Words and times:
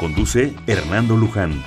Conduce 0.00 0.54
Hernando 0.66 1.14
Luján. 1.14 1.62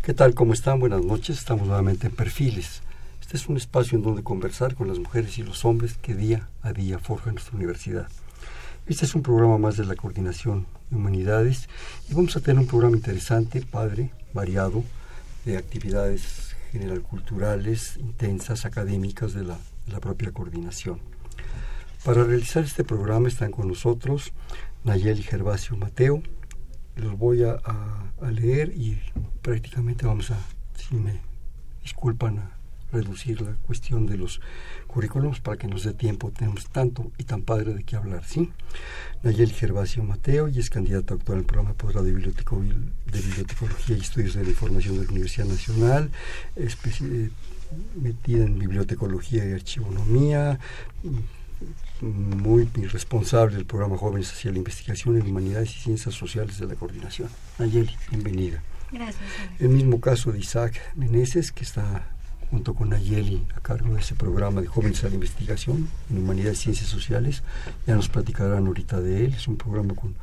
¿Qué 0.00 0.14
tal? 0.14 0.36
¿Cómo 0.36 0.52
están? 0.52 0.78
Buenas 0.78 1.04
noches. 1.04 1.38
Estamos 1.38 1.66
nuevamente 1.66 2.06
en 2.06 2.14
Perfiles. 2.14 2.82
Este 3.20 3.36
es 3.36 3.48
un 3.48 3.56
espacio 3.56 3.98
en 3.98 4.04
donde 4.04 4.22
conversar 4.22 4.76
con 4.76 4.86
las 4.86 5.00
mujeres 5.00 5.36
y 5.38 5.42
los 5.42 5.64
hombres 5.64 5.94
que 6.00 6.14
día 6.14 6.48
a 6.62 6.72
día 6.72 7.00
forjan 7.00 7.34
nuestra 7.34 7.56
universidad. 7.56 8.06
Este 8.86 9.04
es 9.04 9.16
un 9.16 9.22
programa 9.22 9.58
más 9.58 9.76
de 9.76 9.84
la 9.84 9.96
Coordinación 9.96 10.68
de 10.90 10.96
Humanidades 10.96 11.68
y 12.08 12.14
vamos 12.14 12.36
a 12.36 12.40
tener 12.40 12.60
un 12.60 12.68
programa 12.68 12.96
interesante, 12.96 13.62
padre, 13.62 14.12
variado, 14.32 14.84
de 15.44 15.56
actividades 15.56 16.54
general 16.70 17.02
culturales, 17.02 17.96
intensas, 17.96 18.64
académicas 18.64 19.32
de 19.32 19.42
la, 19.42 19.58
de 19.86 19.92
la 19.92 19.98
propia 19.98 20.30
coordinación. 20.30 21.00
Para 22.04 22.24
realizar 22.24 22.64
este 22.64 22.82
programa 22.82 23.28
están 23.28 23.50
con 23.50 23.68
nosotros 23.68 24.32
Nayeli 24.84 25.22
Gervasio 25.22 25.76
Mateo. 25.76 26.22
Los 26.96 27.18
voy 27.18 27.42
a, 27.42 27.60
leer 28.30 28.72
y 28.74 28.98
prácticamente 29.42 30.06
vamos 30.06 30.30
a, 30.30 30.38
si 30.76 30.94
me 30.94 31.20
disculpan, 31.82 32.38
a 32.38 32.56
reducir 32.90 33.42
la 33.42 33.52
cuestión 33.66 34.06
de 34.06 34.16
los 34.16 34.40
currículums 34.86 35.40
para 35.40 35.58
que 35.58 35.68
nos 35.68 35.84
dé 35.84 35.92
tiempo. 35.92 36.30
Tenemos 36.30 36.70
tanto 36.70 37.12
y 37.18 37.24
tan 37.24 37.42
padre 37.42 37.74
de 37.74 37.84
qué 37.84 37.96
hablar, 37.96 38.24
¿sí? 38.24 38.50
Nayeli 39.22 39.52
Gervasio 39.52 40.02
Mateo 40.02 40.48
y 40.48 40.58
es 40.58 40.70
candidata 40.70 41.12
actual 41.12 41.40
al 41.40 41.44
programa 41.44 41.74
posgrado 41.74 42.06
de, 42.06 42.12
de 42.12 43.20
Bibliotecología 43.20 43.96
y 43.96 44.00
Estudios 44.00 44.34
de 44.34 44.44
la 44.44 44.50
Información 44.50 44.98
de 44.98 45.04
la 45.04 45.10
Universidad 45.10 45.46
Nacional, 45.46 46.10
eh, 46.56 47.30
metida 48.00 48.46
en 48.46 48.58
bibliotecología 48.58 49.46
y 49.46 49.52
archivonomía, 49.52 50.58
muy 52.00 52.66
responsable 52.90 53.56
del 53.56 53.66
programa 53.66 53.96
Jóvenes 53.96 54.32
hacia 54.32 54.50
la 54.50 54.58
Investigación 54.58 55.16
en 55.16 55.26
Humanidades 55.26 55.76
y 55.76 55.80
Ciencias 55.80 56.14
Sociales 56.14 56.58
de 56.58 56.66
la 56.66 56.74
Coordinación. 56.74 57.28
Nayeli, 57.58 57.94
bienvenida. 58.10 58.62
Gracias. 58.90 59.22
El 59.58 59.68
mismo 59.68 60.00
caso 60.00 60.32
de 60.32 60.38
Isaac 60.38 60.80
Meneses, 60.96 61.52
que 61.52 61.64
está 61.64 62.10
junto 62.50 62.74
con 62.74 62.90
Nayeli 62.90 63.46
a 63.56 63.60
cargo 63.60 63.94
de 63.94 64.00
ese 64.00 64.14
programa 64.14 64.60
de 64.60 64.66
Jóvenes 64.66 65.04
a 65.04 65.08
la 65.08 65.14
Investigación 65.14 65.88
en 66.10 66.18
Humanidades 66.18 66.60
y 66.60 66.62
Ciencias 66.64 66.88
Sociales. 66.88 67.42
Ya 67.86 67.94
nos 67.94 68.08
platicarán 68.08 68.66
ahorita 68.66 69.00
de 69.00 69.24
él. 69.24 69.34
Es 69.34 69.46
un 69.46 69.56
programa 69.56 69.94
con 69.94 70.16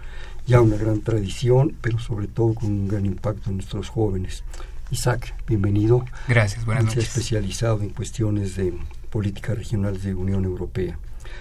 ya 0.45 0.61
una 0.61 0.77
gran 0.77 1.01
tradición, 1.01 1.75
pero 1.81 1.99
sobre 1.99 2.27
todo 2.27 2.53
con 2.53 2.69
un 2.69 2.87
gran 2.87 3.05
impacto 3.05 3.49
en 3.49 3.57
nuestros 3.57 3.89
jóvenes. 3.89 4.43
Isaac, 4.91 5.35
bienvenido. 5.47 6.05
Gracias, 6.27 6.65
buenas 6.65 6.85
noches. 6.85 7.05
especializado 7.05 7.81
en 7.81 7.89
cuestiones 7.89 8.55
de 8.55 8.73
política 9.09 9.53
regional 9.53 10.01
de 10.01 10.15
Unión 10.15 10.45
Europea. 10.45 10.97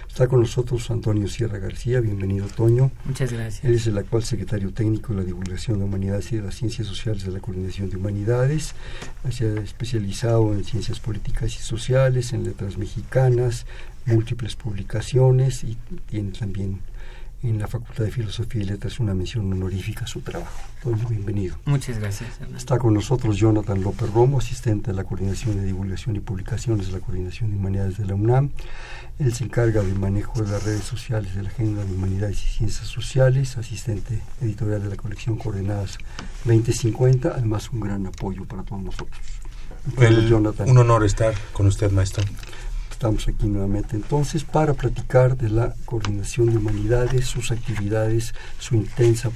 Está 0.07 0.27
con 0.27 0.39
nosotros 0.39 0.89
Antonio 0.89 1.27
Sierra 1.27 1.59
García, 1.59 1.99
bienvenido 1.99 2.47
Toño. 2.47 2.91
Muchas 3.05 3.31
gracias. 3.31 3.63
Él 3.63 3.75
es 3.75 3.87
el 3.87 3.97
actual 3.97 4.23
secretario 4.23 4.73
técnico 4.73 5.13
de 5.13 5.19
la 5.19 5.25
divulgación 5.25 5.79
de 5.79 5.85
humanidades 5.85 6.31
y 6.31 6.37
de 6.37 6.43
las 6.43 6.55
ciencias 6.55 6.87
sociales 6.87 7.23
de 7.23 7.31
la 7.31 7.39
Coordinación 7.39 7.89
de 7.89 7.97
Humanidades, 7.97 8.73
ha 9.23 9.29
especializado 9.29 10.53
en 10.53 10.63
ciencias 10.63 10.99
políticas 10.99 11.55
y 11.55 11.59
sociales, 11.59 12.33
en 12.33 12.43
letras 12.43 12.77
mexicanas, 12.77 13.65
múltiples 14.05 14.55
publicaciones 14.55 15.63
y 15.63 15.77
tiene 16.09 16.31
también 16.31 16.79
en 17.43 17.59
la 17.59 17.67
Facultad 17.67 18.03
de 18.03 18.11
Filosofía 18.11 18.63
y 18.63 18.65
Letras 18.65 18.99
una 18.99 19.13
mención 19.13 19.51
honorífica 19.51 20.05
a 20.05 20.07
su 20.07 20.21
trabajo. 20.21 20.51
Toño, 20.81 21.07
bienvenido. 21.07 21.55
Muchas 21.65 21.99
gracias. 21.99 22.29
Está 22.55 22.77
con 22.79 22.93
nosotros 22.93 23.37
Jonathan 23.37 23.81
López 23.81 24.11
Romo, 24.11 24.39
asistente 24.39 24.91
de 24.91 24.97
la 24.97 25.03
Coordinación 25.03 25.55
de 25.57 25.63
Divulgación 25.63 26.15
y 26.15 26.19
Publicaciones 26.19 26.87
de 26.87 26.93
la 26.93 26.99
Coordinación 26.99 27.51
de 27.51 27.57
Humanidades 27.57 27.97
de 27.97 28.05
la 28.05 28.15
UNAM. 28.15 28.49
Él 29.19 29.33
se 29.33 29.43
encarga 29.43 29.81
del 29.81 29.99
manejo 29.99 30.41
de 30.41 30.51
las 30.51 30.63
redes 30.63 30.83
sociales 30.83 31.35
de 31.35 31.43
la 31.43 31.49
Agenda 31.49 31.83
de 31.83 31.93
Humanidades 31.93 32.43
y 32.43 32.47
Ciencias 32.47 32.87
Sociales, 32.87 33.57
asistente 33.57 34.21
editorial 34.41 34.83
de 34.83 34.89
la 34.89 34.95
colección 34.95 35.37
Coordenadas 35.37 35.97
2050, 36.45 37.29
además 37.29 37.71
un 37.71 37.81
gran 37.81 38.05
apoyo 38.05 38.45
para 38.45 38.63
todos 38.63 38.81
nosotros. 38.83 39.19
un 40.65 40.77
honor 40.77 41.03
estar 41.03 41.33
con 41.53 41.67
usted, 41.67 41.91
maestro. 41.91 42.23
Estamos 42.97 43.27
aquí 43.27 43.45
nuevamente 43.45 43.95
entonces 43.95 44.43
para 44.43 44.73
platicar 44.73 45.37
de 45.37 45.51
la 45.51 45.75
coordinación 45.85 46.49
de 46.49 46.57
humanidades, 46.57 47.27
sus 47.27 47.51
actividades, 47.51 48.33
su 48.57 48.73
intensa 48.73 49.29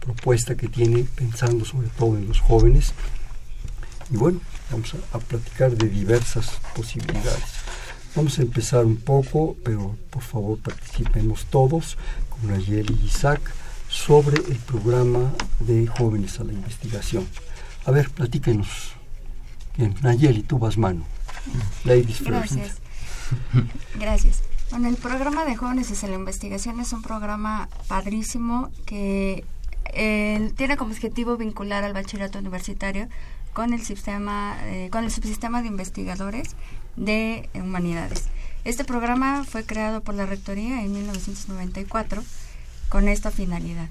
propuesta 0.00 0.56
que 0.56 0.68
tiene 0.68 1.04
pensando 1.04 1.66
sobre 1.66 1.88
todo 1.88 2.16
en 2.16 2.26
los 2.26 2.40
jóvenes. 2.40 2.94
Y 4.10 4.16
bueno, 4.16 4.40
vamos 4.70 4.94
a, 5.12 5.18
platicar 5.18 5.76
de 5.76 5.86
diversas 5.86 6.50
posibilidades. 6.74 7.44
Vamos 8.16 8.38
a 8.38 8.42
empezar 8.42 8.86
un 8.86 8.96
poco, 8.96 9.54
pero 9.62 9.94
por 10.08 10.22
favor 10.22 10.58
participemos 10.58 11.44
todos 11.44 11.98
con 12.30 12.50
Nayeli 12.50 12.98
y 13.02 13.06
Isaac 13.08 13.42
sobre 13.90 14.38
el 14.50 14.56
programa 14.60 15.30
de 15.60 15.86
jóvenes 15.88 16.40
a 16.40 16.44
la 16.44 16.54
investigación. 16.54 17.28
A 17.84 17.90
ver, 17.90 18.08
platíquenos. 18.08 18.94
Nayeli, 20.00 20.42
tú 20.42 20.58
vas 20.58 20.78
mano. 20.78 21.17
Ladies 21.84 22.22
Gracias. 22.22 22.78
Gracias. 23.98 24.42
Bueno, 24.70 24.88
el 24.88 24.96
programa 24.96 25.44
de 25.44 25.56
jóvenes 25.56 25.90
hacia 25.90 26.08
la 26.08 26.16
investigación 26.16 26.78
es 26.80 26.92
un 26.92 27.02
programa 27.02 27.68
padrísimo 27.88 28.70
que 28.84 29.44
eh, 29.94 30.52
tiene 30.56 30.76
como 30.76 30.92
objetivo 30.92 31.36
vincular 31.36 31.84
al 31.84 31.94
bachillerato 31.94 32.38
universitario 32.38 33.08
con 33.54 33.72
el 33.72 33.82
sistema, 33.82 34.58
eh, 34.64 34.88
con 34.92 35.04
el 35.04 35.10
subsistema 35.10 35.62
de 35.62 35.68
investigadores 35.68 36.54
de 36.96 37.48
humanidades. 37.54 38.24
Este 38.64 38.84
programa 38.84 39.44
fue 39.44 39.64
creado 39.64 40.02
por 40.02 40.14
la 40.14 40.26
rectoría 40.26 40.82
en 40.82 40.92
1994 40.92 42.22
con 42.90 43.08
esta 43.08 43.30
finalidad. 43.30 43.88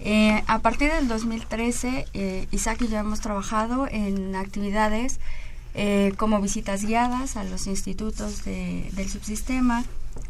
Eh, 0.00 0.42
a 0.46 0.58
partir 0.58 0.92
del 0.92 1.08
2013, 1.08 2.46
Isaac 2.50 2.82
y 2.82 2.88
yo 2.88 2.98
hemos 2.98 3.20
trabajado 3.20 3.86
en 3.90 4.34
actividades 4.36 5.18
eh, 5.74 6.12
como 6.16 6.40
visitas 6.40 6.84
guiadas 6.84 7.36
a 7.36 7.44
los 7.44 7.66
institutos 7.66 8.44
del 8.44 9.08
subsistema, 9.08 9.84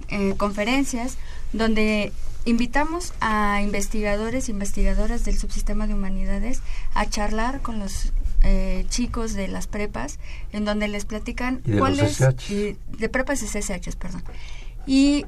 eh, 0.09 0.35
conferencias, 0.37 1.17
donde 1.53 2.13
invitamos 2.45 3.15
a 3.21 3.63
investigadores 3.63 4.49
e 4.49 4.53
investigadoras 4.53 5.25
del 5.25 5.39
subsistema 5.39 5.87
de 5.87 5.95
humanidades 5.95 6.63
a 6.95 7.07
charlar 7.09 7.61
con 7.63 7.79
los 7.79 8.13
eh, 8.43 8.85
chicos 8.89 9.33
de 9.33 9.49
las 9.49 9.67
prepas, 9.67 10.19
en 10.53 10.65
donde 10.65 10.89
les 10.89 11.05
platican 11.05 11.63
cuáles 11.79 12.19
de 12.19 13.09
prepas 13.09 13.43
y 13.43 13.47
CSH, 13.47 13.97
perdón, 13.99 14.23
y 14.87 15.25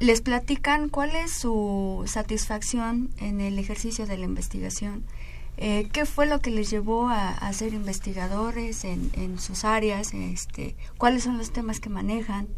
les 0.00 0.20
platican 0.20 0.88
cuál 0.88 1.14
es 1.14 1.32
su 1.32 2.02
satisfacción 2.06 3.10
en 3.18 3.40
el 3.40 3.58
ejercicio 3.60 4.04
de 4.04 4.18
la 4.18 4.24
investigación, 4.24 5.04
eh, 5.58 5.88
¿Qué 5.92 6.06
fue 6.06 6.26
lo 6.26 6.40
que 6.40 6.50
les 6.50 6.70
llevó 6.70 7.08
a, 7.08 7.52
ser 7.52 7.74
investigadores 7.74 8.84
en, 8.84 9.38
sus 9.38 9.64
áreas? 9.64 10.12
Este, 10.14 10.74
¿Cuáles 10.98 11.24
son 11.24 11.38
los 11.38 11.52
temas 11.52 11.80
que 11.80 11.88
manejan? 11.88 12.48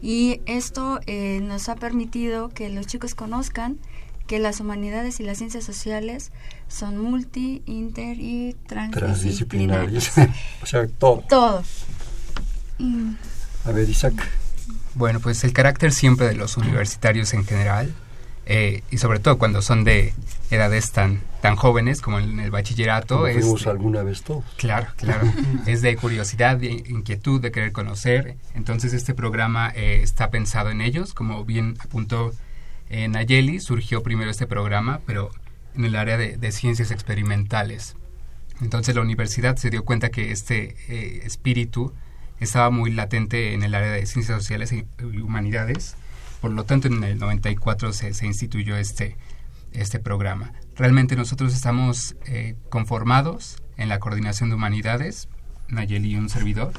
Y 0.00 0.40
esto 0.46 1.00
eh, 1.06 1.40
nos 1.42 1.68
ha 1.68 1.76
permitido 1.76 2.48
que 2.48 2.68
los 2.68 2.86
chicos 2.86 3.14
conozcan 3.14 3.78
que 4.26 4.38
las 4.38 4.60
humanidades 4.60 5.20
y 5.20 5.24
las 5.24 5.38
ciencias 5.38 5.64
sociales 5.64 6.30
son 6.68 6.98
multi, 6.98 7.62
inter 7.66 8.18
y 8.18 8.56
transdisciplinarias. 8.66 10.12
o 10.62 10.66
sea, 10.66 10.86
todo. 10.88 11.24
Todo. 11.28 11.62
A 13.64 13.72
ver, 13.72 13.88
Isaac. 13.88 14.14
Bueno, 14.94 15.20
pues 15.20 15.44
el 15.44 15.52
carácter 15.52 15.92
siempre 15.92 16.26
de 16.26 16.34
los 16.34 16.56
universitarios 16.56 17.32
en 17.34 17.44
general 17.44 17.94
eh, 18.46 18.82
y 18.90 18.98
sobre 18.98 19.20
todo 19.20 19.38
cuando 19.38 19.62
son 19.62 19.84
de 19.84 20.12
edades 20.52 20.92
tan 20.92 21.20
tan 21.40 21.56
jóvenes 21.56 22.00
como 22.00 22.20
en 22.20 22.38
el 22.38 22.50
bachillerato 22.50 23.26
es 23.26 23.66
alguna 23.66 24.02
vez 24.02 24.22
todos. 24.22 24.44
Claro 24.56 24.88
claro. 24.96 25.26
Es 25.66 25.82
de 25.82 25.96
curiosidad 25.96 26.56
de 26.56 26.70
inquietud 26.70 27.40
de 27.40 27.50
querer 27.50 27.72
conocer. 27.72 28.36
Entonces 28.54 28.92
este 28.92 29.14
programa 29.14 29.72
eh, 29.74 30.00
está 30.02 30.30
pensado 30.30 30.70
en 30.70 30.80
ellos. 30.80 31.14
Como 31.14 31.44
bien 31.44 31.76
apuntó 31.80 32.32
eh, 32.90 33.08
Nayeli 33.08 33.60
surgió 33.60 34.02
primero 34.02 34.30
este 34.30 34.46
programa 34.46 35.00
pero 35.06 35.30
en 35.74 35.86
el 35.86 35.96
área 35.96 36.16
de, 36.18 36.52
ciencias 36.52 36.90
experimentales. 36.90 37.96
Entonces 38.60 38.94
la 38.94 39.00
universidad 39.00 39.56
se 39.56 39.70
dio 39.70 39.84
cuenta 39.84 40.10
que 40.10 40.30
este 40.30 40.76
espíritu 41.26 41.92
estaba 42.38 42.70
muy 42.70 42.90
latente 42.90 43.54
en 43.54 43.62
el 43.62 43.74
área 43.74 43.90
de 43.90 44.04
ciencias 44.06 44.38
sociales 44.38 44.72
y 44.72 44.84
humanidades. 45.20 45.96
Por 46.42 46.50
lo 46.50 46.64
tanto, 46.64 46.88
en 46.88 47.02
el 47.04 47.18
94 47.18 47.92
se, 47.92 48.14
se 48.14 48.26
instituyó 48.26 48.76
este, 48.76 49.16
este 49.72 49.98
programa. 49.98 50.52
Realmente 50.76 51.16
nosotros 51.16 51.54
estamos 51.54 52.16
eh, 52.26 52.54
conformados 52.68 53.62
en 53.76 53.88
la 53.88 53.98
coordinación 53.98 54.48
de 54.48 54.56
humanidades, 54.56 55.28
Nayeli 55.68 56.12
y 56.12 56.16
un 56.16 56.28
servidor. 56.28 56.72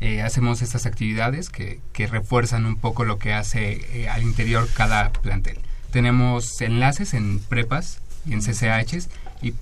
Eh, 0.00 0.22
hacemos 0.22 0.62
estas 0.62 0.86
actividades 0.86 1.50
que, 1.50 1.80
que, 1.92 2.06
refuerzan 2.06 2.66
un 2.66 2.76
poco 2.76 3.04
lo 3.04 3.18
que 3.18 3.32
hace 3.32 3.80
eh, 4.00 4.08
al 4.08 4.22
interior 4.22 4.68
cada 4.72 5.10
plantel. 5.10 5.58
Tenemos 5.90 6.60
enlaces 6.60 7.14
en 7.14 7.40
prepas 7.40 8.00
y 8.24 8.32
en 8.32 8.40
CCHs 8.40 9.08
y 9.42 9.54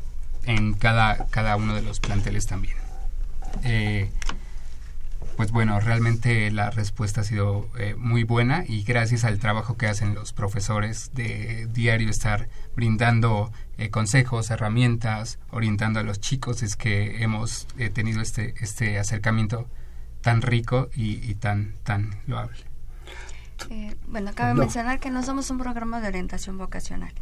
en 0.44 0.74
cada, 0.74 1.26
cada 1.30 1.56
uno 1.56 1.74
de 1.74 1.82
los 1.82 2.00
planteles 2.00 2.46
también. 2.46 2.76
Pues 5.36 5.52
bueno, 5.52 5.78
realmente 5.80 6.50
la 6.50 6.70
respuesta 6.70 7.20
ha 7.20 7.24
sido 7.24 7.68
muy 7.98 8.24
buena 8.24 8.64
y 8.66 8.82
gracias 8.82 9.24
al 9.24 9.38
trabajo 9.38 9.76
que 9.76 9.86
hacen 9.86 10.14
los 10.14 10.32
profesores 10.32 11.10
de 11.14 11.68
diario 11.72 12.08
estar 12.08 12.48
brindando 12.74 13.50
eh, 13.78 13.90
consejos, 13.90 14.50
herramientas, 14.50 15.38
orientando 15.50 16.00
a 16.00 16.02
los 16.02 16.18
chicos, 16.18 16.62
es 16.62 16.76
que 16.76 17.22
hemos 17.22 17.66
eh, 17.76 17.90
tenido 17.90 18.22
este, 18.22 18.54
este 18.60 18.98
acercamiento 18.98 19.68
tan 20.22 20.40
rico 20.40 20.88
y, 20.94 21.34
tan, 21.34 21.74
tan 21.82 22.18
loable. 22.26 22.58
Eh, 23.70 23.94
bueno, 24.08 24.32
cabe 24.34 24.54
mencionar 24.54 24.98
que 24.98 25.10
no 25.10 25.22
somos 25.22 25.50
un 25.50 25.58
programa 25.58 26.00
de 26.00 26.08
orientación 26.08 26.56
vocacional, 26.56 27.12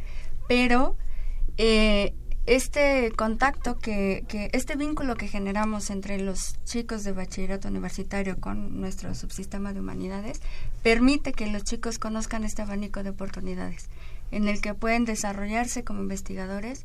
pero 0.48 0.96
este 2.46 3.10
contacto 3.16 3.78
que, 3.78 4.24
que, 4.28 4.50
este 4.52 4.76
vínculo 4.76 5.16
que 5.16 5.28
generamos 5.28 5.90
entre 5.90 6.18
los 6.18 6.56
chicos 6.64 7.04
de 7.04 7.12
bachillerato 7.12 7.68
universitario 7.68 8.36
con 8.38 8.80
nuestro 8.80 9.14
subsistema 9.14 9.72
de 9.72 9.80
humanidades 9.80 10.40
permite 10.82 11.32
que 11.32 11.46
los 11.46 11.64
chicos 11.64 11.98
conozcan 11.98 12.44
este 12.44 12.62
abanico 12.62 13.02
de 13.02 13.10
oportunidades 13.10 13.88
en 14.30 14.48
el 14.48 14.60
que 14.60 14.74
pueden 14.74 15.04
desarrollarse 15.04 15.84
como 15.84 16.02
investigadores, 16.02 16.84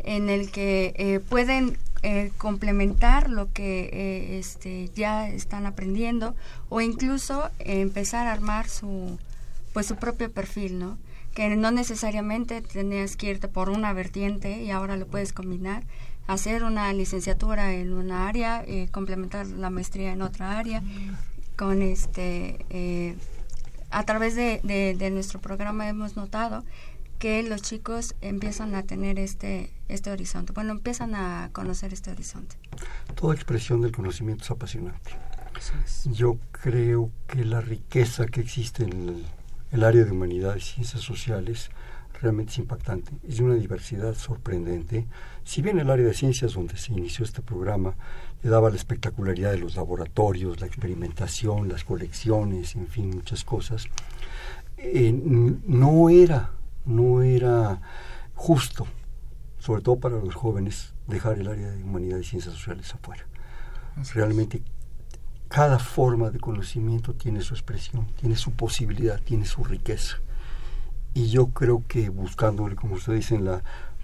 en 0.00 0.28
el 0.28 0.50
que 0.50 0.94
eh, 0.96 1.20
pueden 1.20 1.78
eh, 2.02 2.32
complementar 2.38 3.30
lo 3.30 3.52
que 3.52 3.90
eh, 3.92 4.38
este, 4.38 4.90
ya 4.94 5.28
están 5.28 5.66
aprendiendo 5.66 6.34
o 6.68 6.80
incluso 6.80 7.50
empezar 7.58 8.26
a 8.26 8.32
armar 8.32 8.68
su 8.68 9.18
pues 9.72 9.86
su 9.86 9.96
propio 9.96 10.30
perfil, 10.32 10.78
¿no? 10.78 10.98
Que 11.38 11.54
no 11.54 11.70
necesariamente 11.70 12.62
tenías 12.62 13.14
que 13.14 13.30
irte 13.30 13.46
por 13.46 13.70
una 13.70 13.92
vertiente 13.92 14.60
y 14.60 14.72
ahora 14.72 14.96
lo 14.96 15.06
puedes 15.06 15.32
combinar, 15.32 15.84
hacer 16.26 16.64
una 16.64 16.92
licenciatura 16.92 17.74
en 17.74 17.92
una 17.92 18.26
área, 18.26 18.64
complementar 18.90 19.46
la 19.46 19.70
maestría 19.70 20.12
en 20.12 20.22
otra 20.22 20.58
área, 20.58 20.82
con 21.54 21.80
este 21.80 23.14
a 23.90 24.02
través 24.02 24.34
de, 24.34 24.60
de, 24.98 25.10
nuestro 25.10 25.40
programa 25.40 25.88
hemos 25.88 26.16
notado 26.16 26.64
que 27.20 27.44
los 27.44 27.62
chicos 27.62 28.16
empiezan 28.20 28.74
a 28.74 28.82
tener 28.82 29.20
este, 29.20 29.72
este 29.86 30.10
horizonte, 30.10 30.52
bueno, 30.52 30.72
empiezan 30.72 31.14
a 31.14 31.50
conocer 31.52 31.92
este 31.92 32.10
horizonte. 32.10 32.56
Toda 33.14 33.34
expresión 33.34 33.80
del 33.80 33.92
conocimiento 33.92 34.42
es 34.42 34.50
apasionante. 34.50 35.12
Yo 36.04 36.38
creo 36.50 37.12
que 37.28 37.44
la 37.44 37.60
riqueza 37.60 38.26
que 38.26 38.40
existe 38.40 38.82
en 38.82 39.08
el, 39.08 39.26
área 39.72 40.04
de 40.04 40.10
humanidades 40.10 40.62
y 40.62 40.74
ciencias 40.74 41.02
sociales 41.02 41.70
realmente 42.20 42.52
es 42.52 42.58
impactante. 42.58 43.12
Es 43.26 43.38
de 43.38 43.44
una 43.44 43.54
diversidad 43.54 44.14
sorprendente. 44.14 45.06
Si 45.44 45.62
bien 45.62 45.78
el 45.78 45.90
área 45.90 46.06
de 46.06 46.14
ciencias 46.14 46.54
donde 46.54 46.76
se 46.76 46.92
inició 46.92 47.24
este 47.24 47.42
programa 47.42 47.94
le 48.42 48.50
daba 48.50 48.70
la 48.70 48.76
espectacularidad 48.76 49.52
de 49.52 49.58
los 49.58 49.76
laboratorios, 49.76 50.60
la 50.60 50.66
experimentación, 50.66 51.68
las 51.68 51.84
colecciones, 51.84 52.74
en 52.76 52.88
fin, 52.88 53.10
muchas 53.10 53.44
cosas, 53.44 53.86
eh, 54.78 55.12
no 55.12 56.08
era 56.08 56.52
no 56.88 57.22
era 57.22 57.80
justo, 58.34 58.86
sobre 59.58 59.82
todo 59.82 59.96
para 60.00 60.16
los 60.16 60.34
jóvenes, 60.34 60.94
dejar 61.06 61.38
el 61.38 61.48
área 61.48 61.70
de 61.70 61.84
humanidad 61.84 62.18
y 62.18 62.24
ciencias 62.24 62.54
sociales 62.54 62.92
afuera. 62.94 63.26
Realmente 64.14 64.62
cada 65.48 65.78
forma 65.78 66.30
de 66.30 66.38
conocimiento 66.38 67.14
tiene 67.14 67.40
su 67.40 67.54
expresión, 67.54 68.06
tiene 68.20 68.36
su 68.36 68.52
posibilidad, 68.52 69.20
tiene 69.20 69.44
su 69.44 69.64
riqueza. 69.64 70.18
Y 71.14 71.28
yo 71.28 71.48
creo 71.48 71.82
que 71.88 72.10
buscándole, 72.10 72.76
como 72.76 72.94
ustedes 72.94 73.20
dicen, 73.20 73.44
la 73.44 73.62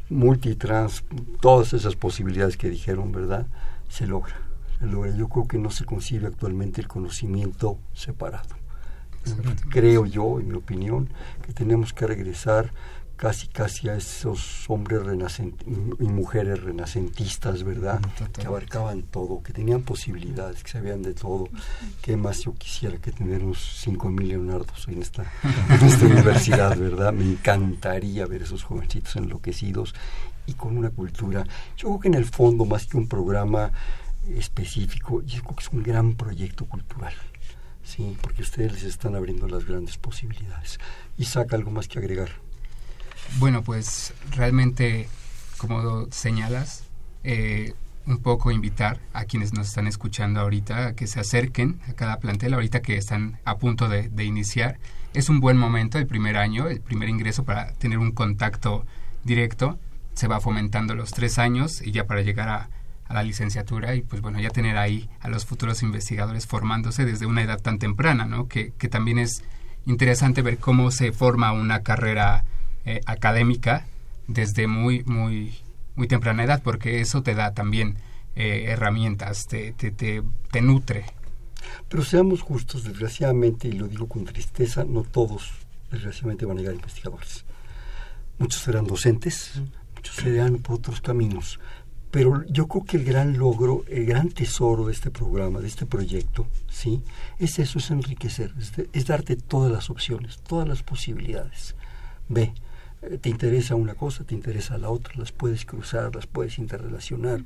multitrans, 0.09 1.05
todas 1.41 1.73
esas 1.73 1.97
posibilidades 1.97 2.57
que 2.57 2.69
dijeron, 2.69 3.13
¿verdad? 3.13 3.47
Se 3.89 4.07
logra. 4.07 4.37
Se 4.79 4.87
logra. 4.87 5.15
Yo 5.15 5.29
creo 5.29 5.47
que 5.47 5.59
no 5.59 5.71
se 5.71 5.85
concibe 5.85 6.27
actualmente 6.27 6.81
el 6.81 6.89
conocimiento 6.89 7.79
separado 7.93 8.65
creo 9.71 10.07
yo, 10.07 10.41
en 10.41 10.49
mi 10.49 10.55
opinión, 10.55 11.09
que 11.47 11.53
tenemos 11.53 11.93
que 11.93 12.07
regresar 12.07 12.73
casi 13.17 13.49
casi 13.49 13.89
a 13.89 13.97
esos 13.97 14.69
hombres 14.69 15.03
y 15.67 16.05
mujeres 16.05 16.63
renacentistas, 16.63 17.63
¿verdad? 17.63 18.01
Que 18.33 18.47
abarcaban 18.47 19.03
todo, 19.03 19.43
que 19.43 19.53
tenían 19.53 19.83
posibilidades, 19.83 20.63
que 20.63 20.71
sabían 20.71 21.03
de 21.03 21.15
todo. 21.15 21.49
¿Qué 22.03 22.17
más 22.17 22.41
yo 22.41 22.55
quisiera 22.55 22.99
que 22.99 23.13
tener 23.13 23.45
unos 23.45 23.87
5.000 23.87 24.27
Leonardos 24.27 24.89
en 24.89 25.03
esta, 25.03 25.31
en 25.43 25.87
esta 25.87 26.07
universidad, 26.07 26.77
¿verdad? 26.77 27.13
Me 27.13 27.25
encantaría 27.25 28.27
ver 28.27 28.43
esos 28.43 28.65
jovencitos 28.65 29.17
enloquecidos 29.17 29.95
y 30.47 30.55
con 30.55 30.77
una 30.77 30.91
cultura. 30.91 31.45
Yo 31.77 31.89
creo 31.89 32.01
que 32.01 32.09
en 32.09 32.15
el 32.15 32.25
fondo, 32.25 32.65
más 32.65 32.87
que 32.87 32.97
un 32.97 33.09
programa 33.09 33.73
específico, 34.29 35.23
yo 35.23 35.43
creo 35.43 35.57
que 35.57 35.63
es 35.63 35.71
un 35.71 35.83
gran 35.83 36.15
proyecto 36.15 36.67
cultural. 36.67 37.15
Sí, 37.83 38.17
porque 38.23 38.43
ustedes 38.43 38.73
les 38.73 38.85
están 38.85 39.15
abriendo 39.15 39.47
las 39.47 39.67
grandes 39.67 39.99
posibilidades. 39.99 40.81
Y 41.19 41.27
saca 41.27 41.57
algo 41.57 41.71
más 41.71 41.87
que 41.87 41.99
agregar. 41.99 42.31
Bueno, 43.39 43.63
pues 43.63 44.15
realmente, 44.31 45.09
como 45.59 46.07
señalas, 46.11 46.85
eh, 47.25 47.75
un 48.07 48.19
poco 48.19 48.51
invitar 48.51 49.01
a 49.13 49.25
quienes 49.25 49.53
nos 49.53 49.69
están 49.69 49.87
escuchando 49.87 50.41
ahorita 50.41 50.89
a 50.89 50.95
que 50.95 51.07
se 51.07 51.21
acerquen 51.21 51.81
a 51.89 51.95
cada 51.95 52.19
plantel, 52.19 52.55
ahorita 52.55 52.83
que 52.83 52.97
están 52.97 53.39
a 53.45 53.57
punto 53.57 53.89
de, 53.89 54.25
iniciar. 54.25 54.79
Es 55.15 55.29
un 55.29 55.41
buen 55.41 55.57
momento, 55.57 55.99
el 55.99 56.07
primer 56.07 56.37
año, 56.37 56.69
el 56.69 56.81
primer 56.81 57.09
ingreso 57.09 57.45
para 57.45 57.73
tener 57.75 57.99
un 57.99 58.13
contacto 58.13 58.85
directo. 59.25 59.79
Se 60.15 60.29
va 60.29 60.41
fomentando 60.41 60.95
los 60.95 61.13
tres 61.13 61.39
años 61.39 61.83
y 61.83 61.93
ya 61.93 62.07
para 62.07 62.23
llegar 62.23 62.49
a, 62.49 62.69
a 63.07 63.15
la 63.15 63.23
licenciatura 63.23 63.95
y 63.95 64.03
pues 64.03 64.23
bueno, 64.23 64.39
ya 64.39 64.51
tener 64.51 64.77
ahí 64.77 65.09
a 65.21 65.29
los 65.29 65.47
futuros 65.47 65.83
investigadores 65.83 66.47
formándose 66.47 67.05
desde 67.05 67.27
una 67.27 67.43
edad 67.43 67.61
tan 67.61 67.79
temprana, 67.79 68.27
¿no? 68.27 68.49
Que, 68.49 68.73
que 68.79 68.89
también 68.89 69.19
es 69.19 69.43
interesante 69.87 70.43
ver 70.43 70.59
cómo 70.59 70.91
se 70.91 71.13
forma 71.13 71.53
una 71.53 71.83
carrera 71.83 72.45
eh, 72.85 73.01
académica 73.07 73.87
desde 74.27 74.67
muy, 74.67 75.05
muy, 75.05 75.55
muy 75.97 76.09
temprana 76.09 76.45
edad, 76.45 76.63
porque 76.63 77.01
eso 77.01 77.23
te 77.23 77.35
da 77.35 77.55
también 77.55 77.97
eh, 78.37 78.67
herramientas, 78.69 79.47
te, 79.47 79.73
te, 79.73 79.91
te, 79.91 80.23
te 80.51 80.61
nutre. 80.61 81.05
Pero 81.89 82.05
seamos 82.05 82.43
justos, 82.43 82.85
desgraciadamente, 82.85 83.69
y 83.69 83.73
lo 83.73 83.89
digo 83.89 84.09
con 84.09 84.25
tristeza, 84.25 84.85
no 84.85 85.03
todos 85.03 85.65
desgraciadamente 85.95 86.47
van 86.47 86.59
a 86.59 86.61
llegar 86.61 86.75
investigadores. 86.75 87.45
Muchos 88.39 88.63
serán 88.63 88.87
docentes, 88.87 89.63
muchos 89.95 90.17
serán 90.17 90.59
por 90.59 90.77
otros 90.77 91.01
caminos. 91.01 91.61
Pero 92.11 92.45
yo 92.47 92.69
creo 92.69 92.85
que 92.85 92.97
el 92.97 93.05
gran 93.05 93.37
logro, 93.37 93.85
el 93.89 94.07
gran 94.07 94.29
tesoro 94.29 94.87
de 94.87 94.93
este 94.93 95.11
programa, 95.11 95.61
de 95.61 95.67
este 95.67 95.85
proyecto, 95.85 96.47
¿sí? 96.69 97.03
Es 97.39 97.59
eso, 97.59 97.79
es 97.79 97.91
enriquecer, 97.91 98.55
es, 98.93 99.07
darte 99.07 99.35
todas 99.35 99.73
las 99.73 99.91
opciones, 99.91 100.39
todas 100.47 100.69
las 100.69 100.85
posibilidades. 100.85 101.75
Ve, 102.29 102.55
te 103.21 103.29
interesa 103.29 103.75
una 103.75 103.95
cosa, 103.95 104.25
te 104.25 104.35
interesa 104.35 104.79
la 104.79 104.91
otra, 104.91 105.15
las 105.17 105.33
puedes 105.33 105.65
cruzar, 105.65 106.15
las 106.15 106.27
puedes 106.27 106.59
interrelacionar. 106.59 107.43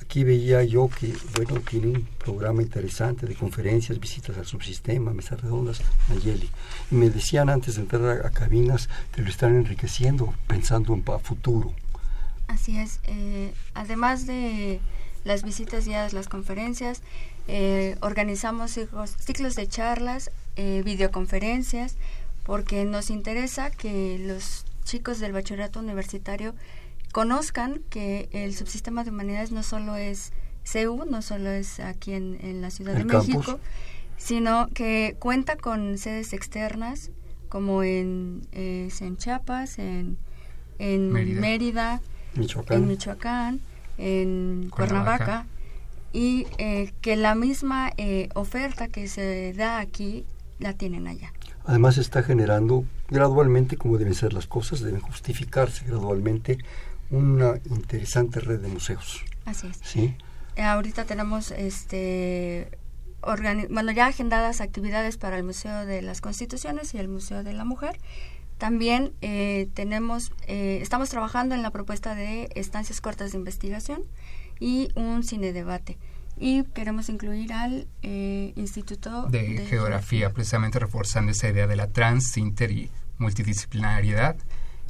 Aquí 0.00 0.24
veía 0.24 0.62
yo 0.62 0.88
que, 0.88 1.12
bueno, 1.36 1.60
tiene 1.60 1.88
un 1.88 2.08
programa 2.18 2.62
interesante 2.62 3.26
de 3.26 3.34
conferencias, 3.34 3.98
visitas 3.98 4.36
al 4.38 4.46
subsistema, 4.46 5.12
mesas 5.12 5.40
redondas, 5.40 5.80
Nayeli. 6.08 6.50
Y 6.90 6.94
me 6.94 7.10
decían 7.10 7.50
antes 7.50 7.76
de 7.76 7.82
entrar 7.82 8.26
a, 8.26 8.30
cabinas 8.30 8.88
que 9.12 9.22
lo 9.22 9.28
están 9.28 9.54
enriqueciendo, 9.56 10.34
pensando 10.46 10.94
en 10.94 11.02
futuro. 11.20 11.72
Así 12.48 12.78
es. 12.78 13.00
Eh, 13.04 13.52
además 13.74 14.26
de 14.26 14.80
las 15.24 15.42
visitas 15.42 15.86
guiadas, 15.86 16.12
las 16.12 16.28
conferencias, 16.28 17.02
eh, 17.48 17.96
organizamos 18.00 18.78
ciclos, 19.18 19.56
de 19.56 19.68
charlas, 19.68 20.30
eh, 20.56 20.82
videoconferencias, 20.84 21.96
porque 22.44 22.84
nos 22.84 23.10
interesa 23.10 23.70
que 23.70 24.18
los 24.18 24.64
chicos 24.84 25.20
del 25.20 25.32
bachillerato 25.32 25.80
universitario 25.80 26.54
conozcan 27.12 27.82
que 27.90 28.28
el 28.32 28.54
subsistema 28.54 29.04
de 29.04 29.10
humanidades 29.10 29.52
no 29.52 29.62
solo 29.62 29.96
es 29.96 30.32
CEU, 30.64 31.04
no 31.04 31.22
solo 31.22 31.50
es 31.50 31.80
aquí 31.80 32.12
en, 32.12 32.60
la 32.60 32.70
Ciudad 32.70 32.94
de 32.94 33.04
México, 33.04 33.60
sino 34.16 34.68
que 34.68 35.16
cuenta 35.18 35.56
con 35.56 35.98
sedes 35.98 36.32
externas 36.32 37.10
como 37.48 37.82
en, 37.82 38.46
en 38.52 39.16
Chiapas, 39.18 39.78
en, 39.78 40.16
en 40.78 41.12
Mérida 41.12 42.00
Michoacán. 42.34 42.78
en 42.78 42.88
Michoacán, 42.88 43.60
en 43.98 44.70
Cuernavaca. 44.70 45.46
y 46.14 46.46
eh, 46.58 46.92
que 47.02 47.16
la 47.16 47.34
misma 47.34 47.92
eh, 47.96 48.28
oferta 48.34 48.88
que 48.88 49.06
se 49.08 49.52
da 49.52 49.80
aquí 49.80 50.24
la 50.58 50.72
tienen 50.72 51.06
allá. 51.06 51.32
Además 51.64 51.98
está 51.98 52.22
generando 52.22 52.84
gradualmente, 53.08 53.76
como 53.76 53.98
deben 53.98 54.14
ser 54.14 54.32
las 54.32 54.46
cosas, 54.46 54.80
deben 54.80 55.00
justificarse 55.00 55.84
gradualmente 55.84 56.58
una 57.10 57.54
interesante 57.70 58.40
red 58.40 58.60
de 58.60 58.68
museos. 58.68 59.24
Así 59.44 59.66
es. 59.68 59.78
¿Sí? 59.82 60.16
Eh, 60.56 60.62
ahorita 60.62 61.04
tenemos 61.04 61.50
este 61.50 62.78
bueno, 63.22 63.92
ya 63.92 64.06
agendadas 64.06 64.60
actividades 64.60 65.16
para 65.16 65.36
el 65.36 65.44
Museo 65.44 65.86
de 65.86 66.02
las 66.02 66.20
Constituciones 66.20 66.92
y 66.94 66.98
el 66.98 67.08
Museo 67.08 67.44
de 67.44 67.52
la 67.52 67.64
Mujer. 67.64 67.98
También 68.58 69.12
eh, 69.22 69.68
tenemos, 69.74 70.32
eh, 70.46 70.78
estamos 70.82 71.08
trabajando 71.10 71.54
en 71.54 71.62
la 71.62 71.70
propuesta 71.70 72.14
de 72.14 72.48
estancias 72.54 73.00
cortas 73.00 73.32
de 73.32 73.38
investigación 73.38 74.02
y 74.60 74.90
un 74.94 75.22
cine 75.22 75.52
debate. 75.52 75.98
Y 76.36 76.64
queremos 76.64 77.08
incluir 77.08 77.52
al 77.52 77.86
Instituto 78.02 79.26
de, 79.26 79.54
de 79.54 79.66
Geografía, 79.66 80.32
precisamente 80.32 80.78
reforzando 80.78 81.30
esa 81.30 81.48
idea 81.48 81.66
de 81.66 81.76
la 81.76 81.88
trans, 81.88 82.36
inter 82.36 82.70
y 82.72 82.90
multidisciplinariedad. 83.18 84.36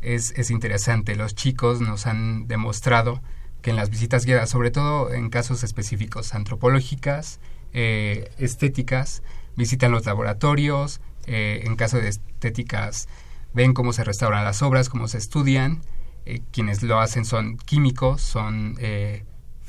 Es, 0.01 0.33
es 0.37 0.51
interesante. 0.51 1.15
Los 1.15 1.35
chicos 1.35 1.81
nos 1.81 2.07
han 2.07 2.47
demostrado 2.49 3.21
que 3.63 3.71
en 3.71 3.77
las 3.77 3.91
visitas 3.91 4.27
guiadas, 4.27 4.51
sobre 4.51 4.71
todo 4.71 5.13
en 5.13 5.31
casos 5.31 5.63
específicos 5.63 6.35
antropológicas, 6.35 7.41
eh, 7.73 8.31
estéticas, 8.39 9.23
visitan 9.57 9.93
los 9.93 10.05
laboratorios, 10.05 11.01
eh, 11.27 11.63
en 11.65 11.77
caso 11.77 11.99
de 11.99 12.09
estéticas 12.09 13.09
ven 13.55 13.73
cómo 13.73 13.93
se 13.93 14.03
restauran 14.03 14.45
las 14.45 14.63
obras, 14.63 14.89
cómo 14.89 15.07
se 15.09 15.19
estudian, 15.19 15.83
eh, 16.27 16.41
quienes 16.51 16.83
lo 16.83 16.99
hacen 16.99 17.25
son 17.25 17.57
químicos, 17.57 18.21
son 18.21 18.77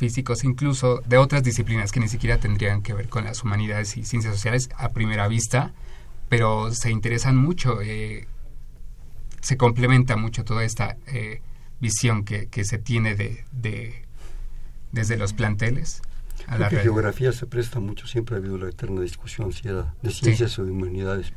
físicos, 0.03 0.43
incluso 0.43 1.01
de 1.05 1.17
otras 1.17 1.43
disciplinas 1.43 1.93
que 1.93 2.01
ni 2.01 2.09
siquiera 2.09 2.37
tendrían 2.37 2.81
que 2.81 2.93
ver 2.93 3.07
con 3.07 3.23
las 3.23 3.41
humanidades 3.41 3.95
y 3.95 4.03
ciencias 4.03 4.33
sociales 4.33 4.69
a 4.75 4.89
primera 4.89 5.29
vista, 5.29 5.71
pero 6.27 6.73
se 6.73 6.91
interesan 6.91 7.37
mucho, 7.37 7.79
se 9.39 9.55
complementa 9.57 10.17
mucho 10.17 10.43
toda 10.43 10.65
esta 10.65 10.97
visión 11.79 12.25
que, 12.25 12.47
que 12.47 12.65
se 12.65 12.79
tiene 12.79 13.15
de, 13.15 13.45
de, 13.53 14.03
desde 14.91 15.15
los 15.15 15.31
planteles. 15.31 16.01
A 16.47 16.57
la 16.57 16.69
geografía 16.69 17.31
se 17.31 17.45
presta 17.45 17.79
mucho, 17.79 18.05
siempre 18.05 18.35
ha 18.35 18.39
habido 18.39 18.57
la 18.57 18.67
eterna 18.67 18.99
discusión 18.99 19.53
si 19.53 19.69
era 19.69 19.93
de 20.01 20.11
ciencias 20.11 20.59
o 20.59 20.65
de 20.65 20.71
humanidades. 20.71 21.31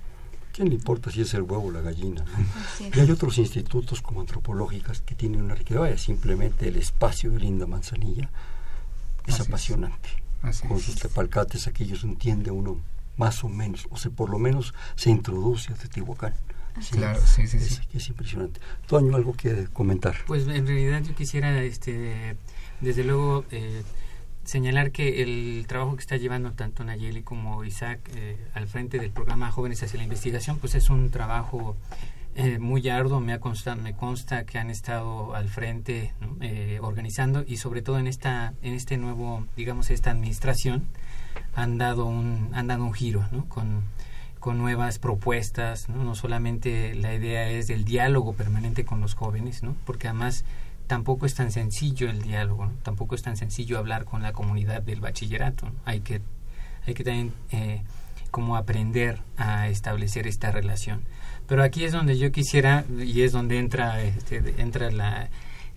¿Quién 0.52 0.70
le 0.70 0.74
importa 0.74 1.12
si 1.12 1.20
es 1.20 1.34
el 1.34 1.42
huevo 1.42 1.66
o 1.66 1.70
la 1.70 1.82
gallina? 1.82 2.24
Y 2.80 2.98
hay 2.98 3.10
otros 3.12 3.38
institutos 3.38 4.02
como 4.02 4.22
antropológicas 4.22 5.02
que 5.02 5.14
tienen 5.14 5.42
una 5.42 5.54
riqueza, 5.54 5.96
simplemente 5.98 6.66
el 6.66 6.76
espacio 6.76 7.30
de 7.30 7.38
Linda 7.38 7.66
Manzanilla 7.66 8.28
es 9.26 9.40
apasionante. 9.40 10.08
Con 10.68 10.78
sus 10.78 10.96
tepalcates 10.96 11.66
aquellos 11.66 12.04
entiende 12.04 12.50
uno 12.50 12.80
más 13.16 13.42
o 13.44 13.48
menos, 13.48 13.86
o 13.90 13.96
sea, 13.96 14.10
por 14.10 14.30
lo 14.30 14.38
menos 14.38 14.74
se 14.94 15.10
introduce 15.10 15.72
a 15.72 15.76
Teotihuacán. 15.76 16.34
Claro, 16.90 17.20
sí, 17.24 17.46
sí, 17.46 17.56
es, 17.56 17.66
sí. 17.66 17.82
Es 17.94 18.08
impresionante. 18.08 18.60
Toño, 18.86 19.16
¿algo 19.16 19.32
que 19.32 19.66
comentar? 19.72 20.16
Pues 20.26 20.46
en 20.46 20.66
realidad 20.66 21.02
yo 21.02 21.14
quisiera, 21.14 21.62
este, 21.62 22.36
desde 22.82 23.02
luego, 23.02 23.44
eh, 23.50 23.82
señalar 24.44 24.90
que 24.92 25.22
el 25.22 25.64
trabajo 25.66 25.96
que 25.96 26.02
está 26.02 26.16
llevando 26.18 26.52
tanto 26.52 26.84
Nayeli 26.84 27.22
como 27.22 27.64
Isaac 27.64 28.00
eh, 28.14 28.36
al 28.54 28.68
frente 28.68 28.98
del 28.98 29.10
programa 29.10 29.50
Jóvenes 29.50 29.82
hacia 29.82 29.96
la 29.96 30.04
Investigación, 30.04 30.58
pues 30.58 30.74
es 30.74 30.90
un 30.90 31.10
trabajo 31.10 31.76
eh, 32.36 32.58
muy 32.58 32.88
arduo, 32.88 33.20
me, 33.20 33.38
consta, 33.40 33.74
me 33.74 33.94
consta 33.94 34.44
que 34.44 34.58
han 34.58 34.70
estado 34.70 35.34
al 35.34 35.48
frente 35.48 36.12
organizando 36.80 37.44
y 37.46 37.56
sobre 37.56 37.82
todo 37.82 37.98
en 37.98 38.06
esta 38.06 38.54
en 38.62 38.74
este 38.74 38.98
nuevo, 38.98 39.46
digamos, 39.56 39.90
esta 39.90 40.10
administración 40.10 40.86
han 41.54 41.78
dado 41.78 42.06
un, 42.06 42.50
han 42.52 42.66
dado 42.66 42.84
un 42.84 42.92
giro 42.92 43.26
¿no? 43.32 43.48
con 43.48 43.84
con 44.46 44.58
nuevas 44.58 45.00
propuestas, 45.00 45.88
¿no? 45.88 46.14
solamente 46.14 46.94
la 46.94 47.12
idea 47.12 47.50
es 47.50 47.66
del 47.66 47.84
diálogo 47.84 48.32
permanente 48.34 48.84
con 48.84 49.00
los 49.00 49.14
jóvenes, 49.14 49.64
¿no? 49.64 49.74
porque 49.84 50.06
además 50.06 50.44
tampoco 50.86 51.26
es 51.26 51.34
tan 51.34 51.50
sencillo 51.50 52.08
el 52.08 52.22
diálogo, 52.22 52.70
tampoco 52.84 53.16
es 53.16 53.22
tan 53.22 53.36
sencillo 53.36 53.76
hablar 53.76 54.04
con 54.04 54.22
la 54.22 54.32
comunidad 54.32 54.82
del 54.82 55.00
bachillerato, 55.00 55.68
hay 55.84 55.98
que 55.98 56.20
hay 56.86 56.94
que 56.94 57.02
también 57.02 57.32
eh, 57.50 57.82
como 58.30 58.56
aprender 58.56 59.18
a 59.36 59.66
establecer 59.68 60.28
esta 60.28 60.52
relación. 60.52 61.02
Pero 61.46 61.62
aquí 61.62 61.84
es 61.84 61.92
donde 61.92 62.18
yo 62.18 62.32
quisiera 62.32 62.84
y 62.98 63.22
es 63.22 63.32
donde 63.32 63.58
entra 63.58 64.02
este, 64.02 64.54
entra 64.58 64.90
la 64.90 65.28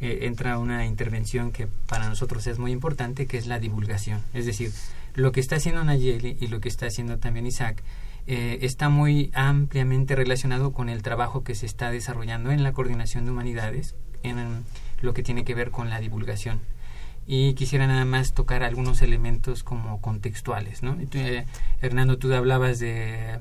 eh, 0.01 0.19
entra 0.21 0.57
una 0.57 0.85
intervención 0.85 1.51
que 1.51 1.67
para 1.87 2.07
nosotros 2.07 2.47
es 2.47 2.57
muy 2.57 2.71
importante, 2.71 3.27
que 3.27 3.37
es 3.37 3.47
la 3.47 3.59
divulgación. 3.59 4.21
Es 4.33 4.45
decir, 4.45 4.71
lo 5.13 5.33
que 5.33 5.41
está 5.41 5.57
haciendo 5.57 5.83
Nayeli 5.83 6.37
y 6.39 6.47
lo 6.47 6.61
que 6.61 6.69
está 6.69 6.85
haciendo 6.85 7.17
también 7.17 7.45
Isaac 7.45 7.83
eh, 8.25 8.59
está 8.61 8.87
muy 8.87 9.29
ampliamente 9.33 10.15
relacionado 10.15 10.71
con 10.71 10.87
el 10.87 11.01
trabajo 11.01 11.43
que 11.43 11.53
se 11.53 11.65
está 11.65 11.91
desarrollando 11.91 12.51
en 12.51 12.63
la 12.63 12.71
coordinación 12.71 13.25
de 13.25 13.31
humanidades, 13.31 13.95
en 14.23 14.63
lo 15.01 15.13
que 15.13 15.23
tiene 15.23 15.43
que 15.43 15.55
ver 15.55 15.71
con 15.71 15.89
la 15.89 15.99
divulgación. 15.99 16.61
Y 17.27 17.53
quisiera 17.53 17.85
nada 17.85 18.05
más 18.05 18.33
tocar 18.33 18.63
algunos 18.63 19.01
elementos 19.01 19.63
como 19.63 19.99
contextuales. 19.99 20.81
¿no? 20.81 20.97
Eh, 21.13 21.45
Hernando, 21.81 22.17
tú 22.17 22.33
hablabas 22.33 22.79
de, 22.79 23.39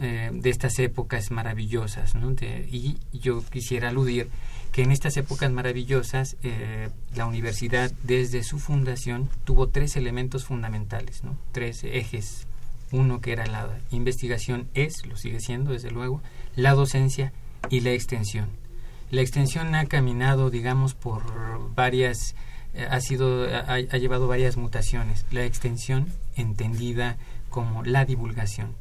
eh, 0.00 0.30
de 0.32 0.50
estas 0.50 0.78
épocas 0.78 1.30
maravillosas, 1.30 2.14
¿no? 2.14 2.32
y 2.32 2.96
yo 3.12 3.42
quisiera 3.50 3.90
aludir 3.90 4.28
que 4.72 4.82
en 4.82 4.90
estas 4.90 5.16
épocas 5.18 5.52
maravillosas 5.52 6.36
la 7.14 7.26
universidad 7.26 7.92
desde 8.02 8.42
su 8.42 8.58
fundación 8.58 9.28
tuvo 9.44 9.68
tres 9.68 9.96
elementos 9.96 10.44
fundamentales, 10.46 11.22
¿no? 11.24 11.36
tres 11.52 11.84
ejes 11.84 12.46
uno 12.92 13.20
que 13.20 13.32
era 13.32 13.46
la 13.46 13.68
investigación 13.90 14.68
es, 14.74 15.04
lo 15.06 15.16
sigue 15.16 15.40
siendo 15.40 15.72
desde 15.72 15.90
luego, 15.90 16.22
la 16.54 16.74
docencia 16.74 17.32
y 17.70 17.80
la 17.80 17.90
extensión. 17.90 18.48
La 19.10 19.22
extensión 19.22 19.74
ha 19.74 19.86
caminado, 19.86 20.50
digamos, 20.50 20.94
por 20.94 21.22
varias, 21.74 22.34
eh, 22.74 22.86
ha 22.88 23.00
sido, 23.00 23.46
ha, 23.46 23.78
llevado 23.78 24.28
varias 24.28 24.56
mutaciones. 24.56 25.24
La 25.30 25.44
extensión 25.44 26.06
entendida 26.36 27.16
como 27.50 27.82
la 27.82 28.04
divulgación, 28.04 28.74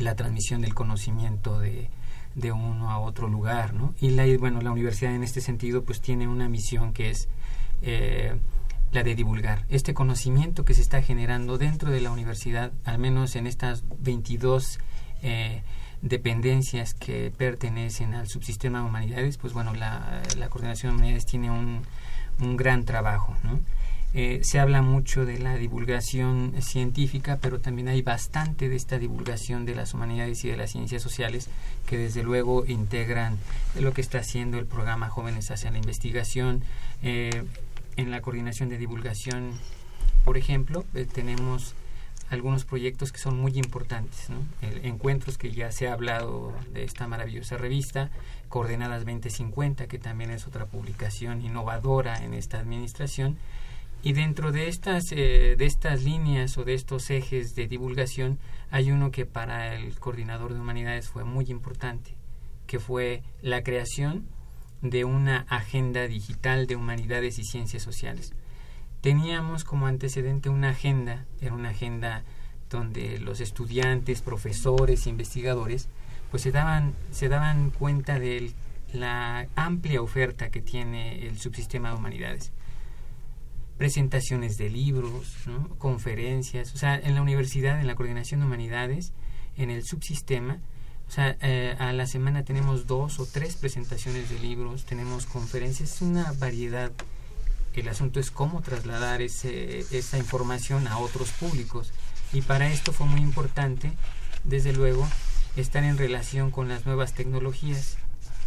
la 0.00 0.14
transmisión 0.16 0.60
del 0.60 0.74
conocimiento 0.74 1.60
de, 1.60 1.90
de 2.34 2.52
uno 2.52 2.90
a 2.90 2.98
otro 2.98 3.28
lugar, 3.28 3.74
¿no? 3.74 3.94
Y 4.00 4.10
la, 4.10 4.24
bueno, 4.38 4.60
la 4.60 4.72
universidad 4.72 5.14
en 5.14 5.22
este 5.22 5.40
sentido 5.40 5.84
pues 5.84 6.00
tiene 6.00 6.28
una 6.28 6.48
misión 6.48 6.92
que 6.92 7.10
es 7.10 7.28
eh, 7.82 8.36
la 8.92 9.02
de 9.02 9.14
divulgar. 9.14 9.64
Este 9.68 9.94
conocimiento 9.94 10.64
que 10.64 10.74
se 10.74 10.82
está 10.82 11.02
generando 11.02 11.58
dentro 11.58 11.90
de 11.90 12.00
la 12.00 12.10
universidad, 12.10 12.72
al 12.84 12.98
menos 12.98 13.36
en 13.36 13.46
estas 13.46 13.84
22 14.00 14.78
eh, 15.22 15.62
dependencias 16.02 16.94
que 16.94 17.32
pertenecen 17.36 18.14
al 18.14 18.28
subsistema 18.28 18.80
de 18.80 18.86
humanidades, 18.86 19.36
pues 19.36 19.52
bueno, 19.52 19.74
la, 19.74 20.22
coordinación 20.48 20.92
de 20.92 20.96
humanidades 20.96 21.26
tiene 21.26 21.50
un, 21.50 21.82
un 22.40 22.56
gran 22.56 22.84
trabajo, 22.84 23.36
¿no? 23.42 23.60
Eh, 24.12 24.40
se 24.42 24.58
habla 24.58 24.82
mucho 24.82 25.24
de 25.24 25.38
la 25.38 25.54
divulgación 25.54 26.54
científica, 26.60 27.38
pero 27.40 27.60
también 27.60 27.86
hay 27.88 28.02
bastante 28.02 28.68
de 28.68 28.74
esta 28.74 28.98
divulgación 28.98 29.64
de 29.64 29.76
las 29.76 29.94
humanidades 29.94 30.44
y 30.44 30.48
de 30.48 30.56
las 30.56 30.72
ciencias 30.72 31.00
sociales 31.00 31.48
que 31.86 31.96
desde 31.96 32.24
luego 32.24 32.66
integran 32.66 33.38
lo 33.78 33.92
que 33.92 34.00
está 34.00 34.18
haciendo 34.18 34.58
el 34.58 34.66
programa 34.66 35.08
Jóvenes 35.08 35.52
hacia 35.52 35.70
la 35.70 35.78
Investigación, 35.78 36.64
eh, 37.02 37.44
en 37.96 38.10
la 38.10 38.20
coordinación 38.20 38.68
de 38.68 38.78
divulgación, 38.78 39.52
por 40.24 40.36
ejemplo, 40.36 40.84
eh, 40.94 41.06
tenemos 41.12 41.74
algunos 42.30 42.64
proyectos 42.64 43.12
que 43.12 43.18
son 43.18 43.40
muy 43.40 43.58
importantes, 43.58 44.28
encuentros 44.84 45.36
que 45.36 45.50
ya 45.50 45.72
se 45.72 45.88
ha 45.88 45.92
hablado 45.92 46.52
de 46.72 46.84
esta 46.84 47.08
maravillosa 47.08 47.58
revista, 47.58 48.10
Coordenadas 48.48 49.04
2050, 49.04 49.88
que 49.88 49.98
también 49.98 50.30
es 50.30 50.46
otra 50.46 50.66
publicación 50.66 51.42
innovadora 51.42 52.24
en 52.24 52.34
esta 52.34 52.60
administración, 52.60 53.36
y 54.02 54.12
dentro 54.14 54.52
de 54.52 54.68
estas, 54.68 55.12
eh, 55.12 55.56
de 55.58 55.66
estas 55.66 56.02
líneas 56.02 56.56
o 56.56 56.64
de 56.64 56.74
estos 56.74 57.10
ejes 57.10 57.54
de 57.54 57.66
divulgación 57.66 58.38
hay 58.70 58.92
uno 58.92 59.10
que 59.10 59.26
para 59.26 59.74
el 59.76 59.98
coordinador 59.98 60.54
de 60.54 60.60
humanidades 60.60 61.08
fue 61.08 61.24
muy 61.24 61.46
importante, 61.50 62.14
que 62.66 62.78
fue 62.78 63.22
la 63.42 63.62
creación 63.62 64.26
de 64.80 65.04
una 65.04 65.44
agenda 65.48 66.06
digital 66.06 66.66
de 66.66 66.76
humanidades 66.76 67.38
y 67.38 67.44
ciencias 67.44 67.82
sociales. 67.82 68.32
Teníamos 69.02 69.64
como 69.64 69.86
antecedente 69.86 70.48
una 70.48 70.70
agenda, 70.70 71.26
era 71.40 71.54
una 71.54 71.70
agenda 71.70 72.22
donde 72.70 73.18
los 73.18 73.40
estudiantes, 73.40 74.22
profesores, 74.22 75.06
investigadores, 75.06 75.88
pues 76.30 76.42
se 76.42 76.52
daban, 76.52 76.94
se 77.10 77.28
daban 77.28 77.70
cuenta 77.70 78.18
de 78.18 78.52
la 78.92 79.46
amplia 79.56 80.00
oferta 80.00 80.50
que 80.50 80.60
tiene 80.60 81.26
el 81.26 81.38
subsistema 81.38 81.90
de 81.90 81.96
humanidades. 81.96 82.52
Presentaciones 83.80 84.58
de 84.58 84.68
libros, 84.68 85.34
conferencias, 85.78 86.74
o 86.74 86.76
sea, 86.76 86.96
en 86.96 87.14
la 87.14 87.22
universidad, 87.22 87.80
en 87.80 87.86
la 87.86 87.94
coordinación 87.94 88.40
de 88.40 88.46
humanidades, 88.46 89.14
en 89.56 89.70
el 89.70 89.84
subsistema, 89.84 90.58
o 91.08 91.10
sea, 91.10 91.36
eh, 91.40 91.74
a 91.78 91.92
la 91.94 92.06
semana 92.06 92.44
tenemos 92.44 92.86
dos 92.86 93.18
o 93.18 93.24
tres 93.26 93.56
presentaciones 93.56 94.28
de 94.28 94.38
libros, 94.38 94.84
tenemos 94.84 95.24
conferencias, 95.24 95.94
es 95.94 96.02
una 96.02 96.30
variedad 96.32 96.92
el 97.80 97.88
asunto 97.88 98.20
es 98.20 98.30
cómo 98.30 98.62
trasladar 98.62 99.22
ese, 99.22 99.80
esa 99.96 100.18
información 100.18 100.86
a 100.86 100.98
otros 100.98 101.30
públicos. 101.30 101.92
Y 102.32 102.42
para 102.42 102.70
esto 102.70 102.92
fue 102.92 103.06
muy 103.06 103.20
importante, 103.20 103.92
desde 104.44 104.72
luego, 104.72 105.08
estar 105.56 105.82
en 105.84 105.98
relación 105.98 106.50
con 106.50 106.68
las 106.68 106.86
nuevas 106.86 107.14
tecnologías. 107.14 107.96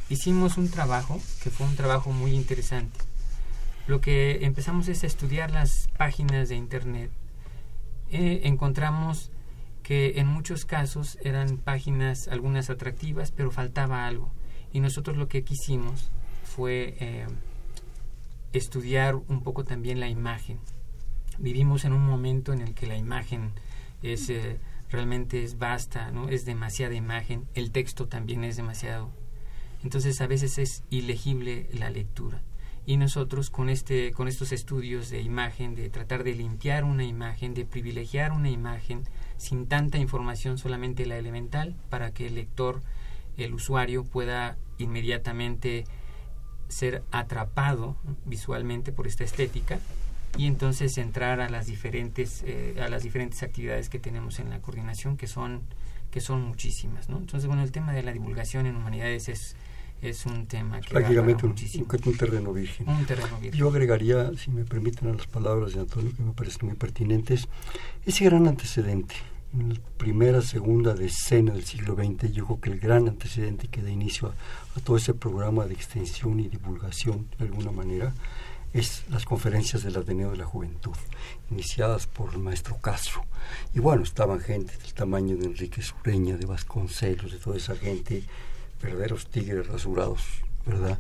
Hicimos 0.10 0.58
un 0.58 0.70
trabajo 0.70 1.22
que 1.42 1.50
fue 1.50 1.68
un 1.68 1.76
trabajo 1.76 2.12
muy 2.12 2.32
interesante. 2.32 3.00
Lo 3.86 4.00
que 4.00 4.46
empezamos 4.46 4.88
es 4.88 5.04
a 5.04 5.08
estudiar 5.08 5.52
las 5.52 5.90
páginas 5.98 6.48
de 6.48 6.56
Internet. 6.56 7.12
Eh, 8.10 8.42
encontramos 8.46 9.30
que 9.82 10.20
en 10.20 10.28
muchos 10.28 10.64
casos 10.64 11.18
eran 11.22 11.58
páginas 11.58 12.30
algunas 12.30 12.70
atractivas, 12.70 13.32
pero 13.32 13.52
faltaba 13.52 14.08
algo. 14.08 14.32
Y 14.72 14.80
nosotros 14.80 15.18
lo 15.18 15.28
que 15.28 15.44
quisimos 15.44 16.12
fue 16.44 16.96
eh, 17.00 17.28
estudiar 18.54 19.16
un 19.16 19.42
poco 19.42 19.66
también 19.66 20.00
la 20.00 20.08
imagen. 20.08 20.60
Vivimos 21.38 21.84
en 21.84 21.92
un 21.92 22.06
momento 22.06 22.54
en 22.54 22.62
el 22.62 22.74
que 22.74 22.88
la 22.88 22.96
imagen 22.96 23.52
es 24.02 24.30
eh, 24.30 24.60
realmente 24.90 25.44
es 25.44 25.58
vasta, 25.58 26.12
¿no? 26.12 26.30
Es 26.30 26.46
demasiada 26.46 26.94
imagen, 26.94 27.48
el 27.54 27.72
texto 27.72 28.08
también 28.08 28.46
es 28.46 28.56
demasiado. 28.56 29.10
Entonces 29.84 30.22
a 30.22 30.28
veces 30.28 30.58
es 30.58 30.84
ilegible 30.90 31.68
la 31.74 31.90
lectura. 31.90 32.42
Y 32.86 32.98
nosotros 32.98 33.50
con 33.50 33.70
este 33.70 34.12
con 34.12 34.28
estos 34.28 34.52
estudios 34.52 35.10
de 35.10 35.22
imagen, 35.22 35.76
de 35.76 35.90
tratar 35.90 36.24
de 36.24 36.34
limpiar 36.34 36.84
una 36.84 37.06
imagen, 37.06 37.54
de 37.54 37.66
privilegiar 37.66 38.32
una 38.32 38.50
imagen 38.50 39.04
sin 39.38 39.68
tanta 39.68 39.98
información, 39.98 40.58
solamente 40.58 41.06
la 41.06 41.18
elemental 41.18 41.76
para 41.90 42.12
que 42.12 42.28
el 42.28 42.36
lector, 42.36 42.82
el 43.38 43.54
usuario 43.54 44.04
pueda 44.04 44.58
inmediatamente 44.78 45.86
ser 46.68 47.04
atrapado 47.12 47.96
visualmente 48.26 48.92
por 48.92 49.08
esta 49.08 49.24
estética 49.24 49.80
y 50.38 50.48
entonces 50.48 50.98
entrar 50.98 51.40
a 51.40 51.50
las 51.50 51.68
diferentes 51.68 52.44
eh, 52.46 52.76
a 52.82 52.90
las 52.90 53.04
diferentes 53.04 53.44
actividades 53.44 53.90
que 53.90 54.00
tenemos 54.00 54.40
en 54.40 54.50
la 54.50 54.60
coordinación 54.60 55.16
que 55.16 55.28
son 55.28 55.62
que 56.10 56.22
son 56.22 56.42
muchísimas 56.42 57.10
¿no? 57.10 57.18
entonces 57.18 57.48
bueno 57.48 57.64
el 57.64 57.72
tema 57.72 57.94
de 57.94 58.04
la 58.04 58.12
divulgación 58.12 58.66
en 58.66 58.76
humanidades 58.76 59.30
es 59.30 59.56
es 60.04 60.26
un 60.26 60.46
tema 60.48 60.82
que 60.82 60.90
prácticamente 60.90 61.46
un, 61.46 61.52
un, 61.52 62.18
terreno 62.18 62.54
virgen. 62.54 62.90
un 62.90 63.06
terreno 63.06 63.38
virgen 63.40 63.60
yo 63.60 63.70
agregaría 63.70 64.32
si 64.38 64.52
me 64.52 64.66
permiten 64.66 65.10
a 65.10 65.14
las 65.14 65.28
palabras 65.28 65.74
de 65.74 65.80
Antonio 65.80 66.12
que 66.16 66.24
me 66.24 66.34
parecen 66.34 66.68
muy 66.68 66.76
pertinentes 66.76 67.48
ese 68.06 68.26
gran 68.26 68.48
antecedente 68.48 69.16
en 69.54 69.70
la 69.70 69.80
primera, 69.98 70.42
segunda 70.42 70.96
decena 70.96 71.54
del 71.54 71.64
siglo 71.64 71.96
XX, 71.96 72.32
yo 72.32 72.46
creo 72.46 72.60
que 72.60 72.70
el 72.72 72.80
gran 72.80 73.08
antecedente 73.08 73.68
que 73.68 73.84
da 73.84 73.92
inicio 73.92 74.34
a, 74.76 74.80
todo 74.82 74.98
ese 74.98 75.14
programa 75.14 75.66
de 75.66 75.76
extensión 75.76 76.40
y 76.40 76.48
divulgación, 76.48 77.28
de 77.38 77.46
alguna 77.46 77.72
manera, 77.72 78.14
es 78.74 79.04
las 79.10 79.26
conferencias 79.26 79.84
del 79.84 79.96
Ateneo 79.96 80.32
de 80.32 80.38
la 80.38 80.46
Juventud, 80.46 80.96
iniciadas 81.52 82.08
por 82.08 82.34
el 82.34 82.40
maestro 82.40 82.78
Castro. 82.82 83.24
Y 83.76 83.80
bueno, 83.80 84.02
estaban 84.02 84.40
gente 84.40 84.76
del 84.76 84.94
tamaño 84.96 85.38
de 85.38 85.46
Enrique 85.46 85.84
Sureña, 85.84 86.36
de 86.36 86.48
Vasconcelos, 86.48 87.32
de 87.32 87.38
toda 87.38 87.58
esa 87.58 87.76
gente, 87.76 88.24
verdaderos 88.84 89.28
tigres 89.28 89.68
rasurados, 89.68 90.22
¿verdad? 90.66 91.00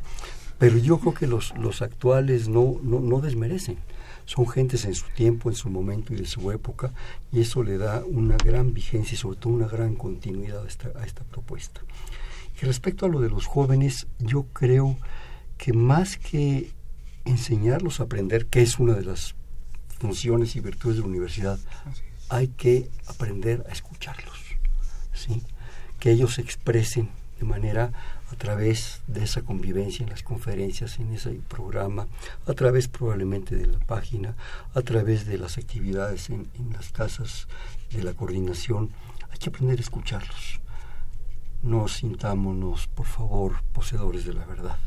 Pero 0.57 0.77
yo 0.77 0.99
creo 0.99 1.13
que 1.13 1.27
los, 1.27 1.55
los 1.57 1.81
actuales 1.81 2.47
no, 2.47 2.79
no, 2.81 2.99
no 2.99 3.19
desmerecen 3.19 3.77
son 4.25 4.47
gentes 4.47 4.85
en 4.85 4.95
su 4.95 5.05
tiempo, 5.09 5.49
en 5.49 5.55
su 5.55 5.69
momento 5.69 6.13
y 6.13 6.17
de 6.17 6.25
su 6.25 6.51
época, 6.51 6.93
y 7.31 7.41
eso 7.41 7.63
le 7.63 7.77
da 7.77 8.03
una 8.05 8.37
gran 8.37 8.73
vigencia 8.73 9.15
y 9.15 9.17
sobre 9.17 9.37
todo 9.37 9.53
una 9.53 9.67
gran 9.67 9.95
continuidad 9.95 10.63
a 10.63 10.67
esta, 10.67 10.91
a 10.95 11.05
esta 11.05 11.23
propuesta. 11.23 11.81
Y 12.61 12.65
respecto 12.65 13.05
a 13.05 13.09
lo 13.09 13.19
de 13.19 13.29
los 13.29 13.45
jóvenes, 13.45 14.07
yo 14.19 14.43
creo 14.53 14.97
que 15.57 15.73
más 15.73 16.17
que 16.17 16.71
enseñarlos 17.25 17.99
a 17.99 18.03
aprender, 18.03 18.45
que 18.47 18.61
es 18.61 18.79
una 18.79 18.93
de 18.93 19.05
las 19.05 19.35
funciones 19.99 20.55
y 20.55 20.59
virtudes 20.59 20.97
de 20.97 21.03
la 21.03 21.09
universidad, 21.09 21.59
hay 22.29 22.47
que 22.47 22.89
aprender 23.07 23.65
a 23.69 23.71
escucharlos, 23.71 24.39
¿sí? 25.13 25.41
que 25.99 26.11
ellos 26.11 26.35
se 26.35 26.41
expresen 26.41 27.09
de 27.43 27.49
manera 27.49 27.91
a 28.31 28.35
través 28.35 29.01
de 29.07 29.23
esa 29.23 29.41
convivencia 29.41 30.03
en 30.03 30.09
las 30.09 30.23
conferencias, 30.23 30.97
en 30.99 31.13
ese 31.13 31.31
programa, 31.47 32.07
a 32.47 32.53
través 32.53 32.87
probablemente 32.87 33.55
de 33.55 33.67
la 33.67 33.79
página, 33.79 34.35
a 34.73 34.81
través 34.81 35.25
de 35.25 35.37
las 35.37 35.57
actividades 35.57 36.29
en, 36.29 36.47
las 36.71 36.91
casas 36.91 37.47
de 37.91 38.01
la 38.01 38.13
coordinación. 38.13 38.91
Hay 39.29 39.37
que 39.39 39.49
aprender 39.49 39.77
a 39.77 39.81
escucharlos. 39.81 40.61
No 41.61 41.87
sintámonos, 41.87 42.87
por 42.87 43.05
favor, 43.05 43.61
poseedores 43.73 44.25
de 44.25 44.33
la 44.33 44.45
verdad. 44.45 44.77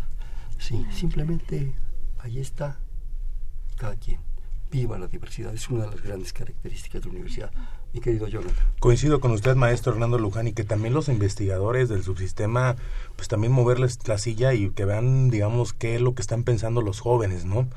Sí, 0.58 0.84
simplemente 0.90 1.74
ahí 2.20 2.38
está 2.38 2.78
cada 3.76 3.96
quien. 3.96 4.20
Viva 4.70 4.98
la 4.98 5.06
diversidad, 5.06 5.54
es 5.54 5.68
una 5.68 5.84
de 5.84 5.90
las 5.90 6.02
grandes 6.02 6.32
características 6.32 7.02
de 7.02 7.06
la 7.06 7.12
universidad 7.12 7.50
querido. 8.00 8.26
Coincido 8.80 9.20
con 9.20 9.32
usted, 9.32 9.56
maestro 9.56 9.92
Hernando 9.92 10.18
Luján, 10.18 10.48
y 10.48 10.52
que 10.52 10.64
también 10.64 10.94
los 10.94 11.08
investigadores 11.08 11.88
del 11.88 12.02
subsistema, 12.02 12.76
pues 13.16 13.28
también 13.28 13.52
moverles 13.52 13.98
la 14.06 14.18
silla 14.18 14.54
y 14.54 14.70
que 14.70 14.84
vean, 14.84 15.30
digamos, 15.30 15.72
qué 15.72 15.96
es 15.96 16.00
lo 16.00 16.14
que 16.14 16.22
están 16.22 16.44
pensando 16.44 16.82
los 16.82 17.00
jóvenes, 17.00 17.44
¿no? 17.44 17.68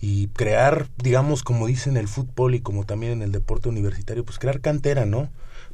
Y 0.00 0.28
crear, 0.28 0.88
digamos, 1.02 1.42
como 1.42 1.66
dicen 1.66 1.96
el 1.96 2.08
fútbol 2.08 2.54
y 2.54 2.60
como 2.60 2.84
también 2.84 3.12
en 3.12 3.22
el 3.22 3.32
deporte 3.32 3.68
universitario, 3.68 4.24
pues 4.24 4.38
crear 4.38 4.60
cantera, 4.60 5.06
¿no? 5.06 5.30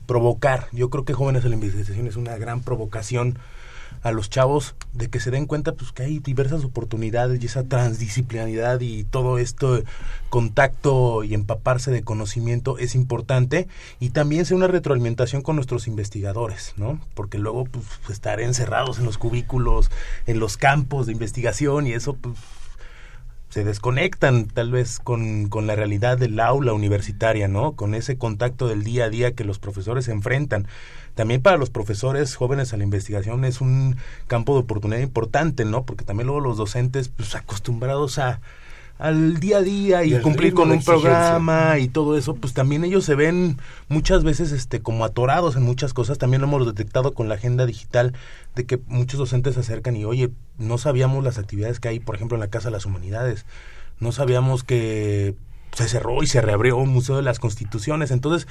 Provocar. 0.07 0.69
Yo 0.73 0.91
creo 0.91 1.05
que 1.05 1.15
Jóvenes 1.15 1.45
en 1.45 1.51
la 1.51 1.57
Investigación 1.57 2.07
es 2.07 2.17
una 2.17 2.37
gran 2.37 2.63
provocación 2.63 3.39
a 4.03 4.13
los 4.13 4.31
chavos 4.31 4.75
de 4.93 5.09
que 5.09 5.21
se 5.21 5.31
den 5.31 5.47
cuenta 5.47 5.73
pues 5.73 5.93
que 5.93 6.03
hay 6.03 6.19
diversas 6.19 6.65
oportunidades 6.65 7.43
y 7.43 7.47
esa 7.47 7.65
transdisciplinaridad 7.65 8.81
y 8.81 9.05
todo 9.05 9.39
esto 9.39 9.83
contacto 10.29 11.25
y 11.25 11.35
empaparse 11.35 11.91
de 11.91 12.03
conocimiento 12.03 12.79
es 12.79 12.95
importante 12.95 13.69
y 14.01 14.11
también 14.11 14.45
sea 14.45 14.57
una 14.57 14.67
retroalimentación 14.67 15.43
con 15.43 15.57
nuestros 15.57 15.87
investigadores, 15.87 16.75
¿no? 16.77 17.01
Porque 17.15 17.39
luego 17.39 17.65
pues 17.65 17.87
estar 18.11 18.41
encerrados 18.41 18.99
en 18.99 19.05
los 19.05 19.19
cubículos, 19.19 19.91
en 20.27 20.39
los 20.39 20.57
campos 20.57 21.07
de 21.07 21.13
investigación 21.13 21.87
y 21.87 21.93
eso 21.93 22.15
pues 22.15 22.37
se 23.53 23.65
desconectan 23.65 24.47
tal 24.47 24.71
vez 24.71 24.99
con, 24.99 25.51
con, 25.51 25.67
la 25.67 25.77
realidad 25.77 26.17
del 26.17 26.41
aula 26.41 26.73
universitaria, 26.73 27.49
¿no? 27.49 27.73
Con 27.73 27.95
ese 27.95 28.17
contacto 28.17 28.67
del 28.67 28.83
día 28.83 29.05
a 29.05 29.11
día 29.11 29.33
que 29.33 29.45
los 29.45 29.59
profesores 29.59 30.09
enfrentan 30.09 30.67
también 31.15 31.43
para 31.43 31.57
los 31.57 31.71
profesores 31.71 32.35
jóvenes 32.37 32.73
a 32.73 32.77
la 32.77 32.85
investigación 32.85 33.45
es 33.45 33.61
un 33.61 33.97
campo 34.27 34.55
de 34.55 34.61
oportunidad 34.61 35.01
importante, 35.01 35.65
¿no? 35.65 35.85
Porque 35.85 36.05
también 36.05 36.27
luego 36.27 36.41
los 36.41 36.57
docentes, 36.57 37.09
pues 37.09 37.35
acostumbrados 37.35 38.19
a 38.19 38.41
al 39.03 39.41
día 39.41 39.57
a 39.57 39.63
día 39.63 40.05
y, 40.05 40.21
cumplir 40.21 40.55
con 40.55 40.71
un 40.71 40.81
programa 40.81 41.77
y 41.81 41.89
todo 41.89 42.17
eso, 42.17 42.37
pues 42.37 42.53
también 42.53 42.85
ellos 42.85 43.05
se 43.05 43.17
ven 43.17 43.59
muchas 43.89 44.23
veces 44.23 44.53
este 44.53 44.81
como 44.81 45.05
atorados 45.05 45.57
en 45.57 45.65
muchas 45.65 45.93
cosas. 45.93 46.19
También 46.19 46.41
lo 46.41 46.47
hemos 46.47 46.65
detectado 46.67 47.13
con 47.13 47.29
la 47.29 47.35
agenda 47.35 47.67
digital 47.67 48.13
de 48.55 48.65
que 48.65 48.81
muchos 48.87 49.19
docentes 49.19 49.55
se 49.55 49.61
acercan 49.61 49.97
y, 49.97 50.05
oye, 50.05 50.31
no 50.57 50.79
sabíamos 50.79 51.25
las 51.25 51.37
actividades 51.37 51.81
que 51.81 51.89
hay, 51.89 51.99
por 51.99 52.15
ejemplo, 52.15 52.37
en 52.37 52.41
la 52.43 52.51
Casa 52.51 52.69
de 52.69 52.73
las 52.73 52.87
Humanidades. 52.87 53.45
No 53.99 54.13
sabíamos 54.13 54.63
que 54.63 55.35
se 55.73 55.89
cerró 55.89 56.23
y 56.23 56.29
se 56.29 56.41
reabrió 56.41 56.77
un 56.77 56.91
Museo 56.91 57.17
de 57.17 57.23
las 57.23 57.41
Constituciones. 57.41 58.13
Entonces, 58.13 58.47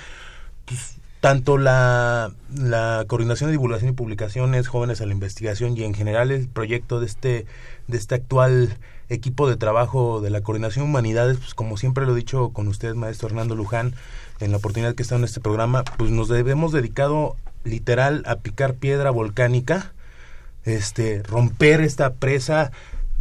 pues 0.66 0.98
tanto 1.22 1.58
la, 1.58 2.32
la, 2.54 3.06
coordinación 3.08 3.50
de 3.50 3.54
divulgación 3.54 3.92
y 3.92 3.94
publicaciones, 3.94 4.68
jóvenes 4.68 5.02
a 5.02 5.06
la 5.06 5.14
investigación 5.14 5.78
y 5.78 5.84
en 5.84 5.94
general 5.94 6.32
el 6.32 6.48
proyecto 6.50 7.00
de 7.00 7.06
este, 7.06 7.46
de 7.88 7.98
este 7.98 8.16
actual 8.16 8.78
equipo 9.08 9.48
de 9.48 9.56
trabajo 9.56 10.20
de 10.20 10.32
la 10.32 10.42
coordinación 10.42 10.86
humanidades, 10.86 11.38
pues 11.38 11.54
como 11.54 11.78
siempre 11.78 12.06
lo 12.06 12.14
he 12.14 12.16
dicho 12.16 12.50
con 12.50 12.68
usted, 12.68 12.96
maestro 12.96 13.28
Hernando 13.28 13.56
Luján, 13.56 13.94
en 14.40 14.52
la 14.52 14.58
oportunidad 14.58 14.96
que 14.96 15.04
está 15.04 15.16
en 15.16 15.24
este 15.24 15.42
programa, 15.42 15.84
pues 15.84 16.10
nos 16.10 16.28
debemos 16.28 16.72
dedicado 16.72 17.36
literal 17.64 18.24
a 18.26 18.38
picar 18.38 18.74
piedra 18.74 19.12
volcánica, 19.12 19.94
este, 20.64 21.22
romper 21.22 21.82
esta 21.82 22.14
presa, 22.14 22.72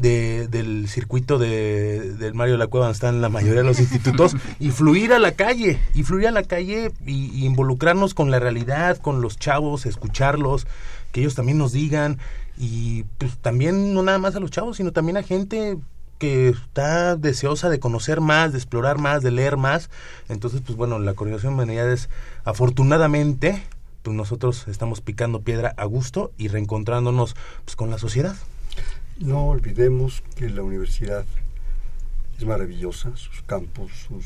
de, 0.01 0.49
del 0.49 0.89
circuito 0.89 1.39
de, 1.39 2.15
del 2.15 2.35
Mario 2.35 2.55
de 2.55 2.59
la 2.59 2.67
Cueva 2.69 2.87
donde 2.87 2.95
están 2.95 3.21
la 3.21 3.29
mayoría 3.29 3.61
de 3.61 3.67
los 3.67 3.81
institutos 3.81 4.35
y 4.59 4.71
fluir 4.71 5.13
a 5.13 5.19
la 5.19 5.33
calle, 5.33 5.79
y 5.95 6.03
fluir 6.03 6.29
a 6.29 6.31
la 6.31 6.43
calle 6.43 6.93
y, 7.07 7.45
involucrarnos 7.45 8.15
con 8.15 8.31
la 8.31 8.39
realidad, 8.39 8.97
con 8.99 9.21
los 9.21 9.39
chavos, 9.39 9.87
escucharlos, 9.87 10.67
que 11.13 11.21
ellos 11.21 11.35
también 11.35 11.59
nos 11.59 11.73
digan 11.73 12.19
y 12.57 13.05
pues 13.19 13.37
también 13.39 13.95
no 13.95 14.03
nada 14.03 14.19
más 14.19 14.37
a 14.37 14.41
los 14.41 14.51
chavos, 14.51 14.79
sino 14.79 14.93
también 14.93 15.17
a 15.17 15.23
gente 15.23 15.79
que 16.19 16.51
está 16.51 17.17
deseosa 17.17 17.69
de 17.69 17.81
conocer 17.81 18.21
más, 18.21 18.53
de 18.53 18.59
explorar 18.59 18.99
más, 18.99 19.23
de 19.23 19.31
leer 19.31 19.57
más. 19.57 19.89
Entonces, 20.29 20.61
pues 20.65 20.77
bueno, 20.77 20.99
la 20.99 21.15
coordinación 21.15 21.53
de 21.53 21.63
humanidades, 21.63 22.11
afortunadamente, 22.45 23.63
pues 24.03 24.15
nosotros 24.15 24.69
estamos 24.69 25.01
picando 25.01 25.41
piedra 25.41 25.73
a 25.79 25.85
gusto 25.87 26.33
y 26.37 26.49
reencontrándonos 26.49 27.35
pues, 27.65 27.75
con 27.75 27.91
la 27.91 27.99
sociedad. 27.99 28.37
No 29.21 29.49
olvidemos 29.49 30.23
que 30.35 30.49
la 30.49 30.63
universidad 30.63 31.27
es 32.39 32.45
maravillosa, 32.47 33.15
sus 33.17 33.43
campos, 33.43 33.93
sus 34.09 34.25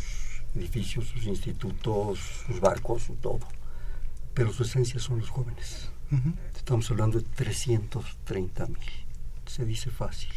edificios, 0.54 1.06
sus 1.06 1.24
institutos, 1.26 2.20
sus 2.46 2.60
barcos, 2.60 3.02
su 3.02 3.16
todo. 3.16 3.40
Pero 4.34 4.52
su 4.52 4.62
esencia 4.62 5.00
son 5.00 5.18
los 5.18 5.30
jóvenes. 5.30 5.90
Estamos 6.54 6.88
hablando 6.92 7.18
de 7.18 7.24
330 7.24 8.66
mil. 8.66 8.78
Se 9.46 9.64
dice 9.64 9.90
fácil. 9.90 10.30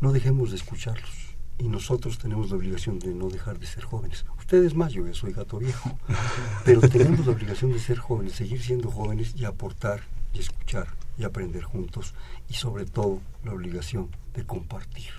No 0.00 0.10
dejemos 0.10 0.50
de 0.50 0.56
escucharlos. 0.56 1.36
y 1.58 1.68
nosotros 1.68 2.18
tenemos 2.18 2.50
la 2.50 2.56
obligación 2.56 2.98
de 2.98 3.14
no 3.14 3.28
dejar 3.28 3.60
de 3.60 3.66
ser 3.66 3.84
jóvenes. 3.84 4.24
Ustedes 4.36 4.74
más, 4.74 4.92
yo 4.92 5.06
ya 5.06 5.14
soy 5.14 5.32
gato 5.32 5.58
viejo, 5.58 5.96
pero 6.64 6.80
tenemos 6.80 7.24
la 7.24 7.32
obligación 7.32 7.72
de 7.72 7.78
ser 7.78 7.98
jóvenes, 7.98 8.32
seguir 8.32 8.60
siendo 8.60 8.90
jóvenes 8.90 9.34
y 9.36 9.44
aportar 9.44 10.00
y 10.32 10.40
escuchar 10.40 10.88
y 11.18 11.24
aprender 11.24 11.62
juntos 11.62 12.14
y 12.48 12.54
sobre 12.54 12.84
todo 12.86 13.20
la 13.44 13.52
obligación 13.52 14.08
de 14.34 14.44
compartir. 14.44 15.10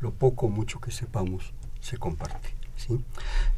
Lo 0.00 0.12
poco 0.12 0.46
o 0.46 0.50
mucho 0.50 0.80
que 0.80 0.90
sepamos 0.90 1.52
se 1.80 1.96
comparte. 1.96 2.50
¿sí? 2.76 3.04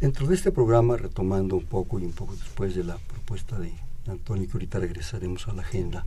Dentro 0.01 0.27
de 0.27 0.35
este 0.35 0.51
programa, 0.51 0.97
retomando 0.97 1.57
un 1.57 1.65
poco 1.65 1.99
y 1.99 2.05
un 2.05 2.13
poco 2.13 2.35
después 2.35 2.75
de 2.75 2.85
la 2.85 2.97
propuesta 2.99 3.59
de 3.59 3.73
Antonio, 4.07 4.47
que 4.47 4.53
ahorita 4.55 4.79
regresaremos 4.79 5.49
a 5.49 5.55
la 5.55 5.63
agenda, 5.63 6.05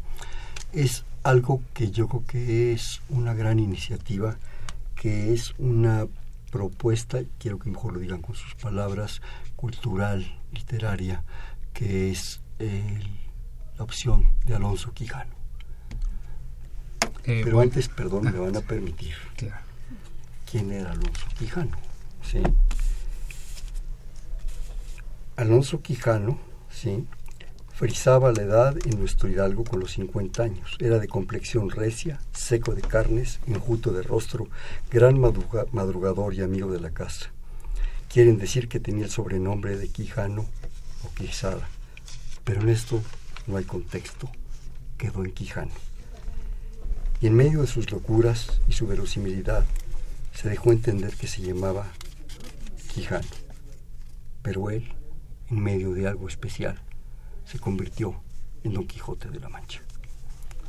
es 0.74 1.06
algo 1.24 1.62
que 1.74 1.92
yo 1.92 2.08
creo 2.08 2.26
que 2.26 2.74
es 2.74 3.02
una 3.10 3.34
gran 3.34 3.60
iniciativa, 3.60 4.38
que 4.96 5.34
es 5.34 5.54
una 5.58 6.08
propuesta, 6.52 7.20
quiero 7.40 7.60
que 7.60 7.70
mejor 7.70 7.94
lo 7.94 8.00
digan 8.00 8.22
con 8.22 8.36
sus 8.36 8.56
palabras, 8.56 9.22
cultural, 9.56 10.40
literaria, 10.52 11.24
que 11.74 12.12
es 12.12 12.42
la 13.78 13.84
opción 13.84 14.30
de 14.46 14.56
Alonso 14.56 14.92
Quijano. 14.94 15.36
Eh, 17.24 17.42
Pero 17.44 17.60
antes, 17.60 17.90
perdón, 17.90 18.24
me 18.26 18.40
van 18.40 18.56
a 18.56 18.62
permitir. 18.74 19.16
¿Quién 20.50 20.72
era 20.72 20.92
Alonso 20.92 21.26
Quijano? 21.38 21.78
¿Sí? 22.24 22.42
Alonso 25.36 25.82
Quijano, 25.82 26.40
¿sí? 26.72 27.06
Frisaba 27.74 28.32
la 28.32 28.42
edad 28.42 28.76
en 28.88 28.98
nuestro 29.00 29.30
Hidalgo 29.30 29.64
con 29.64 29.80
los 29.80 29.92
50 29.92 30.42
años. 30.42 30.78
Era 30.80 30.98
de 30.98 31.08
complexión 31.08 31.70
recia, 31.70 32.20
seco 32.34 32.74
de 32.74 32.82
carnes, 32.82 33.40
enjuto 33.46 33.92
de 33.92 34.02
rostro, 34.02 34.48
gran 34.90 35.20
madrugador 35.20 36.34
y 36.34 36.42
amigo 36.42 36.72
de 36.72 36.80
la 36.80 36.90
casa. 36.90 37.32
Quieren 38.10 38.40
decir 38.40 38.68
que 38.68 38.80
tenía 38.80 39.06
el 39.06 39.12
sobrenombre 39.12 39.78
de 39.78 39.90
Quijano 39.90 40.46
o 41.04 41.14
Quijada, 41.14 41.68
pero 42.44 42.62
en 42.62 42.70
esto 42.70 43.04
no 43.48 43.58
hay 43.58 43.64
contexto. 43.64 44.30
Quedó 44.98 45.24
en 45.24 45.32
Quijano. 45.32 45.72
Y 47.20 47.28
en 47.28 47.36
medio 47.36 47.62
de 47.62 47.68
sus 47.68 47.92
locuras 47.92 48.62
y 48.68 48.74
su 48.74 48.86
verosimilidad, 48.88 49.66
se 50.34 50.50
dejó 50.50 50.72
entender 50.72 51.16
que 51.16 51.28
se 51.28 51.42
llamaba 51.42 51.88
Quijano. 52.94 53.28
Pero 54.44 54.70
él, 54.70 54.94
en 55.50 55.64
medio 55.64 55.94
de 55.94 56.08
algo 56.08 56.28
especial, 56.28 56.80
se 57.46 57.60
convirtió 57.60 58.22
en 58.64 58.74
Don 58.74 58.86
Quijote 58.86 59.30
de 59.30 59.40
la 59.40 59.50
Mancha. 59.50 59.82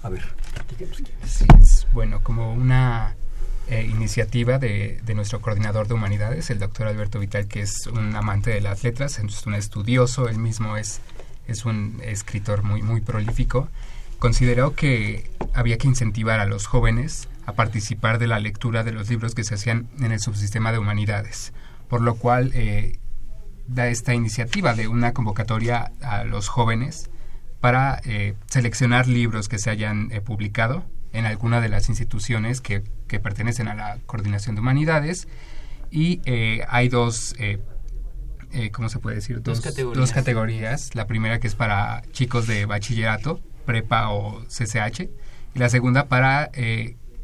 A 0.02 0.08
ver, 0.08 0.24
platíquenos 0.54 0.98
quién 0.98 1.26
Sí, 1.26 1.46
bueno, 1.92 2.22
como 2.22 2.52
una 2.52 3.16
eh, 3.68 3.82
iniciativa 3.82 4.58
de, 4.58 5.02
nuestro 5.14 5.40
coordinador 5.40 5.88
de 5.88 5.94
humanidades, 5.94 6.50
el 6.50 6.58
doctor 6.58 6.86
Alberto 6.86 7.18
Vital, 7.18 7.48
que 7.48 7.60
es 7.60 7.86
un 7.86 8.14
amante 8.14 8.50
de 8.50 8.60
las 8.60 8.84
letras, 8.84 9.18
es 9.18 9.46
un 9.46 9.54
estudioso, 9.54 10.28
él 10.28 10.38
mismo 10.38 10.76
es, 10.76 11.00
es 11.48 11.64
un 11.64 12.00
escritor 12.04 12.62
muy, 12.62 12.82
muy 12.82 13.00
prolífico, 13.00 13.68
consideró 14.18 14.74
que 14.74 15.30
había 15.54 15.78
que 15.78 15.88
incentivar 15.88 16.40
a 16.40 16.46
los 16.46 16.66
jóvenes 16.66 17.28
a 17.46 17.52
participar 17.52 18.18
de 18.18 18.26
la 18.26 18.38
lectura 18.38 18.84
de 18.84 18.92
los 18.92 19.08
libros 19.08 19.34
que 19.34 19.44
se 19.44 19.54
hacían 19.54 19.88
en 20.00 20.12
el 20.12 20.20
subsistema 20.20 20.70
de 20.70 20.78
humanidades, 20.78 21.52
por 21.88 22.02
lo 22.02 22.16
cual 22.16 22.50
eh, 22.54 22.98
da 23.66 23.88
esta 23.88 24.14
iniciativa 24.14 24.74
de 24.74 24.88
una 24.88 25.12
convocatoria 25.12 25.92
a 26.02 26.24
los 26.24 26.48
jóvenes 26.48 27.10
para 27.60 28.00
eh, 28.04 28.34
seleccionar 28.46 29.08
libros 29.08 29.48
que 29.48 29.58
se 29.58 29.70
hayan 29.70 30.12
eh, 30.12 30.20
publicado 30.20 30.84
en 31.12 31.24
alguna 31.24 31.60
de 31.60 31.70
las 31.70 31.88
instituciones 31.88 32.60
que, 32.60 32.82
pertenecen 33.08 33.68
a 33.68 33.74
la 33.74 33.98
Coordinación 34.04 34.54
de 34.54 34.60
Humanidades 34.60 35.26
y 35.90 36.20
hay 36.68 36.90
dos, 36.90 37.34
¿cómo 38.72 38.88
se 38.88 38.98
puede 38.98 39.16
decir? 39.16 39.42
Dos, 39.42 39.60
categorías. 39.60 40.12
categorías. 40.12 40.94
La 40.94 41.06
primera 41.06 41.40
que 41.40 41.46
es 41.46 41.54
para 41.54 42.02
chicos 42.12 42.46
de 42.46 42.66
bachillerato, 42.66 43.40
prepa 43.66 44.10
o 44.10 44.44
CCH 44.46 45.08
y 45.54 45.58
la 45.58 45.68
segunda 45.68 46.08
para 46.08 46.50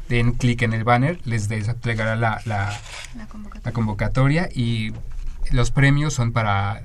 Den 0.07 0.31
clic 0.33 0.61
en 0.61 0.73
el 0.73 0.85
banner, 0.85 1.19
les 1.25 1.49
desplegará 1.49 2.15
la, 2.15 2.39
la, 2.45 2.79
convocatoria. 3.73 4.47
y 4.53 4.93
los 5.51 5.71
premios 5.71 6.13
son 6.13 6.31
para 6.31 6.83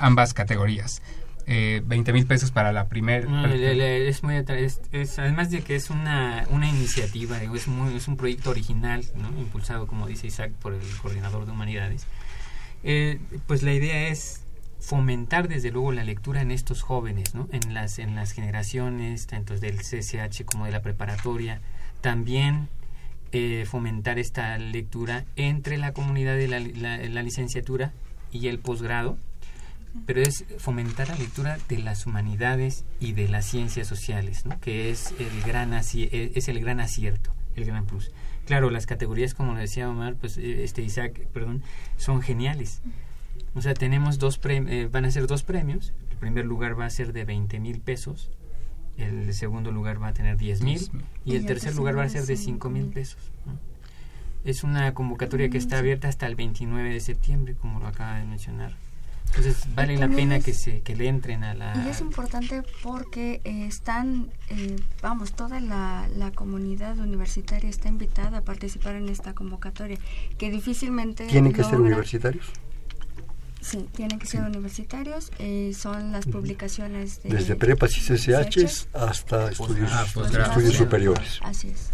ambas 0.00 0.34
categorías. 0.34 1.02
Eh, 1.46 1.82
20 1.84 2.12
mil 2.12 2.26
pesos 2.26 2.50
para 2.50 2.72
la 2.72 2.88
primera. 2.88 3.26
es 3.46 4.22
muy 4.22 4.36
además 4.36 5.50
de 5.50 5.62
que 5.62 5.74
es 5.74 5.90
una, 5.90 6.44
una 6.50 6.68
iniciativa, 6.68 7.42
es, 7.42 7.66
es 7.94 8.08
un 8.08 8.16
proyecto 8.16 8.50
original, 8.50 9.04
impulsado, 9.38 9.86
como 9.86 10.06
dice 10.06 10.26
Isaac, 10.26 10.52
por 10.60 10.74
el 10.74 10.82
coordinador 11.02 11.46
de 11.46 11.52
humanidades. 11.52 12.06
Eh, 12.82 13.18
pues 13.46 13.62
la 13.62 13.72
idea 13.72 14.08
es 14.08 14.42
fomentar 14.80 15.48
desde 15.48 15.70
luego 15.70 15.92
la 15.92 16.04
lectura 16.04 16.40
en 16.40 16.50
estos 16.50 16.82
jóvenes, 16.82 17.34
¿no? 17.34 17.48
en, 17.52 17.74
las, 17.74 17.98
en 17.98 18.14
las 18.14 18.32
generaciones, 18.32 19.26
tanto 19.26 19.58
del 19.58 19.78
CCH 19.78 20.44
como 20.44 20.64
de 20.64 20.72
la 20.72 20.82
preparatoria, 20.82 21.60
también 22.00 22.68
eh, 23.32 23.64
fomentar 23.68 24.18
esta 24.18 24.58
lectura 24.58 25.24
entre 25.36 25.78
la 25.78 25.92
comunidad 25.92 26.34
de 26.34 26.48
la, 26.48 27.22
licenciatura 27.22 27.92
y 28.32 28.48
el 28.48 28.58
posgrado, 28.58 29.18
pero 30.06 30.20
es 30.20 30.44
fomentar 30.58 31.08
la 31.08 31.16
lectura 31.16 31.58
de 31.68 31.78
las 31.78 32.06
humanidades 32.06 32.84
y 33.00 33.12
de 33.12 33.28
las 33.28 33.46
ciencias 33.46 33.86
sociales, 33.86 34.46
¿no? 34.46 34.60
que 34.60 34.90
es 34.90 35.12
el 35.18 35.42
gran 35.42 35.72
e, 35.72 36.32
es 36.34 36.48
el 36.48 36.60
gran 36.60 36.80
acierto, 36.80 37.32
el 37.56 37.64
gran 37.64 37.86
plus. 37.86 38.10
Claro, 38.46 38.70
las 38.70 38.86
categorías, 38.86 39.34
como 39.34 39.54
decía 39.54 39.88
Omar, 39.88 40.16
pues 40.16 40.36
eh, 40.38 40.64
este 40.64 40.82
Isaac, 40.82 41.28
perdón, 41.32 41.62
son 41.96 42.22
geniales. 42.22 42.82
O 43.54 43.62
sea, 43.62 43.74
tenemos 43.74 44.18
dos 44.18 44.40
eh, 44.44 44.88
van 44.90 45.04
a 45.04 45.10
ser 45.10 45.26
dos 45.26 45.42
premios. 45.42 45.92
El 46.10 46.16
primer 46.16 46.44
lugar 46.46 46.78
va 46.78 46.86
a 46.86 46.90
ser 46.90 47.12
de 47.12 47.24
20 47.24 47.58
mil 47.60 47.80
pesos, 47.80 48.30
el 48.96 49.32
segundo 49.34 49.72
lugar 49.72 50.02
va 50.02 50.08
a 50.08 50.12
tener 50.12 50.36
10 50.36 50.62
mil 50.62 50.80
y, 51.24 51.36
el 51.36 51.46
tercer 51.46 51.74
lugar 51.74 51.96
va 51.96 52.04
a 52.04 52.08
ser 52.08 52.26
de 52.26 52.36
5 52.36 52.68
mil 52.70 52.86
pesos. 52.86 53.20
Es 54.44 54.64
una 54.64 54.94
convocatoria 54.94 55.50
que 55.50 55.58
está 55.58 55.78
abierta 55.78 56.08
hasta 56.08 56.26
el 56.26 56.34
29 56.34 56.92
de 56.92 57.00
septiembre, 57.00 57.54
como 57.54 57.80
lo 57.80 57.86
acaba 57.86 58.18
de 58.18 58.24
mencionar. 58.24 58.76
Entonces 59.30 59.64
vale 59.74 59.96
la 59.96 60.08
pena 60.08 60.40
que 60.40 60.52
se 60.52 60.80
que 60.80 60.96
le 60.96 61.08
entren 61.08 61.44
a 61.44 61.54
la... 61.54 61.84
Y 61.84 61.88
es 61.88 62.00
importante 62.00 62.62
porque 62.82 63.40
eh, 63.44 63.66
están, 63.66 64.30
eh, 64.48 64.76
vamos, 65.00 65.32
toda 65.32 65.60
la, 65.60 66.08
la, 66.16 66.32
comunidad 66.32 66.98
universitaria 66.98 67.70
está 67.70 67.88
invitada 67.88 68.38
a 68.38 68.42
participar 68.42 68.96
en 68.96 69.08
esta 69.08 69.34
convocatoria, 69.34 69.98
que 70.36 70.50
difícilmente... 70.50 71.26
¿Tienen 71.26 71.52
que 71.52 71.62
ser 71.62 71.80
universitarios? 71.80 72.46
Sí, 73.60 73.88
tienen 73.94 74.18
que 74.18 74.26
ser 74.26 74.42
universitarios. 74.42 75.30
Eh, 75.38 75.72
son 75.76 76.12
las 76.12 76.26
publicaciones 76.26 77.22
de... 77.22 77.30
Desde 77.30 77.56
prepas 77.56 77.96
y 77.96 78.00
CCHs 78.00 78.88
hasta 78.94 79.50
estudios, 79.50 79.90
ah, 79.92 80.04
estudios 80.04 80.74
superiores. 80.74 81.40
Así 81.42 81.68
es. 81.68 81.90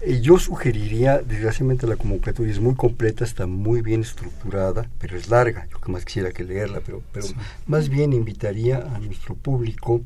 Eh, 0.00 0.20
yo 0.20 0.38
sugeriría, 0.38 1.18
desgraciadamente 1.18 1.86
la 1.86 1.96
convocatoria 1.96 2.52
es 2.52 2.60
muy 2.60 2.74
completa, 2.74 3.24
está 3.24 3.46
muy 3.46 3.82
bien 3.82 4.02
estructurada, 4.02 4.88
pero 4.98 5.16
es 5.16 5.28
larga. 5.28 5.66
Yo 5.70 5.80
que 5.80 5.92
más 5.92 6.04
quisiera 6.04 6.32
que 6.32 6.44
leerla, 6.44 6.80
pero, 6.84 7.02
pero 7.12 7.26
más 7.66 7.88
bien 7.88 8.12
invitaría 8.12 8.78
a 8.78 8.98
nuestro 8.98 9.34
público 9.34 10.02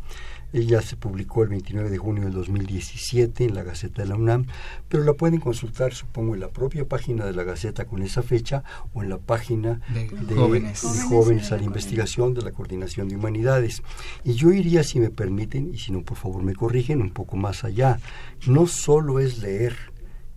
ella 0.54 0.80
se 0.82 0.96
publicó 0.96 1.42
el 1.42 1.48
29 1.48 1.90
de 1.90 1.98
junio 1.98 2.24
del 2.24 2.32
2017 2.32 3.44
en 3.44 3.54
la 3.56 3.64
Gaceta 3.64 4.02
de 4.02 4.08
la 4.08 4.14
UNAM, 4.14 4.46
pero 4.88 5.02
la 5.02 5.14
pueden 5.14 5.40
consultar, 5.40 5.92
supongo, 5.92 6.34
en 6.34 6.40
la 6.40 6.48
propia 6.48 6.86
página 6.86 7.26
de 7.26 7.32
la 7.32 7.42
Gaceta 7.42 7.86
con 7.86 8.02
esa 8.02 8.22
fecha 8.22 8.62
o 8.92 9.02
en 9.02 9.08
la 9.08 9.18
página 9.18 9.80
de, 9.88 10.08
jóvenes. 10.36 10.82
de 10.82 11.02
jóvenes 11.02 11.50
a 11.50 11.56
la 11.56 11.64
investigación 11.64 12.34
de 12.34 12.42
la 12.42 12.52
Coordinación 12.52 13.08
de 13.08 13.16
Humanidades. 13.16 13.82
Y 14.22 14.34
yo 14.34 14.52
iría, 14.52 14.84
si 14.84 15.00
me 15.00 15.10
permiten, 15.10 15.74
y 15.74 15.78
si 15.78 15.90
no, 15.90 16.02
por 16.02 16.16
favor 16.16 16.44
me 16.44 16.54
corrigen, 16.54 17.02
un 17.02 17.10
poco 17.10 17.36
más 17.36 17.64
allá. 17.64 17.98
No 18.46 18.68
solo 18.68 19.18
es 19.18 19.38
leer, 19.38 19.76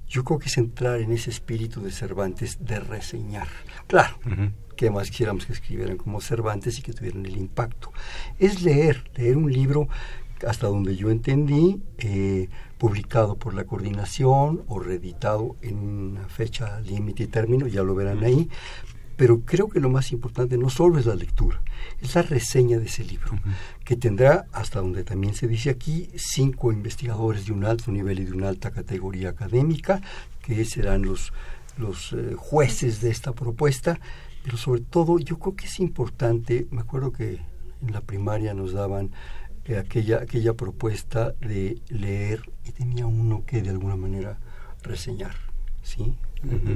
yo 0.08 0.24
creo 0.24 0.40
que 0.40 0.48
es 0.48 0.58
entrar 0.58 1.00
en 1.00 1.12
ese 1.12 1.30
espíritu 1.30 1.82
de 1.82 1.92
Cervantes 1.92 2.66
de 2.66 2.80
reseñar. 2.80 3.48
Claro, 3.86 4.18
que 4.78 4.90
más 4.90 5.10
quisiéramos 5.10 5.46
que 5.46 5.54
escribieran 5.54 5.98
como 5.98 6.22
Cervantes 6.22 6.80
y 6.80 6.82
que 6.82 6.94
tuvieran 6.94 7.26
el 7.26 7.36
impacto. 7.36 7.92
Es 8.40 8.62
leer, 8.62 9.10
leer 9.16 9.36
un 9.36 9.52
libro, 9.52 9.90
hasta 10.48 10.68
donde 10.68 10.96
yo 10.96 11.10
entendí, 11.10 11.82
eh, 11.98 12.48
publicado 12.78 13.36
por 13.36 13.54
la 13.54 13.66
coordinación 13.66 14.64
o 14.68 14.80
reeditado 14.80 15.56
en 15.62 15.78
una 15.80 16.30
fecha 16.30 16.80
límite 16.82 17.24
y 17.24 17.28
término, 17.28 17.68
ya 17.68 17.84
lo 17.84 17.96
verán 17.96 18.24
ahí, 18.24 18.50
pero 19.16 19.42
creo 19.42 19.68
que 19.68 19.80
lo 19.80 19.90
más 19.90 20.12
importante 20.12 20.60
no 20.60 20.70
solo 20.70 21.00
es 21.00 21.08
la 21.08 21.16
lectura, 21.16 21.60
es 22.02 22.14
la 22.14 22.22
reseña 22.22 22.78
de 22.78 22.86
ese 22.86 23.04
libro, 23.04 23.32
que 23.84 23.96
tendrá, 23.96 24.46
hasta 24.52 24.80
donde 24.80 25.04
también 25.04 25.34
se 25.34 25.48
dice 25.48 25.72
aquí, 25.72 26.08
cinco 26.16 26.72
investigadores 26.72 27.48
de 27.48 27.52
un 27.52 27.66
alto 27.66 27.92
nivel 27.92 28.20
y 28.20 28.26
de 28.26 28.34
una 28.34 28.48
alta 28.48 28.70
categoría 28.70 29.30
académica, 29.30 30.02
que 30.44 30.64
serán 30.66 31.02
los 31.02 31.34
los 31.78 32.14
eh, 32.14 32.34
jueces 32.36 33.02
de 33.02 33.10
esta 33.10 33.34
propuesta, 33.34 34.00
pero 34.48 34.58
sobre 34.58 34.80
todo 34.80 35.20
yo 35.20 35.38
creo 35.40 35.58
que 35.58 35.66
es 35.66 35.78
importante, 35.82 36.68
me 36.72 36.80
acuerdo 36.80 37.12
que 37.12 37.42
en 37.82 37.92
la 37.92 38.00
primaria 38.00 38.54
nos 38.54 38.72
daban 38.72 39.12
eh, 39.66 39.78
aquella, 39.78 40.20
aquella 40.20 40.54
propuesta 40.54 41.34
de 41.42 41.82
leer 41.90 42.50
y 42.64 42.72
tenía 42.72 43.08
uno 43.08 43.44
que 43.46 43.62
de 43.62 43.72
alguna 43.72 43.98
manera 43.98 44.40
reseñar, 44.84 45.36
¿sí? 45.84 46.16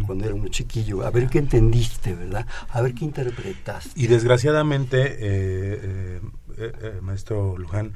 Cuando 0.05 0.25
era 0.25 0.35
un 0.35 0.49
chiquillo, 0.49 1.05
a 1.05 1.11
ver 1.11 1.29
qué 1.29 1.39
entendiste, 1.39 2.13
¿verdad? 2.13 2.45
A 2.67 2.81
ver 2.81 2.93
qué 2.93 3.05
interpretaste. 3.05 3.91
Y 3.95 4.07
desgraciadamente, 4.07 5.15
eh, 5.21 6.19
maestro 7.01 7.57
Luján, 7.57 7.93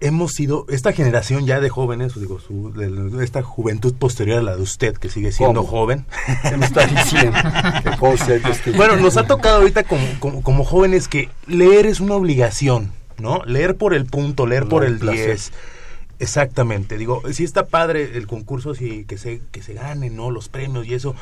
hemos 0.00 0.32
sido, 0.32 0.66
esta 0.68 0.92
generación 0.92 1.46
ya 1.46 1.60
de 1.60 1.68
jóvenes, 1.68 2.14
digo, 2.18 2.38
esta 3.22 3.42
juventud 3.42 3.94
posterior 3.94 4.38
a 4.38 4.42
la 4.42 4.56
de 4.56 4.62
usted, 4.62 4.96
que 4.96 5.08
sigue 5.08 5.32
siendo 5.32 5.64
joven. 5.64 6.06
me 6.58 6.66
está 6.66 6.86
diciendo? 6.86 7.38
bueno, 8.76 8.96
nos 8.96 9.16
ha 9.16 9.26
tocado 9.26 9.58
ahorita 9.58 9.84
como, 9.84 10.42
como, 10.42 10.64
jóvenes 10.64 11.08
que 11.08 11.30
leer 11.46 11.86
es 11.86 12.00
una 12.00 12.14
obligación, 12.14 12.92
¿no? 13.18 13.42
Leer 13.44 13.76
por 13.76 13.94
el 13.94 14.06
punto, 14.06 14.46
leer 14.46 14.66
por 14.66 14.84
el 14.84 14.98
10. 14.98 15.52
Exactamente, 16.20 16.96
digo, 16.96 17.22
si 17.32 17.42
está 17.42 17.66
padre 17.66 18.16
el 18.16 18.26
concurso, 18.26 18.74
sí, 18.74 19.04
que 19.04 19.18
se, 19.18 19.42
que 19.50 19.62
se 19.62 19.74
gane, 19.74 20.10
¿no? 20.10 20.30
Los 20.30 20.48
premios 20.48 20.86
y 20.86 20.94
eso, 20.94 21.16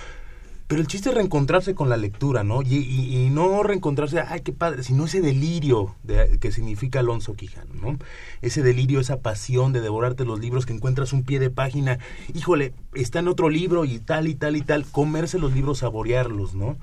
pero 0.72 0.80
el 0.80 0.88
chiste 0.88 1.10
es 1.10 1.14
reencontrarse 1.14 1.74
con 1.74 1.90
la 1.90 1.98
lectura, 1.98 2.44
¿no? 2.44 2.62
Y, 2.62 3.28
no 3.30 3.62
reencontrarse, 3.62 4.20
ay, 4.26 4.40
qué 4.40 4.54
padre, 4.54 4.82
sino 4.82 5.04
ese 5.04 5.20
delirio 5.20 5.96
de, 6.02 6.38
que 6.40 6.50
significa 6.50 7.00
Alonso 7.00 7.34
Quijano, 7.34 7.74
¿no? 7.74 7.98
Ese 8.40 8.62
delirio, 8.62 8.98
esa 8.98 9.20
pasión 9.20 9.74
de 9.74 9.82
devorarte 9.82 10.24
los 10.24 10.40
libros, 10.40 10.64
que 10.64 10.72
encuentras 10.72 11.12
un 11.12 11.24
pie 11.24 11.40
de 11.40 11.50
página, 11.50 11.98
híjole, 12.32 12.72
está 12.94 13.18
en 13.18 13.28
otro 13.28 13.50
libro 13.50 13.84
y 13.84 13.98
tal 13.98 14.28
y 14.28 14.34
tal 14.34 14.56
y 14.56 14.62
tal, 14.62 14.86
comerse 14.86 15.38
los 15.38 15.52
libros, 15.52 15.80
saborearlos, 15.80 16.54
¿no? 16.54 16.78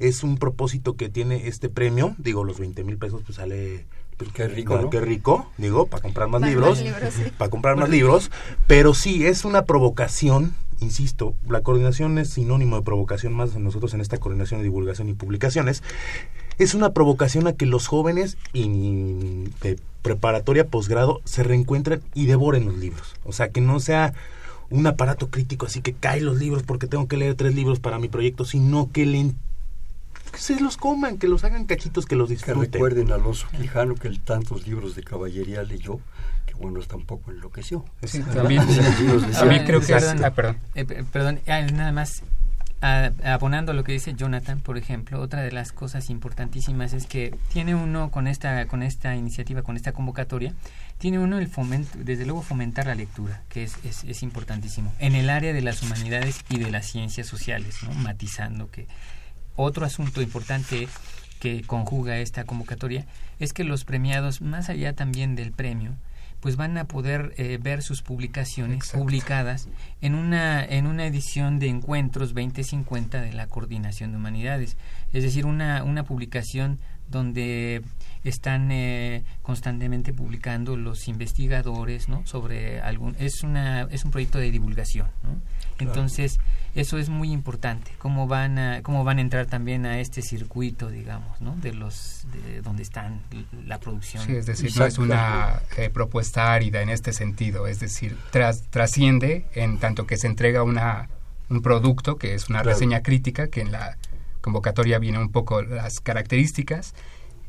Es 0.00 0.24
un 0.24 0.38
propósito 0.38 0.96
que 0.96 1.08
tiene 1.08 1.46
este 1.46 1.68
premio, 1.68 2.16
digo, 2.18 2.42
los 2.42 2.58
20 2.58 2.82
mil 2.82 2.98
pesos 2.98 3.22
pues 3.24 3.36
sale 3.36 3.86
qué 4.34 4.48
rico, 4.48 4.90
qué 4.90 5.00
rico, 5.00 5.50
digo, 5.58 5.86
para 5.86 6.02
comprar 6.02 6.28
más 6.28 6.42
libros, 6.42 6.82
para 7.36 7.50
comprar 7.50 7.76
más 7.76 7.88
libros, 7.88 8.30
pero 8.66 8.94
sí 8.94 9.26
es 9.26 9.44
una 9.44 9.64
provocación 9.64 10.54
insisto, 10.80 11.34
la 11.48 11.62
coordinación 11.62 12.18
es 12.18 12.30
sinónimo 12.30 12.76
de 12.76 12.82
provocación 12.82 13.32
más 13.32 13.54
de 13.54 13.60
nosotros 13.60 13.94
en 13.94 14.00
esta 14.00 14.18
coordinación 14.18 14.60
de 14.60 14.64
divulgación 14.64 15.08
y 15.08 15.14
publicaciones. 15.14 15.82
Es 16.58 16.74
una 16.74 16.92
provocación 16.92 17.46
a 17.46 17.52
que 17.52 17.66
los 17.66 17.86
jóvenes 17.86 18.36
y 18.52 19.44
de 19.60 19.78
preparatoria 20.02 20.66
posgrado 20.66 21.20
se 21.24 21.42
reencuentren 21.42 22.02
y 22.14 22.26
devoren 22.26 22.66
los 22.66 22.76
libros. 22.76 23.16
O 23.24 23.32
sea, 23.32 23.50
que 23.50 23.60
no 23.60 23.80
sea 23.80 24.14
un 24.70 24.86
aparato 24.86 25.28
crítico 25.28 25.66
así 25.66 25.80
que 25.80 25.94
cae 25.94 26.20
los 26.20 26.38
libros 26.38 26.62
porque 26.62 26.86
tengo 26.86 27.08
que 27.08 27.16
leer 27.16 27.34
tres 27.34 27.54
libros 27.54 27.80
para 27.80 27.98
mi 27.98 28.08
proyecto, 28.08 28.44
sino 28.44 28.90
que 28.92 29.06
le 29.06 29.32
se 30.36 30.60
los 30.60 30.76
coman, 30.76 31.18
que 31.18 31.28
los 31.28 31.44
hagan 31.44 31.64
cachitos, 31.66 32.06
que 32.06 32.16
los 32.16 32.28
disfruten. 32.28 32.70
Que 32.70 32.78
recuerden 32.78 33.12
a 33.12 33.16
Alonso 33.16 33.46
Quijano 33.56 33.94
que 33.94 34.08
el 34.08 34.20
tantos 34.20 34.66
libros 34.66 34.94
de 34.94 35.02
caballería 35.02 35.62
leyó 35.62 36.00
bueno, 36.58 36.80
tampoco 36.80 37.30
enloqueció. 37.30 37.84
Sí, 38.04 38.20
también, 38.22 38.62
también 39.32 39.64
creo 39.64 39.80
que... 39.80 39.86
Perdón, 39.86 40.24
ah, 40.24 40.30
perdón. 40.32 40.58
Eh, 40.74 40.84
perdón 40.84 41.40
ah, 41.46 41.60
nada 41.62 41.92
más 41.92 42.22
abonando 42.80 43.72
lo 43.72 43.82
que 43.82 43.90
dice 43.90 44.14
Jonathan, 44.14 44.60
por 44.60 44.78
ejemplo, 44.78 45.20
otra 45.20 45.42
de 45.42 45.50
las 45.50 45.72
cosas 45.72 46.10
importantísimas 46.10 46.92
es 46.92 47.06
que 47.06 47.34
tiene 47.52 47.74
uno 47.74 48.12
con 48.12 48.28
esta 48.28 48.66
con 48.66 48.84
esta 48.84 49.16
iniciativa, 49.16 49.62
con 49.62 49.76
esta 49.76 49.90
convocatoria, 49.90 50.54
tiene 50.98 51.18
uno 51.18 51.38
el 51.38 51.48
fomento, 51.48 51.98
desde 51.98 52.24
luego 52.24 52.42
fomentar 52.42 52.86
la 52.86 52.94
lectura, 52.94 53.42
que 53.48 53.64
es, 53.64 53.76
es, 53.84 54.04
es 54.04 54.22
importantísimo, 54.22 54.92
en 55.00 55.16
el 55.16 55.28
área 55.28 55.52
de 55.52 55.60
las 55.60 55.82
humanidades 55.82 56.44
y 56.50 56.58
de 56.58 56.70
las 56.70 56.86
ciencias 56.86 57.26
sociales, 57.26 57.82
¿no? 57.82 57.92
matizando 57.94 58.70
que 58.70 58.86
otro 59.58 59.84
asunto 59.84 60.22
importante 60.22 60.88
que 61.40 61.62
conjuga 61.62 62.18
esta 62.18 62.44
convocatoria 62.44 63.06
es 63.38 63.52
que 63.52 63.64
los 63.64 63.84
premiados, 63.84 64.40
más 64.40 64.68
allá 64.68 64.94
también 64.94 65.34
del 65.34 65.52
premio, 65.52 65.94
pues 66.40 66.56
van 66.56 66.78
a 66.78 66.84
poder 66.84 67.34
eh, 67.36 67.58
ver 67.60 67.82
sus 67.82 68.02
publicaciones 68.02 68.90
publicadas 68.90 69.68
en 70.00 70.14
una, 70.14 70.64
en 70.64 70.86
una 70.86 71.06
edición 71.06 71.58
de 71.58 71.68
Encuentros 71.68 72.32
2050 72.34 73.20
de 73.20 73.32
la 73.32 73.48
Coordinación 73.48 74.12
de 74.12 74.18
Humanidades. 74.18 74.76
Es 75.12 75.24
decir, 75.24 75.46
una, 75.46 75.82
una 75.82 76.04
publicación 76.04 76.78
donde 77.08 77.82
están 78.24 78.70
eh, 78.72 79.24
constantemente 79.42 80.12
publicando 80.12 80.76
los 80.76 81.08
investigadores 81.08 82.08
no 82.08 82.26
sobre 82.26 82.80
algún 82.80 83.16
es 83.18 83.42
una 83.42 83.82
es 83.90 84.04
un 84.04 84.10
proyecto 84.10 84.38
de 84.38 84.50
divulgación 84.50 85.08
¿no? 85.22 85.40
entonces 85.78 86.38
eso 86.74 86.98
es 86.98 87.08
muy 87.08 87.32
importante 87.32 87.92
cómo 87.98 88.26
van 88.26 88.58
a 88.58 88.82
cómo 88.82 89.04
van 89.04 89.18
a 89.18 89.20
entrar 89.20 89.46
también 89.46 89.86
a 89.86 90.00
este 90.00 90.22
circuito 90.22 90.90
digamos 90.90 91.40
no 91.40 91.54
de 91.56 91.72
los 91.72 92.26
de 92.32 92.60
donde 92.62 92.82
están 92.82 93.22
la 93.66 93.78
producción. 93.78 94.24
Sí, 94.24 94.32
es 94.32 94.46
decir 94.46 94.72
no 94.76 94.84
es 94.84 94.98
una 94.98 95.60
eh, 95.76 95.90
propuesta 95.90 96.52
árida 96.52 96.82
en 96.82 96.88
este 96.88 97.12
sentido 97.12 97.66
es 97.66 97.80
decir 97.80 98.16
trasciende 98.70 99.46
en 99.54 99.78
tanto 99.78 100.06
que 100.06 100.16
se 100.16 100.26
entrega 100.26 100.62
una 100.62 101.08
un 101.48 101.62
producto 101.62 102.16
que 102.16 102.34
es 102.34 102.48
una 102.48 102.62
reseña 102.62 103.02
crítica 103.02 103.48
que 103.48 103.62
en 103.62 103.72
la 103.72 103.96
convocatoria 104.48 104.98
viene 104.98 105.18
un 105.18 105.30
poco 105.30 105.60
las 105.60 106.00
características 106.00 106.94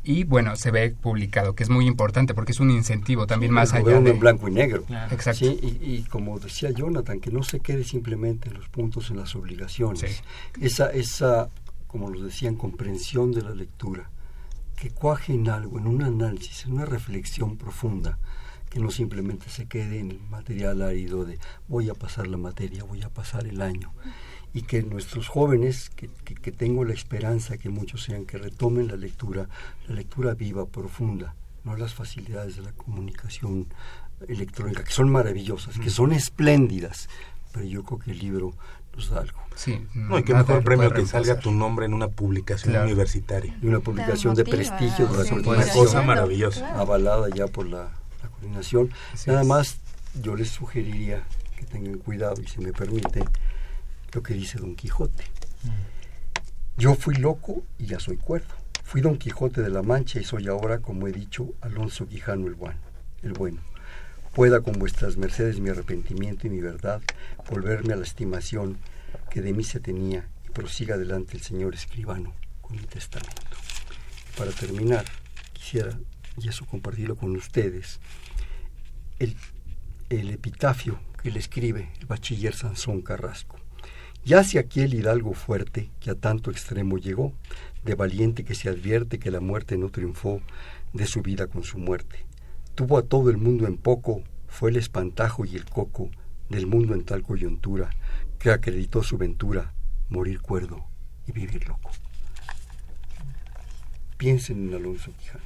y 0.04 0.26
bueno, 0.26 0.58
se 0.58 0.70
ve 0.70 0.92
publicado, 0.92 1.56
que 1.56 1.64
es 1.64 1.70
muy 1.70 1.86
importante 1.88 2.34
porque 2.34 2.52
es 2.52 2.60
un 2.60 2.72
incentivo 2.72 3.26
también 3.26 3.54
más 3.54 3.74
allá 3.74 4.02
de... 4.02 4.12
en 4.12 4.20
blanco 4.20 4.50
y 4.50 4.52
negro. 4.52 4.84
Exacto. 5.12 5.46
y, 5.46 6.06
como 6.10 6.40
decía 6.40 6.72
Jonathan, 6.72 7.22
que 7.22 7.32
no 7.32 7.44
se 7.44 7.62
quede 7.62 7.86
simplemente 7.86 8.50
en 8.50 8.56
los 8.56 8.68
puntos, 8.68 9.12
en 9.12 9.18
las 9.18 9.34
obligaciones. 9.36 10.24
Esa, 10.60 10.92
esa, 10.92 11.50
como 11.88 12.10
lo 12.10 12.22
decían, 12.22 12.56
comprensión 12.56 13.32
de 13.32 13.44
la 13.44 13.52
lectura, 13.52 14.10
que 14.76 14.90
cuaje 14.90 15.34
en 15.34 15.50
algo, 15.50 15.80
en 15.80 15.88
un 15.88 16.04
análisis, 16.04 16.66
en 16.66 16.74
una 16.74 16.86
reflexión 16.86 17.58
profunda, 17.58 18.18
que 18.70 18.80
no 18.80 18.92
simplemente 18.92 19.50
se 19.50 19.68
quede 19.68 20.00
en 20.00 20.12
el 20.12 20.20
material 20.30 20.82
árido 20.82 21.24
de 21.24 21.40
voy 21.68 21.90
a 21.90 21.94
pasar 21.94 22.28
la 22.28 22.38
materia, 22.38 22.84
voy 22.84 23.02
a 23.04 23.10
pasar 23.10 23.48
el 23.48 23.62
año 23.62 23.92
y 24.54 24.64
que 24.64 24.82
nuestros 24.82 25.28
jóvenes, 25.28 25.90
que, 25.92 26.08
que, 26.08 26.52
tengo 26.52 26.84
la 26.84 26.94
esperanza 26.94 27.58
que 27.58 27.70
muchos 27.70 28.04
sean, 28.04 28.26
que 28.26 28.38
retomen 28.38 28.88
la 28.88 28.96
lectura, 28.96 29.48
la 29.88 29.96
lectura 29.96 30.34
viva, 30.34 30.66
profunda, 30.66 31.36
no 31.64 31.76
las 31.78 31.94
facilidades 31.94 32.56
de 32.56 32.64
la 32.64 32.72
comunicación 32.72 33.68
electrónica, 34.28 34.84
que 34.84 34.92
son 34.92 35.10
maravillosas, 35.12 35.78
que 35.80 35.90
son 35.90 36.12
espléndidas, 36.12 37.10
pero 37.52 37.66
yo 37.66 37.84
creo 37.84 38.00
que 38.00 38.12
el 38.12 38.20
libro 38.20 38.54
nos 38.96 39.10
da 39.10 39.22
algo. 39.22 39.40
Sí, 39.56 39.86
no, 39.94 40.16
hay 40.16 40.24
que 40.24 40.34
mejor 40.34 40.64
premio 40.64 40.92
que 40.92 41.06
salga 41.06 41.40
tu 41.40 41.52
nombre 41.52 41.86
en 41.86 41.94
una 41.94 42.08
publicación 42.08 42.76
universitaria. 42.76 43.58
Y 43.62 43.68
una 43.68 43.80
publicación 43.80 44.36
de 44.36 44.46
prestigio, 44.46 45.08
una 45.46 45.66
cosa 45.68 46.02
maravillosa. 46.02 46.80
Avalada 46.80 47.28
ya 47.30 47.48
por 47.48 47.68
la, 47.68 47.92
coordinación. 48.32 48.90
Nada 49.28 49.44
más 49.44 49.78
yo 50.22 50.36
les 50.36 50.50
sugeriría 50.50 51.24
que 51.58 51.66
tengan 51.66 51.98
cuidado 51.98 52.42
y 52.42 52.48
si 52.48 52.60
me 52.62 52.72
permite, 52.72 53.24
lo 54.14 54.24
que 54.24 54.34
dice 54.34 54.60
Don 54.60 54.76
Quijote. 54.76 55.24
Yo 56.78 56.96
fui 56.96 57.16
loco 57.16 57.64
y 57.78 57.88
ya 57.88 58.00
soy 58.00 58.18
cuerdo. 58.18 58.56
Fui 58.84 59.02
Don 59.02 59.18
Quijote 59.18 59.62
de 59.62 59.70
la 59.70 59.84
Mancha 59.84 60.20
y 60.20 60.24
soy 60.24 60.48
ahora, 60.48 60.80
como 60.80 61.08
he 61.08 61.12
dicho, 61.12 61.54
Alonso 61.62 62.08
Quijano 62.08 62.48
el 62.48 62.56
bueno. 62.56 62.80
El 63.22 63.34
bueno. 63.34 63.62
Pueda 64.34 64.62
con 64.62 64.74
vuestras 64.74 65.18
mercedes 65.18 65.60
mi 65.60 65.70
arrepentimiento 65.70 66.48
y 66.48 66.50
mi 66.50 66.62
verdad 66.62 67.02
volverme 67.50 67.94
a 67.94 67.98
la 67.98 68.04
estimación 68.04 68.78
que 69.30 69.42
de 69.42 69.54
mí 69.54 69.64
se 69.64 69.80
tenía 69.80 70.28
y 70.48 70.50
prosiga 70.52 70.96
adelante 70.96 71.36
el 71.36 71.44
señor 71.44 71.76
escribano 71.76 72.34
con 72.62 72.78
mi 72.78 72.84
testamento. 72.84 73.42
Para 74.38 74.52
terminar, 74.52 75.06
quisiera, 75.54 76.00
y 76.38 76.48
eso 76.48 76.66
compartirlo 76.66 77.16
con 77.16 77.36
ustedes, 77.36 78.00
el, 79.20 79.36
el 80.10 80.32
epitafio 80.32 81.00
que 81.22 81.32
le 81.32 81.40
escribe 81.40 81.92
el 82.00 82.06
bachiller 82.06 82.56
Sansón 82.56 83.02
Carrasco. 83.02 83.59
Yace 84.26 84.60
aquí 84.60 84.82
el 84.82 84.94
hidalgo 84.94 85.34
fuerte 85.34 85.90
que 86.00 86.12
a 86.12 86.16
tanto 86.16 86.52
extremo 86.52 86.98
llegó, 86.98 87.34
de 87.84 87.96
valiente 87.96 88.44
que 88.44 88.56
se 88.56 88.70
advierte 88.70 89.18
que 89.18 89.32
la 89.32 89.40
muerte 89.40 89.78
no 89.78 89.90
triunfó 89.90 90.42
de 90.94 91.06
su 91.06 91.22
vida 91.22 91.48
con 91.48 91.64
su 91.64 91.78
muerte. 91.78 92.26
Tuvo 92.76 92.98
a 92.98 93.04
todo 93.04 93.30
el 93.30 93.38
mundo 93.38 93.66
en 93.66 93.78
poco, 93.78 94.22
fue 94.48 94.72
el 94.72 94.76
espantajo 94.76 95.46
y 95.46 95.56
el 95.56 95.66
coco 95.66 96.10
del 96.50 96.68
mundo 96.68 96.94
en 96.94 97.06
tal 97.06 97.24
coyuntura, 97.24 97.90
que 98.38 98.52
acreditó 98.52 99.04
su 99.04 99.18
ventura, 99.18 99.74
morir 100.10 100.42
cuerdo 100.42 100.86
y 101.26 101.32
vivir 101.32 101.68
loco. 101.68 101.92
Piensen 104.18 104.68
en 104.68 104.76
Alonso 104.76 105.12
Quijano, 105.18 105.44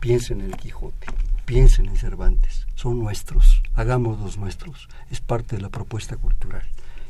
piensen 0.00 0.40
en 0.40 0.46
el 0.46 0.56
Quijote, 0.56 1.06
piensen 1.44 1.86
en 1.86 1.96
Cervantes, 1.96 2.66
son 2.74 2.98
nuestros, 2.98 3.62
hagámoslos 3.74 4.36
nuestros, 4.36 4.88
es 5.10 5.20
parte 5.20 5.56
de 5.56 5.62
la 5.62 5.68
propuesta 5.68 6.16
cultural 6.16 6.64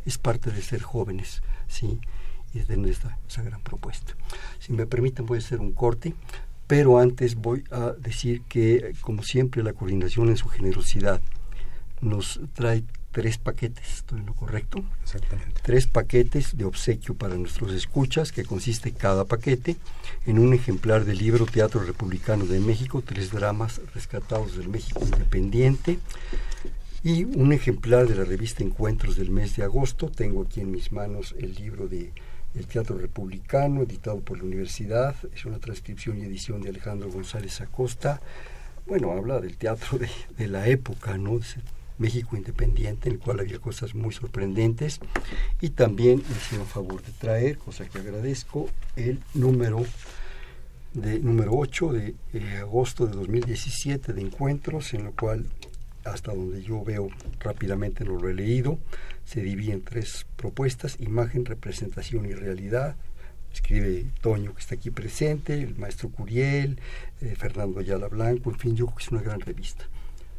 es 0.05 0.19
parte 0.19 0.51
de 0.51 0.62
ser 0.62 0.83
jóvenes, 0.83 1.43
¿sí? 1.69 2.01
Y 2.53 2.61
de 2.61 2.77
nuestra 2.77 3.19
esa 3.29 3.43
gran 3.43 3.62
propuesta. 3.62 4.14
Si 4.59 4.73
me 4.73 4.87
permiten, 4.87 5.27
voy 5.27 5.38
a 5.38 5.40
hacer 5.40 5.61
un 5.61 5.73
corte, 5.73 6.14
pero 6.67 6.99
antes 6.99 7.35
voy 7.35 7.64
a 7.71 7.93
decir 7.99 8.43
que, 8.43 8.95
como 9.01 9.23
siempre, 9.23 9.62
la 9.62 9.73
coordinación 9.73 10.29
en 10.29 10.37
su 10.37 10.49
generosidad 10.49 11.21
nos 12.01 12.40
trae 12.55 12.85
tres 13.14 13.38
paquetes, 13.38 13.99
¿estoy 13.99 14.19
en 14.19 14.27
lo 14.27 14.35
correcto? 14.35 14.85
Exactamente. 15.03 15.61
Tres 15.62 15.87
paquetes 15.87 16.57
de 16.57 16.64
obsequio 16.64 17.14
para 17.14 17.37
nuestros 17.37 17.73
escuchas, 17.73 18.33
que 18.33 18.45
consiste 18.45 18.93
cada 18.93 19.25
paquete 19.25 19.77
en 20.27 20.40
un 20.40 20.53
ejemplar 20.53 21.05
del 21.05 21.19
libro 21.19 21.47
Teatro 21.47 21.81
Republicano 21.85 22.45
de 22.45 22.59
México, 22.59 23.03
tres 23.07 23.31
dramas 23.31 23.81
rescatados 23.95 24.57
del 24.57 24.69
México 24.69 25.01
Independiente, 25.05 26.01
y 27.05 27.25
un 27.25 27.53
ejemplar 27.53 28.09
de 28.09 28.14
la 28.14 28.25
revista 28.25 28.64
Encuentros 28.64 29.17
del 29.17 29.31
mes 29.31 29.57
de 29.57 29.62
agosto. 29.62 30.09
Tengo 30.09 30.43
aquí 30.43 30.62
en 30.62 30.71
mis 30.71 30.90
manos 30.90 31.35
el 31.38 31.55
libro 31.55 31.87
de 31.87 32.11
El 32.55 32.67
Teatro 32.67 32.97
Republicano, 32.97 33.83
editado 33.83 34.21
por 34.21 34.38
la 34.38 34.45
universidad. 34.45 35.14
Es 35.35 35.45
una 35.45 35.59
transcripción 35.59 36.17
y 36.19 36.23
edición 36.23 36.62
de 36.62 36.71
Alejandro 36.71 37.11
González 37.11 37.61
Acosta. 37.61 38.23
Bueno, 38.87 39.12
habla 39.12 39.38
del 39.38 39.59
teatro 39.59 39.99
de, 39.99 40.09
de 40.38 40.49
la 40.49 40.67
época, 40.67 41.19
¿no? 41.19 41.38
México 41.99 42.38
Independiente, 42.38 43.11
en 43.11 43.17
el 43.17 43.21
cual 43.21 43.40
había 43.40 43.59
cosas 43.59 43.95
muy 43.95 44.14
sorprendentes. 44.14 44.99
Y 45.61 45.71
también 45.71 46.23
hicieron 46.35 46.67
favor 46.67 47.03
de 47.03 47.12
traer, 47.12 47.59
cosa 47.59 47.87
que 47.87 47.99
agradezco, 47.99 48.71
el 48.97 49.21
número 49.35 49.85
de 50.95 51.19
número 51.19 51.53
8 51.53 51.93
de 51.93 52.14
eh, 52.33 52.57
agosto 52.61 53.07
de 53.07 53.14
2017 53.14 54.14
de 54.14 54.23
encuentros, 54.23 54.95
en 54.95 55.05
lo 55.05 55.12
cual 55.12 55.45
hasta 56.05 56.33
donde 56.33 56.62
yo 56.62 56.83
veo 56.85 57.09
rápidamente 57.40 58.05
no 58.05 58.19
lo 58.19 58.29
he 58.29 58.35
leído, 58.35 58.79
se 59.25 59.40
divide 59.40 59.73
en 59.73 59.83
tres 59.83 60.27
propuestas, 60.37 60.97
imagen, 61.01 61.45
representación 61.45 62.27
y 62.27 62.35
realidad. 62.35 62.97
Escribe 63.53 64.07
Toño, 64.21 64.53
que 64.55 64.61
está 64.61 64.75
aquí 64.75 64.90
presente, 64.90 65.55
el 65.55 65.77
maestro 65.77 66.09
Curiel, 66.09 66.81
eh, 67.21 67.35
Fernando 67.37 67.81
Ayala 67.81 68.09
Blanco, 68.09 68.51
en 68.51 68.59
fin, 68.59 68.77
yo 68.77 68.87
creo 68.87 68.97
que 68.97 69.05
es 69.05 69.12
una 69.12 69.23
gran 69.23 69.40
revista. 69.40 69.85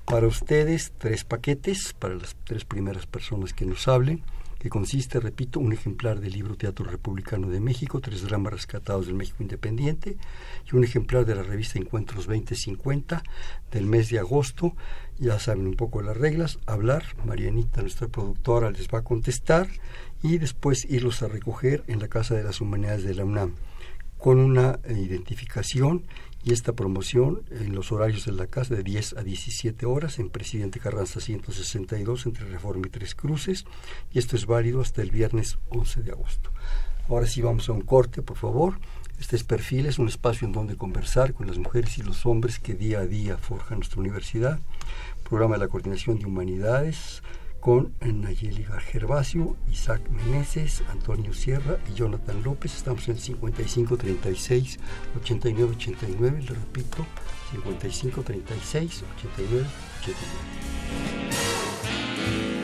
Para 0.06 0.28
ustedes, 0.28 0.92
tres 0.98 1.24
paquetes, 1.24 1.94
para 1.94 2.16
las 2.16 2.36
tres 2.44 2.66
primeras 2.66 3.06
personas 3.06 3.54
que 3.54 3.66
nos 3.66 3.88
hablen, 3.88 4.22
que 4.66 4.70
consiste, 4.70 5.20
repito, 5.20 5.60
un 5.60 5.74
ejemplar 5.74 6.20
del 6.20 6.34
libro 6.34 6.58
Teatro 6.58 6.86
Republicano 6.86 7.50
de 7.50 7.60
México, 7.60 8.02
tres 8.02 8.24
dramas 8.24 8.52
rescatados 8.52 9.06
del 9.06 9.14
México 9.14 9.44
Independiente, 9.44 10.18
y 10.66 10.76
un 10.76 10.84
ejemplar 10.84 11.24
de 11.24 11.36
la 11.36 11.44
revista 11.44 11.78
Encuentros 11.78 12.26
2050 12.26 13.22
del 13.70 13.86
mes 13.86 14.10
de 14.10 14.18
agosto. 14.18 14.76
Ya 15.20 15.38
saben 15.38 15.68
un 15.68 15.76
poco 15.76 16.02
las 16.02 16.18
reglas, 16.18 16.58
hablar, 16.66 17.04
Marianita, 17.26 17.82
nuestra 17.82 18.08
productora, 18.08 18.72
les 18.72 18.88
va 18.88 18.98
a 18.98 19.04
contestar, 19.04 19.68
y 20.24 20.40
después 20.40 20.86
irlos 20.86 21.22
a 21.22 21.28
recoger 21.28 21.84
en 21.86 22.00
la 22.00 22.08
Casa 22.08 22.34
de 22.34 22.44
las 22.44 22.60
Humanidades 22.60 23.04
de 23.04 23.14
la 23.14 23.24
UNAM, 23.24 23.54
con 24.26 24.40
una 24.40 24.80
identificación 24.90 26.08
y 26.44 26.52
esta 26.52 26.74
promoción 26.74 27.44
en 27.52 27.76
los 27.76 27.92
horarios 27.92 28.26
de 28.26 28.32
la 28.32 28.48
casa 28.48 28.74
de 28.74 28.82
10 28.82 29.18
a 29.18 29.22
17 29.22 29.86
horas 29.86 30.18
en 30.18 30.32
Presidente 30.32 30.80
Carranza 30.80 31.20
162 31.20 32.26
entre 32.26 32.46
Reforma 32.46 32.88
y 32.88 32.90
Tres 32.90 33.14
Cruces 33.14 33.66
y 34.12 34.18
esto 34.18 34.36
es 34.36 34.48
válido 34.48 34.82
hasta 34.82 35.04
el 35.04 35.12
viernes 35.12 35.60
11 35.70 36.02
de 36.02 36.12
agosto. 36.12 36.50
Ahora 37.08 37.28
sí 37.28 37.44
vamos 37.44 37.70
a 37.70 37.74
un 37.74 37.82
corte, 37.82 38.24
por 38.24 38.38
favor. 38.38 38.80
Este 39.20 39.36
es 39.36 39.44
Perfil, 39.44 39.86
es 39.86 40.00
un 40.00 40.08
espacio 40.08 40.48
en 40.48 40.54
donde 40.54 40.76
conversar 40.76 41.36
con 41.36 41.46
las 41.46 41.60
mujeres 41.60 42.00
y 42.00 42.02
los 42.02 42.26
hombres 42.26 42.58
que 42.58 42.74
día 42.74 43.02
a 43.02 43.06
día 43.06 43.38
forjan 43.38 43.78
nuestra 43.78 44.00
universidad. 44.00 44.60
Programa 45.30 45.54
de 45.54 45.66
la 45.66 45.68
Coordinación 45.68 46.18
de 46.18 46.26
Humanidades, 46.26 47.22
con 47.60 47.94
Nayeli 48.02 48.66
Gervasio, 48.80 49.56
Isaac 49.72 50.02
Meneses, 50.10 50.84
Antonio 50.90 51.34
Sierra 51.34 51.78
y 51.92 51.96
Jonathan 51.96 52.44
López. 52.44 52.76
Estamos 52.76 53.08
en 53.10 53.18
55 53.18 53.98
36 53.98 54.80
89 55.18 55.74
89, 55.76 56.42
le 56.42 56.48
repito, 56.48 57.06
55 57.52 58.22
36 58.22 59.04
89 59.18 59.66
89. 60.02 62.55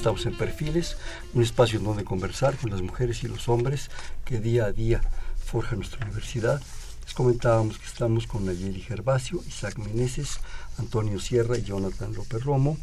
Estamos 0.00 0.24
en 0.24 0.34
Perfiles, 0.34 0.96
un 1.34 1.42
espacio 1.42 1.78
en 1.78 1.84
donde 1.84 2.04
conversar 2.04 2.56
con 2.56 2.70
las 2.70 2.80
mujeres 2.80 3.22
y 3.22 3.28
los 3.28 3.50
hombres 3.50 3.90
que 4.24 4.40
día 4.40 4.64
a 4.64 4.72
día 4.72 5.02
forjan 5.44 5.80
nuestra 5.80 6.06
universidad. 6.06 6.58
Les 7.04 7.12
comentábamos 7.12 7.76
que 7.76 7.84
estamos 7.84 8.26
con 8.26 8.46
Nayeli 8.46 8.80
Gervasio, 8.80 9.42
Isaac 9.46 9.76
Meneses, 9.76 10.40
Antonio 10.78 11.20
Sierra 11.20 11.58
y 11.58 11.64
Jonathan 11.64 12.14
López 12.14 12.42
Romo, 12.44 12.78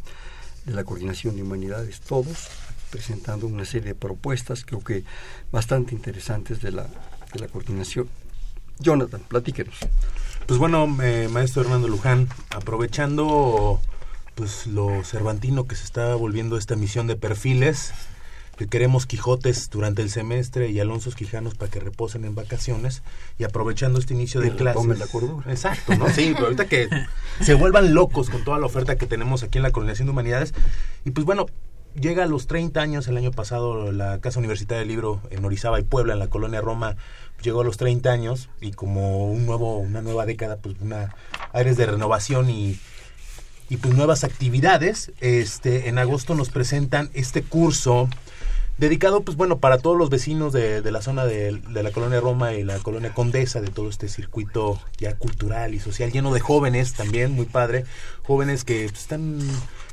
de 0.65 0.75
la 0.75 0.84
Coordinación 0.84 1.36
de 1.36 1.41
Humanidades 1.41 2.01
Todos, 2.01 2.49
presentando 2.91 3.47
una 3.47 3.65
serie 3.65 3.89
de 3.89 3.95
propuestas, 3.95 4.63
creo 4.63 4.84
que 4.84 5.03
bastante 5.51 5.95
interesantes 5.95 6.62
de 6.62 6.71
la, 6.71 6.84
de 6.84 7.39
la 7.39 7.47
coordinación. 7.47 8.08
Jonathan, 8.77 9.21
platíquenos. 9.27 9.77
Pues 10.45 10.60
bueno, 10.60 10.95
eh, 11.01 11.27
maestro 11.32 11.63
Hernando 11.63 11.88
Luján, 11.88 12.30
aprovechando 12.51 13.82
pues 14.38 14.67
lo 14.67 15.04
cervantino 15.04 15.65
que 15.65 15.76
se 15.76 15.84
está 15.84 16.13
volviendo 16.13 16.58
esta 16.58 16.76
misión 16.76 17.08
de 17.08 17.15
perfiles 17.15 17.91
que 18.56 18.67
queremos 18.67 19.08
Quijotes 19.08 19.69
durante 19.71 20.04
el 20.04 20.12
semestre 20.12 20.69
y 20.69 20.80
Alonso 20.80 21.12
Quijanos 21.12 21.56
para 21.56 21.71
que 21.71 21.80
reposen 21.80 22.23
en 22.23 22.36
vacaciones 22.36 23.02
y 23.39 23.43
aprovechando 23.43 24.00
este 24.00 24.13
inicio 24.13 24.39
de 24.39 24.56
clases. 24.56 25.00
la 25.00 25.08
cordura. 25.08 25.52
Exacto, 25.52 25.95
¿no? 25.95 26.10
Sí, 26.10 26.32
pero 26.34 26.45
ahorita 26.45 26.67
que 26.67 26.88
se 27.41 27.56
vuelvan 27.56 27.93
locos 27.95 28.30
con 28.30 28.43
toda 28.43 28.60
la 28.60 28.67
oferta 28.67 28.95
que 28.95 29.08
tenemos 29.08 29.41
aquí 29.41 29.58
en 29.58 29.63
la 29.63 29.71
Coordinación 29.71 30.08
de 30.08 30.12
Humanidades. 30.12 30.54
Y 31.04 31.12
pues 31.12 31.26
bueno, 31.26 31.47
llega 32.00 32.23
a 32.23 32.28
los 32.28 32.45
30 32.47 32.80
años 32.80 33.08
el 33.08 33.17
año 33.17 33.32
pasado 33.32 33.91
la 33.91 34.19
Casa 34.21 34.39
Universitaria 34.39 34.80
del 34.80 34.88
Libro 34.88 35.21
en 35.32 35.45
Orizaba 35.45 35.80
y 35.80 35.84
Puebla, 35.84 36.13
en 36.13 36.19
la 36.19 36.28
colonia 36.28 36.62
Roma, 36.62 36.95
llegó 37.41 37.62
a 37.62 37.63
los 37.63 37.78
30 37.78 38.12
años 38.12 38.50
y 38.62 38.71
como 38.71 39.32
un 39.32 39.45
nuevo, 39.45 39.78
una 39.78 40.02
nueva 40.02 40.26
década, 40.26 40.58
pues 40.58 40.76
una 40.80 41.15
aires 41.54 41.78
de 41.78 41.86
renovación 41.86 42.50
y 42.50 42.80
y 43.69 43.77
pues 43.77 43.93
nuevas 43.93 44.23
actividades. 44.23 45.12
Este, 45.19 45.89
en 45.89 45.97
agosto 45.97 46.36
nos 46.36 46.49
presentan 46.49 47.10
este 47.13 47.43
curso 47.43 48.10
dedicado 48.77 49.21
pues 49.21 49.36
bueno 49.36 49.58
para 49.58 49.80
todos 49.80 49.97
los 49.97 50.10
vecinos 50.10 50.53
de, 50.53 50.82
la 50.91 51.01
zona 51.01 51.25
de, 51.25 51.60
de, 51.67 51.84
la 51.84 51.91
colonia 51.91 52.19
Roma 52.19 52.53
y 52.53 52.63
la 52.63 52.77
colonia 52.77 53.12
Condesa 53.13 53.60
de 53.60 53.69
todo 53.69 53.89
este 53.89 54.08
circuito 54.08 54.80
ya 54.99 55.15
cultural 55.15 55.73
y 55.73 55.80
social 55.80 56.12
lleno 56.12 56.32
de 56.32 56.41
jóvenes 56.41 56.93
también 56.93 57.32
muy 57.32 57.47
padre 57.47 57.86
jóvenes 58.21 58.63
que 58.63 58.88
pues, 58.88 59.01
están 59.01 59.39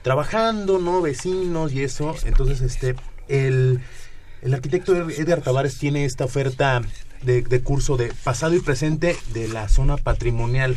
trabajando 0.03 0.79
no 0.79 1.01
vecinos 1.01 1.73
y 1.73 1.83
eso 1.83 2.15
entonces 2.27 2.61
este 2.61 2.95
el, 3.29 3.81
el 4.43 4.53
arquitecto 4.53 4.95
Edgar 4.95 5.41
Tavares 5.41 5.79
tiene 5.79 6.05
esta 6.05 6.27
oferta 6.27 6.83
de, 7.23 7.41
de 7.41 7.63
curso 7.63 7.97
de 7.97 8.13
pasado 8.23 8.55
y 8.55 8.61
presente 8.61 9.17
de 9.33 9.49
la 9.49 9.71
zona 9.71 9.97
patrimonial 9.97 10.77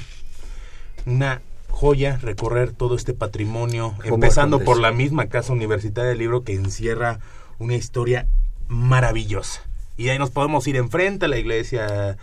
una 1.05 1.41
joya 1.79 2.17
recorrer 2.17 2.71
todo 2.71 2.95
este 2.95 3.13
patrimonio, 3.13 3.93
empezando 4.03 4.61
por 4.61 4.79
la 4.79 4.91
misma 4.91 5.27
Casa 5.27 5.53
Universitaria 5.53 6.09
del 6.09 6.17
Libro 6.17 6.43
que 6.43 6.55
encierra 6.55 7.19
una 7.59 7.75
historia 7.75 8.27
maravillosa. 8.67 9.61
Y 9.97 10.10
ahí 10.10 10.19
nos 10.19 10.29
podemos 10.29 10.67
ir 10.67 10.75
enfrente 10.75 11.25
a 11.25 11.27
la 11.27 11.38
iglesia, 11.38 12.17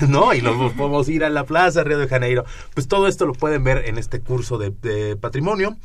¿no? 0.08 0.34
Y 0.34 0.42
nos 0.42 0.72
podemos 0.76 1.08
ir 1.08 1.24
a 1.24 1.30
la 1.30 1.44
plaza 1.44 1.84
Río 1.84 1.98
de 1.98 2.08
Janeiro. 2.08 2.44
Pues 2.74 2.88
todo 2.88 3.08
esto 3.08 3.26
lo 3.26 3.32
pueden 3.32 3.64
ver 3.64 3.84
en 3.86 3.98
este 3.98 4.20
curso 4.20 4.58
de, 4.58 4.70
de 4.70 5.16
patrimonio. 5.16 5.76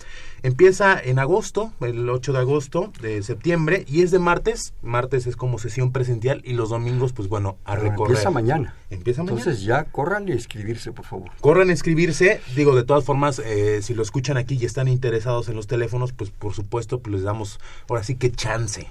Empieza 0.44 1.00
en 1.00 1.18
agosto, 1.18 1.74
el 1.82 2.08
8 2.10 2.32
de 2.32 2.40
agosto 2.40 2.92
de 3.02 3.24
septiembre, 3.24 3.86
y 3.88 4.04
es 4.04 4.12
de 4.12 4.20
martes. 4.20 4.74
Martes 4.84 5.26
es 5.26 5.36
como 5.36 5.58
sesión 5.58 5.92
presencial 5.92 6.42
y 6.46 6.54
los 6.54 6.70
domingos, 6.70 7.12
pues 7.12 7.28
bueno, 7.28 7.58
a 7.66 7.76
recorrer. 7.76 8.12
Empieza 8.12 8.30
mañana. 8.30 8.76
Empieza 8.90 9.24
mañana. 9.24 9.40
Entonces 9.40 9.64
ya 9.64 9.86
corran 9.86 10.28
y 10.28 10.34
escribirse, 10.34 10.92
por 10.92 11.06
favor. 11.06 11.32
Corran 11.42 11.70
a 11.70 11.72
inscribirse. 11.72 12.40
Digo, 12.56 12.76
de 12.76 12.84
todas 12.84 13.04
formas, 13.04 13.40
eh, 13.40 13.82
si 13.82 13.94
lo 13.94 14.04
escuchan 14.04 14.38
aquí 14.38 14.58
y 14.62 14.66
están 14.66 14.88
interesados 14.88 15.50
en 15.50 15.56
los 15.56 15.66
teléfonos, 15.66 16.14
pues 16.14 16.30
por 16.30 16.54
supuesto, 16.54 17.00
pues 17.00 17.16
les 17.16 17.24
damos 17.24 17.60
ahora 17.90 18.04
sí 18.04 18.16
que 18.16 18.32
chance 18.32 18.88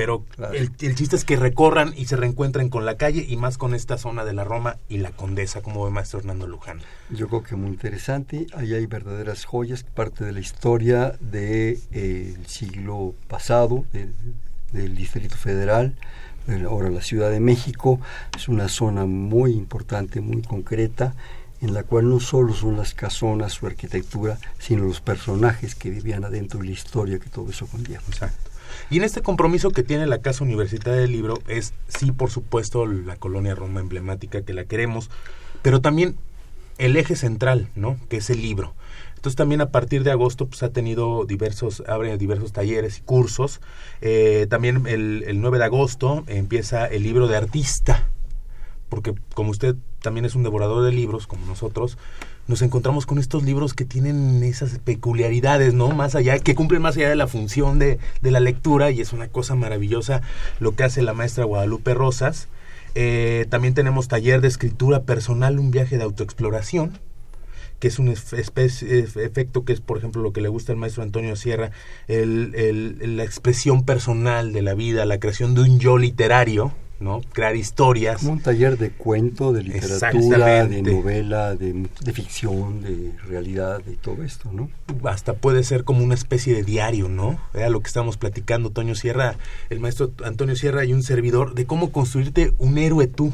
pero 0.00 0.24
el, 0.54 0.72
el, 0.80 0.94
chiste 0.94 1.14
es 1.14 1.26
que 1.26 1.36
recorran 1.36 1.92
y 1.94 2.06
se 2.06 2.16
reencuentren 2.16 2.70
con 2.70 2.86
la 2.86 2.96
calle 2.96 3.26
y 3.28 3.36
más 3.36 3.58
con 3.58 3.74
esta 3.74 3.98
zona 3.98 4.24
de 4.24 4.32
la 4.32 4.44
Roma 4.44 4.78
y 4.88 4.96
la 4.96 5.10
Condesa, 5.10 5.60
como 5.60 5.84
ve 5.84 5.90
maestro 5.90 6.20
Hernando 6.20 6.46
Luján. 6.46 6.80
Yo 7.10 7.28
creo 7.28 7.42
que 7.42 7.54
muy 7.54 7.68
interesante, 7.68 8.46
ahí 8.54 8.72
hay 8.72 8.86
verdaderas 8.86 9.44
joyas, 9.44 9.82
parte 9.82 10.24
de 10.24 10.32
la 10.32 10.40
historia 10.40 11.10
del 11.20 11.30
de, 11.30 11.80
eh, 11.92 12.36
siglo 12.46 13.14
pasado, 13.28 13.84
de, 13.92 14.08
del 14.72 14.96
Distrito 14.96 15.36
Federal, 15.36 15.94
ahora 16.66 16.88
la 16.88 17.02
Ciudad 17.02 17.30
de 17.30 17.40
México. 17.40 18.00
Es 18.34 18.48
una 18.48 18.70
zona 18.70 19.04
muy 19.04 19.52
importante, 19.52 20.22
muy 20.22 20.40
concreta, 20.40 21.14
en 21.60 21.74
la 21.74 21.82
cual 21.82 22.08
no 22.08 22.20
solo 22.20 22.54
son 22.54 22.78
las 22.78 22.94
casonas, 22.94 23.52
su 23.52 23.66
arquitectura, 23.66 24.38
sino 24.58 24.84
los 24.84 25.02
personajes 25.02 25.74
que 25.74 25.90
vivían 25.90 26.24
adentro 26.24 26.64
y 26.64 26.68
la 26.68 26.72
historia 26.72 27.18
que 27.18 27.28
todo 27.28 27.50
eso 27.50 27.66
conlleva. 27.66 28.00
Exacto. 28.08 28.49
Y 28.88 28.98
en 28.98 29.04
este 29.04 29.22
compromiso 29.22 29.70
que 29.70 29.82
tiene 29.82 30.06
la 30.06 30.20
Casa 30.20 30.44
Universitaria 30.44 31.00
del 31.00 31.12
Libro 31.12 31.38
es, 31.48 31.74
sí, 31.88 32.12
por 32.12 32.30
supuesto, 32.30 32.86
la 32.86 33.16
colonia 33.16 33.54
Roma 33.54 33.80
emblemática 33.80 34.42
que 34.42 34.54
la 34.54 34.64
queremos, 34.64 35.10
pero 35.62 35.80
también 35.80 36.16
el 36.78 36.96
eje 36.96 37.14
central, 37.14 37.68
¿no? 37.74 37.98
Que 38.08 38.18
es 38.18 38.30
el 38.30 38.40
libro. 38.40 38.74
Entonces 39.16 39.36
también 39.36 39.60
a 39.60 39.68
partir 39.70 40.02
de 40.02 40.12
agosto 40.12 40.46
pues 40.46 40.62
ha 40.62 40.70
tenido 40.70 41.26
diversos, 41.26 41.82
abre 41.86 42.16
diversos 42.16 42.52
talleres 42.52 42.98
y 42.98 43.00
cursos. 43.02 43.60
Eh, 44.00 44.46
también 44.48 44.86
el, 44.86 45.24
el 45.26 45.42
9 45.42 45.58
de 45.58 45.64
agosto 45.64 46.24
empieza 46.26 46.86
el 46.86 47.02
libro 47.02 47.28
de 47.28 47.36
artista, 47.36 48.08
porque 48.88 49.14
como 49.34 49.50
usted 49.50 49.76
también 50.00 50.24
es 50.24 50.34
un 50.34 50.42
devorador 50.42 50.82
de 50.84 50.92
libros, 50.92 51.26
como 51.26 51.44
nosotros, 51.44 51.98
nos 52.50 52.62
encontramos 52.62 53.06
con 53.06 53.18
estos 53.18 53.44
libros 53.44 53.74
que 53.74 53.84
tienen 53.84 54.42
esas 54.42 54.78
peculiaridades, 54.80 55.72
¿no? 55.72 55.88
Más 55.90 56.16
allá, 56.16 56.36
que 56.40 56.56
cumplen 56.56 56.82
más 56.82 56.96
allá 56.96 57.08
de 57.08 57.14
la 57.14 57.28
función 57.28 57.78
de, 57.78 57.98
de 58.22 58.30
la 58.32 58.40
lectura 58.40 58.90
y 58.90 59.00
es 59.00 59.12
una 59.12 59.28
cosa 59.28 59.54
maravillosa 59.54 60.20
lo 60.58 60.74
que 60.74 60.82
hace 60.82 61.00
la 61.00 61.14
maestra 61.14 61.44
Guadalupe 61.44 61.94
Rosas. 61.94 62.48
Eh, 62.96 63.46
también 63.50 63.74
tenemos 63.74 64.08
taller 64.08 64.40
de 64.40 64.48
escritura 64.48 65.04
personal, 65.04 65.60
un 65.60 65.70
viaje 65.70 65.96
de 65.96 66.02
autoexploración, 66.02 66.98
que 67.78 67.86
es 67.86 68.00
un 68.00 68.08
efecto 68.08 69.64
que 69.64 69.72
es, 69.72 69.80
por 69.80 69.96
ejemplo, 69.96 70.20
lo 70.20 70.32
que 70.32 70.40
le 70.40 70.48
gusta 70.48 70.72
al 70.72 70.78
maestro 70.78 71.04
Antonio 71.04 71.36
Sierra, 71.36 71.70
el, 72.08 73.16
la 73.16 73.22
expresión 73.22 73.84
personal 73.84 74.52
de 74.52 74.62
la 74.62 74.74
vida, 74.74 75.04
la 75.04 75.20
creación 75.20 75.54
de 75.54 75.60
un 75.60 75.78
yo 75.78 75.98
literario, 75.98 76.72
¿no? 77.00 77.22
Crear 77.32 77.56
historias. 77.56 78.18
Como 78.18 78.32
un 78.32 78.40
taller 78.40 78.76
de 78.76 78.90
cuento, 78.90 79.52
de 79.52 79.62
literatura, 79.62 80.66
de 80.66 80.82
novela, 80.82 81.56
de, 81.56 81.88
ficción, 82.12 82.82
de 82.82 83.14
realidad, 83.26 83.82
de 83.82 83.96
todo 83.96 84.22
esto, 84.22 84.50
¿no? 84.52 84.70
Hasta 85.08 85.32
puede 85.32 85.64
ser 85.64 85.84
como 85.84 86.04
una 86.04 86.14
especie 86.14 86.54
de 86.54 86.62
diario, 86.62 87.08
¿no? 87.08 87.40
Era 87.54 87.70
lo 87.70 87.80
que 87.80 87.88
estamos 87.88 88.18
platicando, 88.18 88.70
Toño 88.70 88.94
Sierra, 88.94 89.36
el 89.70 89.80
maestro 89.80 90.12
Antonio 90.24 90.54
Sierra 90.56 90.84
y 90.84 90.92
un 90.92 91.02
servidor, 91.02 91.54
de 91.54 91.64
cómo 91.64 91.90
construirte 91.90 92.52
un 92.58 92.76
héroe 92.76 93.06
tú, 93.06 93.32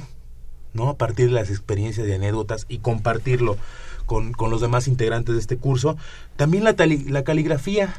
¿no? 0.72 0.88
A 0.88 0.96
partir 0.96 1.26
de 1.26 1.32
las 1.32 1.50
experiencias 1.50 2.06
y 2.06 2.12
anécdotas 2.12 2.66
y 2.68 2.78
compartirlo 2.78 3.56
con, 4.06 4.32
con 4.32 4.50
los 4.50 4.60
demás 4.60 4.86
integrantes 4.86 5.34
de 5.34 5.40
este 5.40 5.56
curso. 5.56 5.96
También 6.36 6.62
la, 6.62 6.76
la 7.08 7.24
caligrafía, 7.24 7.94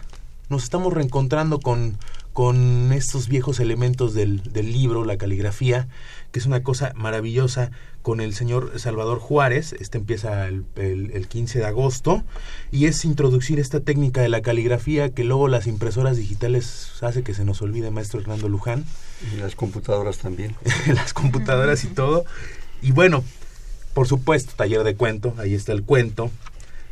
nos 0.50 0.64
estamos 0.64 0.94
reencontrando 0.94 1.60
con, 1.60 1.98
con 2.38 2.94
estos 2.94 3.30
viejos 3.30 3.60
elementos 3.60 4.14
del, 4.14 4.44
del, 4.54 4.72
libro, 4.72 5.04
la 5.06 5.18
caligrafía, 5.18 5.88
que 6.32 6.38
es 6.38 6.46
una 6.46 6.62
cosa 6.62 6.94
maravillosa 6.96 7.72
con 8.04 8.22
el 8.22 8.36
señor 8.36 8.80
Salvador 8.80 9.18
Juárez. 9.18 9.74
Este 9.80 9.98
empieza 9.98 10.48
el, 10.48 10.64
el, 10.76 11.28
15 11.28 11.58
de 11.58 11.66
agosto 11.66 12.24
y 12.72 12.86
es 12.86 13.06
introducir 13.06 13.60
esta 13.60 13.80
técnica 13.80 14.22
de 14.22 14.30
la 14.30 14.44
caligrafía 14.44 15.10
que 15.10 15.24
luego 15.24 15.48
las 15.48 15.66
impresoras 15.66 16.16
digitales 16.16 16.92
hace 17.02 17.24
que 17.24 17.34
se 17.34 17.44
nos 17.44 17.64
olvide, 17.64 17.90
maestro 17.90 18.20
Hernando 18.20 18.50
Luján. 18.50 18.86
Y 19.34 19.38
las 19.38 19.56
computadoras 19.56 20.20
también. 20.20 20.56
las 20.94 21.16
computadoras 21.16 21.86
y 21.86 21.88
todo. 21.88 22.24
Y 22.84 22.92
bueno, 22.92 23.24
por 23.96 24.08
supuesto, 24.08 24.54
taller 24.56 24.84
de 24.84 24.96
cuento, 24.96 25.34
ahí 25.40 25.56
está 25.56 25.72
el 25.72 25.82
cuento 25.82 26.30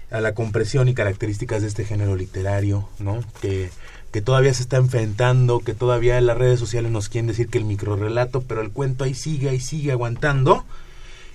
a 0.09 0.21
la 0.21 0.33
compresión 0.33 0.87
y 0.87 0.95
características 0.95 1.61
de 1.61 1.67
este 1.67 1.85
género 1.85 2.15
literario, 2.15 2.89
¿no? 2.97 3.19
Que, 3.41 3.69
que 4.16 4.22
todavía 4.22 4.53
se 4.53 4.63
está 4.63 4.78
enfrentando, 4.78 5.59
que 5.59 5.74
todavía 5.74 6.18
en 6.18 6.26
las 6.26 6.38
redes 6.38 6.57
sociales 6.57 6.89
nos 6.89 7.09
quieren 7.09 7.28
decir 7.28 7.49
que 7.49 7.57
el 7.57 7.66
microrelato, 7.66 8.39
pero 8.39 8.61
el 8.61 8.72
cuento 8.72 9.03
ahí 9.03 9.13
sigue, 9.13 9.49
ahí 9.49 9.59
sigue 9.59 9.91
aguantando. 9.91 10.63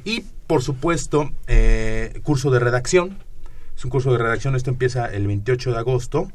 Y, 0.02 0.24
por 0.46 0.62
supuesto, 0.62 1.30
eh, 1.46 2.18
curso 2.22 2.50
de 2.50 2.58
redacción. 2.58 3.18
Es 3.76 3.84
un 3.84 3.90
curso 3.90 4.12
de 4.12 4.16
redacción, 4.16 4.56
esto 4.56 4.70
empieza 4.70 5.04
el 5.04 5.26
28 5.26 5.72
de 5.72 5.76
agosto, 5.76 6.32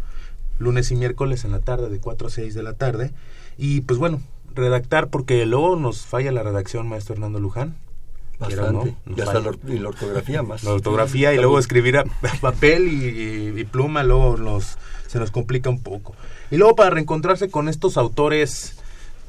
lunes 0.60 0.92
y 0.92 0.96
miércoles 0.96 1.46
en 1.46 1.52
la 1.52 1.62
tarde, 1.62 1.90
de 1.90 1.98
4 2.00 2.28
a 2.28 2.30
6 2.30 2.54
de 2.54 2.62
la 2.62 2.74
tarde. 2.74 3.12
Y, 3.58 3.82
pues 3.82 3.98
bueno, 3.98 4.22
redactar, 4.54 5.08
porque 5.08 5.44
luego 5.48 5.76
nos 5.78 6.06
falla 6.06 6.32
la 6.32 6.44
redacción, 6.44 6.88
maestro 6.88 7.16
Hernando 7.16 7.40
Luján. 7.40 7.76
Bastante. 8.40 8.96
y 9.68 9.80
la 9.80 9.90
ortografía 9.90 10.44
más. 10.44 10.64
La 10.64 10.72
ortografía 10.72 11.34
y 11.34 11.38
luego 11.38 11.60
escribir 11.60 11.98
a, 11.98 12.04
papel 12.42 12.88
y, 12.88 13.64
pluma, 13.66 14.04
luego 14.04 14.38
nos, 14.38 14.78
se 15.08 15.20
nos 15.20 15.32
complica 15.32 15.70
un 15.70 15.82
poco. 15.82 16.16
Y 16.52 16.58
luego 16.58 16.76
para 16.76 16.92
reencontrarse 16.92 17.50
con 17.50 17.70
estos 17.70 17.98
autores 17.98 18.78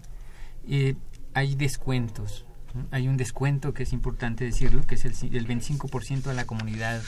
eh, 0.67 0.95
hay 1.33 1.55
descuentos. 1.55 2.45
Hay 2.91 3.07
un 3.07 3.17
descuento 3.17 3.73
que 3.73 3.83
es 3.83 3.93
importante 3.93 4.45
decirlo, 4.45 4.83
que 4.83 4.95
es 4.95 5.05
el, 5.05 5.13
el 5.35 5.47
25% 5.47 6.27
a 6.27 6.33
la 6.33 6.45
comunidad 6.45 7.01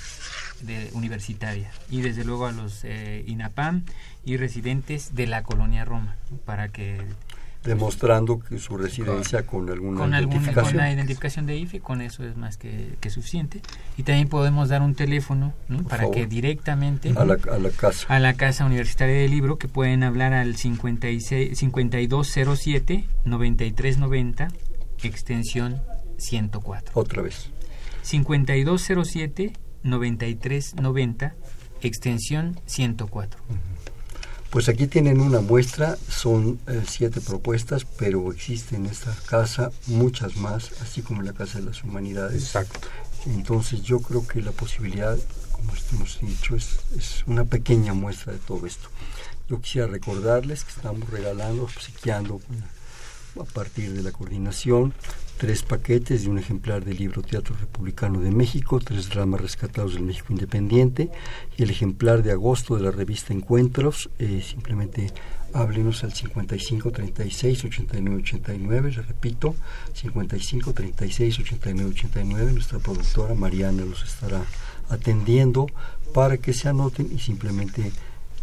de, 0.61 0.89
universitaria 0.93 1.71
y 1.89 2.01
desde 2.01 2.23
luego 2.23 2.47
a 2.47 2.51
los 2.51 2.83
eh, 2.83 3.23
INAPAM 3.27 3.83
y 4.23 4.37
residentes 4.37 5.15
de 5.15 5.27
la 5.27 5.43
colonia 5.43 5.85
Roma 5.85 6.15
para 6.45 6.69
que 6.69 6.97
demostrando 7.65 8.39
que 8.39 8.59
su 8.59 8.77
residencia 8.77 9.43
con, 9.43 9.69
alguna 9.69 9.99
con 9.99 10.13
identificación. 10.13 10.65
con 10.65 10.77
la 10.77 10.93
identificación 10.93 11.45
de 11.47 11.57
IFE, 11.57 11.79
con 11.79 12.01
eso 12.01 12.23
es 12.23 12.37
más 12.37 12.57
que, 12.57 12.95
suficiente. 13.09 13.61
Y 13.97 14.03
también 14.03 14.27
podemos 14.27 14.69
dar 14.69 14.83
un 14.83 14.93
teléfono 14.93 15.53
para 15.89 16.09
que 16.11 16.27
directamente 16.27 17.13
a 17.15 17.25
la, 17.25 17.37
a 17.51 17.57
la, 17.57 17.69
casa 17.71 18.05
a 18.07 18.19
la 18.19 18.35
casa 18.35 18.65
universitaria 18.65 19.15
del 19.15 19.31
libro 19.31 19.57
que 19.57 19.67
pueden 19.67 20.03
hablar 20.03 20.33
al 20.33 20.55
56 20.55 21.57
5207 21.57 23.05
9390 23.25 24.47
extensión 25.07 25.81
104. 26.17 26.91
Otra 26.93 27.21
vez. 27.21 27.49
5207 28.03 29.53
9390 29.83 31.35
extensión 31.81 32.59
104. 32.65 33.39
Pues 34.49 34.69
aquí 34.69 34.87
tienen 34.87 35.19
una 35.19 35.41
muestra, 35.41 35.97
son 36.07 36.59
eh, 36.67 36.83
siete 36.87 37.19
propuestas, 37.19 37.85
pero 37.85 38.31
existen 38.31 38.85
en 38.85 38.91
esta 38.91 39.13
casa 39.27 39.71
muchas 39.87 40.37
más, 40.37 40.71
así 40.81 41.01
como 41.01 41.21
en 41.21 41.27
la 41.27 41.33
Casa 41.33 41.59
de 41.59 41.65
las 41.65 41.83
Humanidades. 41.83 42.43
Exacto. 42.43 42.87
Entonces 43.25 43.81
yo 43.81 43.99
creo 43.99 44.25
que 44.25 44.41
la 44.41 44.51
posibilidad, 44.51 45.17
como 45.51 45.73
hemos 45.91 46.19
dicho, 46.21 46.55
es, 46.55 46.79
es 46.97 47.23
una 47.27 47.43
pequeña 47.43 47.93
muestra 47.93 48.33
de 48.33 48.39
todo 48.39 48.65
esto. 48.65 48.87
Yo 49.49 49.59
quisiera 49.59 49.87
recordarles 49.87 50.63
que 50.63 50.71
estamos 50.71 51.09
regalando, 51.09 51.63
obsequiando 51.63 52.39
a 53.39 53.43
partir 53.43 53.93
de 53.93 54.03
la 54.03 54.11
coordinación 54.11 54.93
tres 55.37 55.63
paquetes 55.63 56.23
de 56.23 56.29
un 56.29 56.39
ejemplar 56.39 56.85
del 56.85 56.97
libro 56.97 57.21
Teatro 57.21 57.55
Republicano 57.59 58.21
de 58.21 58.31
México, 58.31 58.79
tres 58.79 59.09
dramas 59.09 59.41
rescatados 59.41 59.93
del 59.93 60.03
México 60.03 60.27
Independiente 60.29 61.11
y 61.57 61.63
el 61.63 61.69
ejemplar 61.69 62.23
de 62.23 62.31
agosto 62.31 62.75
de 62.75 62.83
la 62.83 62.91
revista 62.91 63.33
Encuentros. 63.33 64.09
Eh, 64.17 64.41
simplemente 64.47 65.11
háblenos 65.53 66.03
al 66.03 66.13
55 66.13 66.91
36 66.91 67.65
89 67.65 68.21
89, 68.21 68.91
le 68.91 69.01
repito, 69.01 69.55
55 69.93 70.73
36 70.73 71.39
89 71.39 71.91
89. 71.91 72.53
Nuestra 72.53 72.79
productora 72.79 73.33
Mariana 73.33 73.83
los 73.83 74.03
estará 74.03 74.41
atendiendo 74.89 75.67
para 76.13 76.37
que 76.37 76.53
se 76.53 76.69
anoten 76.69 77.09
y 77.13 77.19
simplemente 77.19 77.91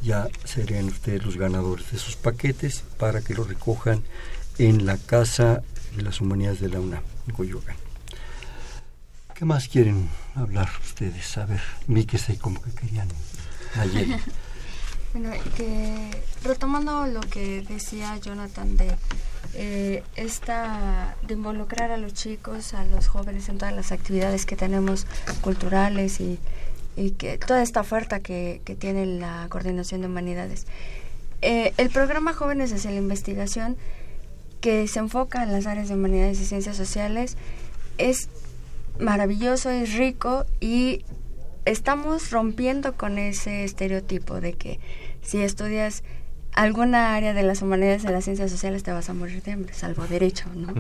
ya 0.03 0.29
serían 0.45 0.87
ustedes 0.87 1.25
los 1.25 1.37
ganadores 1.37 1.91
de 1.91 1.97
esos 1.97 2.17
paquetes 2.17 2.85
para 2.99 3.23
que 3.23 3.35
los 3.35 3.49
recojan 3.49 4.03
en 4.69 4.87
la 4.87 4.97
Casa 4.97 5.63
de 5.97 6.03
las 6.03 6.21
Humanidades 6.21 6.61
de 6.61 6.69
la 6.69 6.79
UNAM, 6.79 7.03
en 7.27 7.35
Coyoacán. 7.35 7.75
¿Qué 9.35 9.45
más 9.45 9.67
quieren 9.67 10.09
hablar 10.37 10.69
ustedes? 10.85 11.37
A 11.37 11.47
ver, 11.47 11.61
vi 11.89 12.05
que 12.05 12.17
sé 12.17 12.39
como 12.39 12.63
que 12.63 12.71
querían 12.71 13.09
ayer. 13.75 14.07
bueno, 15.13 15.31
que 15.57 16.11
retomando 16.45 17.09
lo 17.09 17.21
que 17.23 17.63
decía 17.63 18.17
Jonathan 18.19 18.77
de 18.77 18.95
eh, 19.55 20.05
esta 20.15 21.17
de 21.27 21.35
involucrar 21.35 21.91
a 21.91 21.97
los 21.97 22.15
chicos, 22.15 22.73
a 22.75 22.85
los 22.85 23.09
jóvenes 23.09 23.49
en 23.49 23.59
todas 23.59 23.75
las 23.75 23.91
actividades 23.91 24.47
que 24.47 24.55
tenemos 24.55 25.09
culturales 25.41 26.21
y, 26.21 26.39
y 26.97 27.11
que 27.11 27.37
toda 27.37 27.63
esta 27.63 27.81
oferta 27.81 28.21
que, 28.21 28.61
tiene 28.79 29.07
la 29.07 29.47
coordinación 29.49 30.03
de 30.03 30.07
humanidades. 30.07 30.69
Eh, 31.41 31.75
el 31.79 31.91
programa 31.91 32.33
Jóvenes 32.33 32.73
hacia 32.73 32.93
la 32.93 32.99
Investigación 32.99 33.77
que 34.63 34.89
se 34.89 35.01
enfoca 35.01 35.43
en 35.43 35.53
las 35.53 35.67
áreas 35.67 35.89
de 35.89 35.95
humanidades 35.97 36.41
y 36.41 36.47
ciencias 36.47 36.77
sociales. 36.77 37.37
Es 37.99 38.31
maravilloso, 38.99 39.69
es 39.69 39.93
rico 39.95 40.47
y 40.61 41.05
estamos 41.67 42.31
rompiendo 42.31 42.95
con 42.97 43.19
ese 43.19 43.65
estereotipo 43.65 44.41
de 44.41 44.55
que 44.55 44.81
si 45.21 45.43
estudias 45.43 46.03
alguna 46.55 47.15
área 47.15 47.33
de 47.33 47.43
las 47.43 47.63
humanidades 47.63 48.03
de 48.03 48.13
las 48.13 48.25
ciencias 48.25 48.51
sociales 48.51 48.83
te 48.83 48.93
vas 48.93 49.09
a 49.09 49.15
morir 49.15 49.43
de 49.43 49.53
hambre, 49.53 49.73
salvo 49.73 50.07
derecho, 50.07 50.47
¿no? 50.55 50.75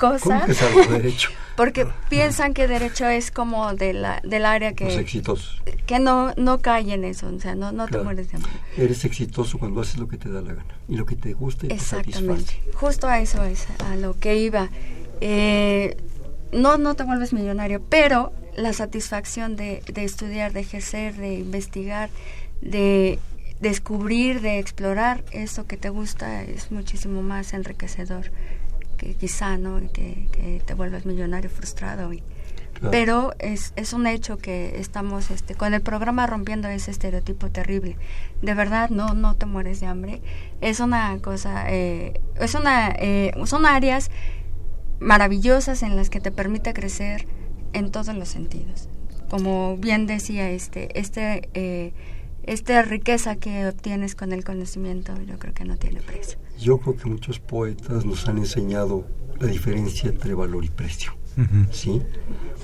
Cosa. 0.00 0.46
que 0.46 0.54
salvo 0.54 0.84
derecho? 0.86 1.30
Porque 1.56 1.86
piensan 2.08 2.54
que 2.54 2.66
derecho 2.66 3.06
es 3.06 3.30
como 3.30 3.74
de 3.74 3.92
la, 3.92 4.20
del 4.24 4.46
área 4.46 4.72
que... 4.72 4.86
Los 4.86 4.96
exitosos. 4.96 5.62
Que 5.86 5.98
no, 5.98 6.32
no 6.36 6.60
cae 6.60 6.92
en 6.92 7.04
eso, 7.04 7.28
o 7.28 7.40
sea, 7.40 7.54
no, 7.54 7.72
no 7.72 7.86
te 7.86 7.98
mueres 7.98 8.30
de 8.30 8.36
hambre. 8.36 8.52
Eres 8.76 9.04
exitoso 9.04 9.58
cuando 9.58 9.80
haces 9.82 9.98
lo 9.98 10.08
que 10.08 10.16
te 10.16 10.30
da 10.30 10.40
la 10.40 10.54
gana 10.54 10.74
y 10.88 10.96
lo 10.96 11.04
que 11.04 11.16
te 11.16 11.34
gusta 11.34 11.66
y 11.66 11.72
Exactamente. 11.72 12.44
te 12.44 12.52
satisface. 12.52 12.76
Justo 12.76 13.06
a 13.08 13.20
eso 13.20 13.44
es 13.44 13.66
a 13.90 13.96
lo 13.96 14.18
que 14.18 14.38
iba. 14.38 14.70
Eh, 15.20 15.96
no, 16.52 16.78
no 16.78 16.94
te 16.94 17.04
vuelves 17.04 17.34
millonario, 17.34 17.82
pero 17.88 18.32
la 18.56 18.72
satisfacción 18.72 19.56
de, 19.56 19.82
de 19.92 20.04
estudiar, 20.04 20.52
de 20.52 20.60
ejercer, 20.60 21.16
de 21.16 21.34
investigar, 21.34 22.08
de 22.62 23.18
descubrir, 23.62 24.40
de 24.40 24.58
explorar 24.58 25.24
eso 25.30 25.66
que 25.66 25.76
te 25.76 25.88
gusta 25.88 26.42
es 26.42 26.72
muchísimo 26.72 27.22
más 27.22 27.54
enriquecedor 27.54 28.32
que 28.96 29.14
quizá, 29.14 29.56
¿no? 29.56 29.80
Que, 29.92 30.26
que 30.32 30.60
te 30.66 30.74
vuelvas 30.74 31.06
millonario 31.06 31.48
frustrado. 31.48 32.12
Y, 32.12 32.24
Pero 32.90 33.32
es, 33.38 33.72
es 33.76 33.92
un 33.92 34.08
hecho 34.08 34.36
que 34.38 34.80
estamos 34.80 35.30
este, 35.30 35.54
con 35.54 35.74
el 35.74 35.80
programa 35.80 36.26
rompiendo 36.26 36.66
ese 36.68 36.90
estereotipo 36.90 37.50
terrible. 37.50 37.96
De 38.42 38.54
verdad, 38.54 38.90
no, 38.90 39.14
no 39.14 39.36
te 39.36 39.46
mueres 39.46 39.78
de 39.78 39.86
hambre. 39.86 40.20
Es 40.60 40.80
una 40.80 41.16
cosa, 41.18 41.64
eh, 41.68 42.20
es 42.40 42.56
una, 42.56 42.90
eh, 42.98 43.32
son 43.46 43.64
áreas 43.64 44.10
maravillosas 44.98 45.84
en 45.84 45.94
las 45.94 46.10
que 46.10 46.20
te 46.20 46.32
permite 46.32 46.74
crecer 46.74 47.26
en 47.72 47.92
todos 47.92 48.14
los 48.14 48.28
sentidos. 48.28 48.88
Como 49.30 49.76
bien 49.76 50.06
decía 50.06 50.50
este, 50.50 50.98
este 50.98 51.48
eh, 51.54 51.92
esta 52.44 52.82
riqueza 52.82 53.36
que 53.36 53.66
obtienes 53.66 54.14
con 54.14 54.32
el 54.32 54.44
conocimiento, 54.44 55.14
yo 55.22 55.38
creo 55.38 55.54
que 55.54 55.64
no 55.64 55.76
tiene 55.76 56.00
precio. 56.00 56.38
Yo 56.58 56.78
creo 56.78 56.96
que 56.96 57.08
muchos 57.08 57.38
poetas 57.38 58.04
nos 58.04 58.28
han 58.28 58.38
enseñado 58.38 59.06
la 59.38 59.46
diferencia 59.46 60.10
entre 60.10 60.34
valor 60.34 60.64
y 60.64 60.70
precio. 60.70 61.12
¿Sí? 61.70 62.02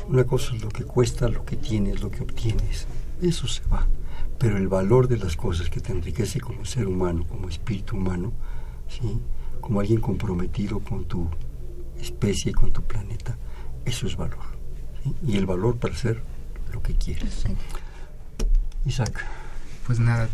Una 0.08 0.24
cosa 0.24 0.54
es 0.54 0.62
lo 0.62 0.68
que 0.68 0.84
cuesta, 0.84 1.28
lo 1.28 1.44
que 1.44 1.56
tienes, 1.56 2.02
lo 2.02 2.10
que 2.10 2.22
obtienes. 2.22 2.86
Eso 3.22 3.46
se 3.46 3.62
va. 3.64 3.86
Pero 4.38 4.56
el 4.56 4.68
valor 4.68 5.08
de 5.08 5.16
las 5.16 5.36
cosas 5.36 5.70
que 5.70 5.80
te 5.80 5.92
enriquece 5.92 6.40
como 6.40 6.64
ser 6.64 6.86
humano, 6.86 7.26
como 7.26 7.48
espíritu 7.48 7.96
humano, 7.96 8.32
¿sí? 8.88 9.18
como 9.60 9.80
alguien 9.80 10.00
comprometido 10.00 10.80
con 10.80 11.04
tu 11.06 11.28
especie 12.00 12.50
y 12.50 12.54
con 12.54 12.72
tu 12.72 12.82
planeta, 12.82 13.36
eso 13.84 14.06
es 14.06 14.16
valor. 14.16 14.58
Y 15.26 15.36
el 15.36 15.46
valor 15.46 15.76
para 15.78 15.96
ser 15.96 16.22
lo 16.72 16.82
que 16.82 16.94
quieres. 16.94 17.44
Isaac 18.84 19.24
pues 19.88 20.00
nada, 20.00 20.28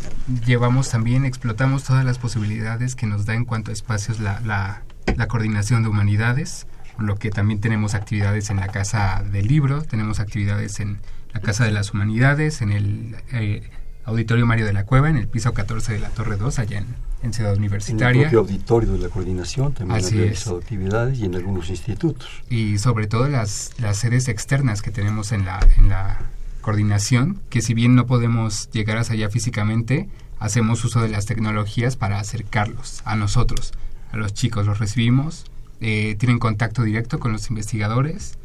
llevamos 0.45 0.89
también, 0.89 1.23
explotamos 1.23 1.85
todas 1.85 2.03
las 2.03 2.19
posibilidades 2.19 2.93
que 2.93 3.07
nos 3.07 3.25
da 3.25 3.35
en 3.35 3.45
cuanto 3.45 3.71
a 3.71 3.73
espacios 3.73 4.19
la, 4.19 4.41
la, 4.41 4.83
la 5.15 5.27
coordinación 5.29 5.81
de 5.81 5.87
humanidades, 5.87 6.67
lo 6.99 7.15
que 7.15 7.29
también 7.29 7.61
tenemos 7.61 7.95
actividades 7.95 8.49
en 8.49 8.57
la 8.57 8.67
Casa 8.67 9.23
del 9.31 9.47
Libro, 9.47 9.81
tenemos 9.81 10.19
actividades 10.19 10.81
en 10.81 10.99
la 11.33 11.39
Casa 11.39 11.63
de 11.63 11.71
las 11.71 11.93
Humanidades, 11.93 12.61
en 12.61 12.73
el 12.73 13.15
eh, 13.31 13.69
Auditorio 14.03 14.45
Mario 14.45 14.65
de 14.65 14.73
la 14.73 14.83
Cueva, 14.83 15.09
en 15.09 15.15
el 15.15 15.29
piso 15.29 15.53
14 15.53 15.93
de 15.93 15.99
la 15.99 16.09
Torre 16.09 16.35
2, 16.35 16.59
allá 16.59 16.79
en, 16.79 16.87
en 17.23 17.31
Ciudad 17.31 17.55
Universitaria. 17.55 18.09
En 18.09 18.25
el 18.27 18.31
propio 18.31 18.39
auditorio 18.39 18.91
de 18.91 18.99
la 18.99 19.07
coordinación 19.07 19.71
también 19.71 19.97
Así 19.97 20.15
han 20.15 20.21
realizado 20.21 20.57
actividades 20.57 21.17
y 21.17 21.23
en 21.23 21.35
algunos 21.35 21.69
institutos. 21.69 22.27
Y 22.49 22.77
sobre 22.77 23.07
todo 23.07 23.29
las, 23.29 23.71
las 23.79 23.95
sedes 23.95 24.27
externas 24.27 24.81
que 24.81 24.91
tenemos 24.91 25.31
en 25.31 25.45
la, 25.45 25.65
en 25.77 25.87
la 25.87 26.19
coordinación, 26.65 27.39
que 27.51 27.61
si 27.61 27.75
bien 27.75 27.93
no 27.93 28.07
podemos 28.07 28.71
llegar 28.71 28.97
hasta 28.97 29.13
allá 29.13 29.29
físicamente, 29.29 30.09
hacemos 30.39 30.83
uso 30.83 30.99
de 30.99 31.09
las 31.09 31.27
tecnologías 31.27 31.95
para 31.95 32.19
acercarlos 32.19 33.03
a 33.05 33.15
nosotros, 33.15 33.71
a 34.11 34.17
los 34.17 34.33
chicos, 34.33 34.65
los 34.65 34.79
recibimos, 34.79 35.45
eh, 35.79 36.15
tienen 36.17 36.39
contacto 36.39 36.81
directo 36.81 37.19
con 37.19 37.31
los 37.31 37.51
investigadores 37.51 38.39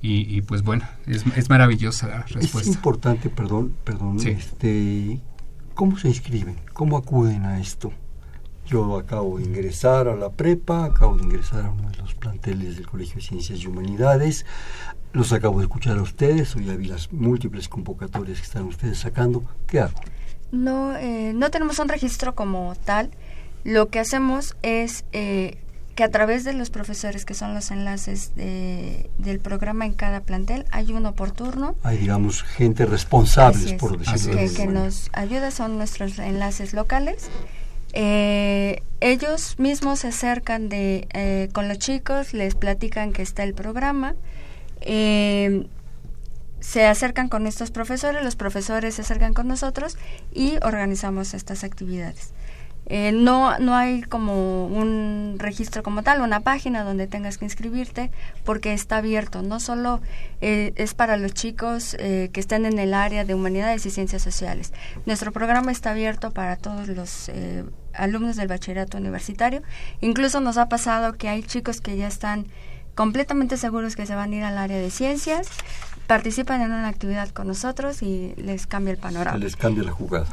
y, 0.00 0.40
pues 0.42 0.62
bueno, 0.62 0.86
es, 1.08 1.24
es, 1.34 1.50
maravillosa 1.50 2.06
la 2.06 2.22
respuesta. 2.22 2.70
Es 2.70 2.76
importante, 2.76 3.28
perdón, 3.28 3.74
perdón, 3.82 4.24
este, 4.24 5.18
¿cómo 5.74 5.98
se 5.98 6.06
inscriben? 6.06 6.54
¿Cómo 6.72 6.96
acuden 6.96 7.44
a 7.44 7.60
esto? 7.60 7.92
Yo 8.68 8.96
acabo 8.96 9.38
de 9.38 9.44
ingresar 9.46 10.06
a 10.06 10.14
la 10.14 10.30
prepa, 10.30 10.84
acabo 10.84 11.16
de 11.16 11.24
ingresar 11.24 11.64
a 11.64 11.70
uno 11.70 11.90
de 11.90 11.96
los 11.96 12.14
planteles 12.14 12.76
del 12.76 12.86
Colegio 12.86 13.16
de 13.16 13.22
Ciencias 13.22 13.58
y 13.58 13.66
Humanidades, 13.66 14.46
los 15.12 15.32
acabo 15.32 15.58
de 15.58 15.64
escuchar 15.64 15.98
a 15.98 16.02
ustedes, 16.02 16.54
hoy 16.56 16.66
ya 16.66 16.76
vi 16.76 16.86
las 16.86 17.12
múltiples 17.12 17.68
convocatorias 17.68 18.38
que 18.38 18.44
están 18.44 18.64
ustedes 18.64 18.98
sacando. 18.98 19.42
¿Qué 19.66 19.80
hago? 19.80 20.00
No, 20.52 20.96
eh, 20.96 21.32
no 21.34 21.50
tenemos 21.50 21.78
un 21.78 21.88
registro 21.88 22.34
como 22.34 22.74
tal. 22.84 23.10
Lo 23.64 23.88
que 23.88 23.98
hacemos 23.98 24.56
es 24.62 25.04
eh, 25.12 25.58
que 25.94 26.04
a 26.04 26.10
través 26.10 26.44
de 26.44 26.52
los 26.52 26.70
profesores, 26.70 27.24
que 27.24 27.34
son 27.34 27.54
los 27.54 27.70
enlaces 27.70 28.34
de, 28.36 29.10
del 29.18 29.40
programa 29.40 29.84
en 29.84 29.92
cada 29.92 30.20
plantel, 30.20 30.64
hay 30.70 30.92
uno 30.92 31.12
por 31.12 31.32
turno. 31.32 31.74
Hay, 31.82 31.98
digamos, 31.98 32.42
gente 32.42 32.86
responsable, 32.86 33.74
por 33.74 33.98
decirlo 33.98 34.38
que, 34.38 34.52
que 34.52 34.66
nos 34.66 35.10
ayuda, 35.12 35.50
son 35.50 35.76
nuestros 35.76 36.18
enlaces 36.18 36.72
locales. 36.72 37.28
Eh, 37.92 38.82
ellos 39.00 39.58
mismos 39.58 40.00
se 40.00 40.08
acercan 40.08 40.68
de, 40.68 41.08
eh, 41.14 41.48
con 41.52 41.68
los 41.68 41.78
chicos, 41.78 42.34
les 42.34 42.54
platican 42.54 43.12
que 43.12 43.22
está 43.22 43.44
el 43.44 43.54
programa, 43.54 44.14
eh, 44.80 45.66
se 46.60 46.86
acercan 46.86 47.28
con 47.28 47.46
estos 47.46 47.70
profesores, 47.70 48.22
los 48.24 48.36
profesores 48.36 48.94
se 48.94 49.02
acercan 49.02 49.34
con 49.34 49.48
nosotros 49.48 49.96
y 50.32 50.56
organizamos 50.62 51.34
estas 51.34 51.64
actividades. 51.64 52.32
Eh, 52.90 53.12
no, 53.12 53.58
no 53.58 53.76
hay 53.76 54.00
como 54.00 54.66
un 54.66 55.36
registro 55.38 55.82
como 55.82 56.02
tal, 56.02 56.22
una 56.22 56.40
página 56.40 56.84
donde 56.84 57.06
tengas 57.06 57.36
que 57.36 57.44
inscribirte, 57.44 58.10
porque 58.44 58.72
está 58.72 58.96
abierto. 58.96 59.42
No 59.42 59.60
solo 59.60 60.00
eh, 60.40 60.72
es 60.76 60.94
para 60.94 61.18
los 61.18 61.34
chicos 61.34 61.94
eh, 61.98 62.30
que 62.32 62.40
estén 62.40 62.64
en 62.64 62.78
el 62.78 62.94
área 62.94 63.24
de 63.24 63.34
humanidades 63.34 63.84
y 63.84 63.90
ciencias 63.90 64.22
sociales. 64.22 64.72
Nuestro 65.04 65.32
programa 65.32 65.70
está 65.70 65.90
abierto 65.90 66.30
para 66.30 66.56
todos 66.56 66.88
los 66.88 67.30
alumnos 67.92 68.36
del 68.36 68.48
bachillerato 68.48 68.96
universitario. 68.96 69.62
Incluso 70.00 70.40
nos 70.40 70.56
ha 70.56 70.68
pasado 70.68 71.14
que 71.14 71.28
hay 71.28 71.42
chicos 71.42 71.80
que 71.82 71.96
ya 71.96 72.08
están 72.08 72.46
completamente 72.98 73.56
seguros 73.58 73.94
que 73.94 74.06
se 74.06 74.16
van 74.16 74.32
a 74.32 74.34
ir 74.34 74.42
al 74.42 74.58
área 74.58 74.76
de 74.76 74.90
ciencias, 74.90 75.46
participan 76.08 76.62
en 76.62 76.72
una 76.72 76.88
actividad 76.88 77.28
con 77.28 77.46
nosotros 77.46 78.02
y 78.02 78.34
les 78.36 78.66
cambia 78.66 78.90
el 78.90 78.98
panorama. 78.98 79.38
Les 79.38 79.54
cambia 79.54 79.84
la 79.84 79.92
jugada. 79.92 80.26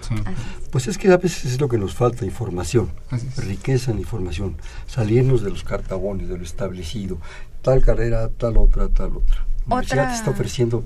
Pues 0.72 0.88
es 0.88 0.98
que 0.98 1.12
a 1.12 1.18
veces 1.18 1.46
es 1.46 1.62
lo 1.62 1.70
que 1.70 1.78
nos 1.78 1.94
falta, 1.94 2.26
información, 2.26 2.90
riqueza 3.38 3.92
en 3.92 4.00
información, 4.00 4.58
salirnos 4.88 5.44
de 5.44 5.52
los 5.52 5.64
cartabones, 5.64 6.28
de 6.28 6.40
lo 6.40 6.44
establecido, 6.44 7.20
tal 7.62 7.84
carrera, 7.84 8.30
tal 8.30 8.58
otra, 8.58 8.90
tal 8.90 9.18
otra. 9.18 9.46
La 9.68 9.76
universidad 9.76 10.12
está 10.12 10.32
ofreciendo 10.32 10.84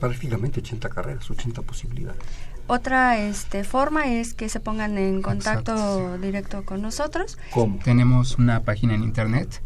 prácticamente 0.00 0.60
80 0.60 0.88
carreras, 0.88 1.30
80 1.30 1.60
posibilidades. 1.60 2.22
otra 2.68 3.18
este, 3.18 3.64
forma 3.64 4.06
es 4.06 4.32
que 4.32 4.48
se 4.48 4.60
pongan 4.60 4.96
en 4.96 5.20
contacto 5.20 6.16
directo 6.16 6.64
con 6.64 6.80
nosotros. 6.80 7.36
¿Cómo? 7.50 7.80
Tenemos 7.84 8.38
una 8.38 8.62
página 8.62 8.94
en 8.94 9.02
internet 9.02 9.60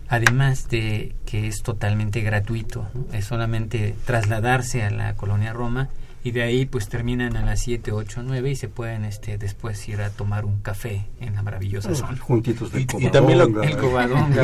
además 0.09 0.69
de 0.69 1.15
que 1.25 1.47
es 1.49 1.63
totalmente 1.63 2.21
gratuito, 2.21 2.89
es 3.13 3.25
solamente 3.25 3.95
trasladarse 4.05 4.83
a 4.83 4.91
la 4.91 5.15
colonia 5.15 5.53
Roma 5.53 5.89
y 6.23 6.33
de 6.33 6.43
ahí 6.43 6.67
pues 6.67 6.89
terminan 6.89 7.37
a 7.37 7.45
las 7.45 7.61
7, 7.61 7.93
8, 7.93 8.23
9 8.25 8.51
y 8.51 8.57
se 8.57 8.69
pueden 8.69 9.05
este 9.05 9.39
después 9.39 9.89
ir 9.89 10.01
a 10.01 10.11
tomar 10.11 10.45
un 10.45 10.61
café 10.61 11.07
en 11.21 11.37
la 11.37 11.43
maravillosa 11.43 11.95
zona. 11.95 12.19
Juntitos 12.19 12.71
y, 12.75 12.85
también 13.11 13.41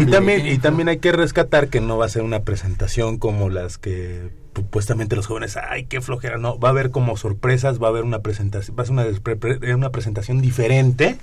y, 0.01 0.11
también, 0.11 0.47
y 0.47 0.59
también 0.59 0.89
hay 0.89 0.99
que 0.99 1.11
rescatar 1.11 1.69
que 1.69 1.81
no 1.81 1.99
va 1.99 2.07
a 2.07 2.09
ser 2.09 2.23
una 2.23 2.43
presentación 2.45 3.19
como 3.19 3.49
las 3.49 3.79
que 3.79 4.31
supuestamente 4.55 5.17
los 5.17 5.27
jóvenes, 5.27 5.57
ay, 5.57 5.85
qué 5.85 6.01
flojera, 6.01 6.39
no, 6.39 6.59
va 6.59 6.69
a 6.69 6.73
haber 6.73 6.91
como 6.91 7.17
sorpresas, 7.17 7.83
va 7.83 7.87
a 7.87 7.91
haber 7.91 8.05
una 8.05 8.21
presentación, 8.21 8.77
va 8.79 8.83
a 8.83 8.87
ser 8.87 8.93
una, 8.93 9.75
una 9.75 9.91
presentación 9.91 10.41
diferente 10.41 11.19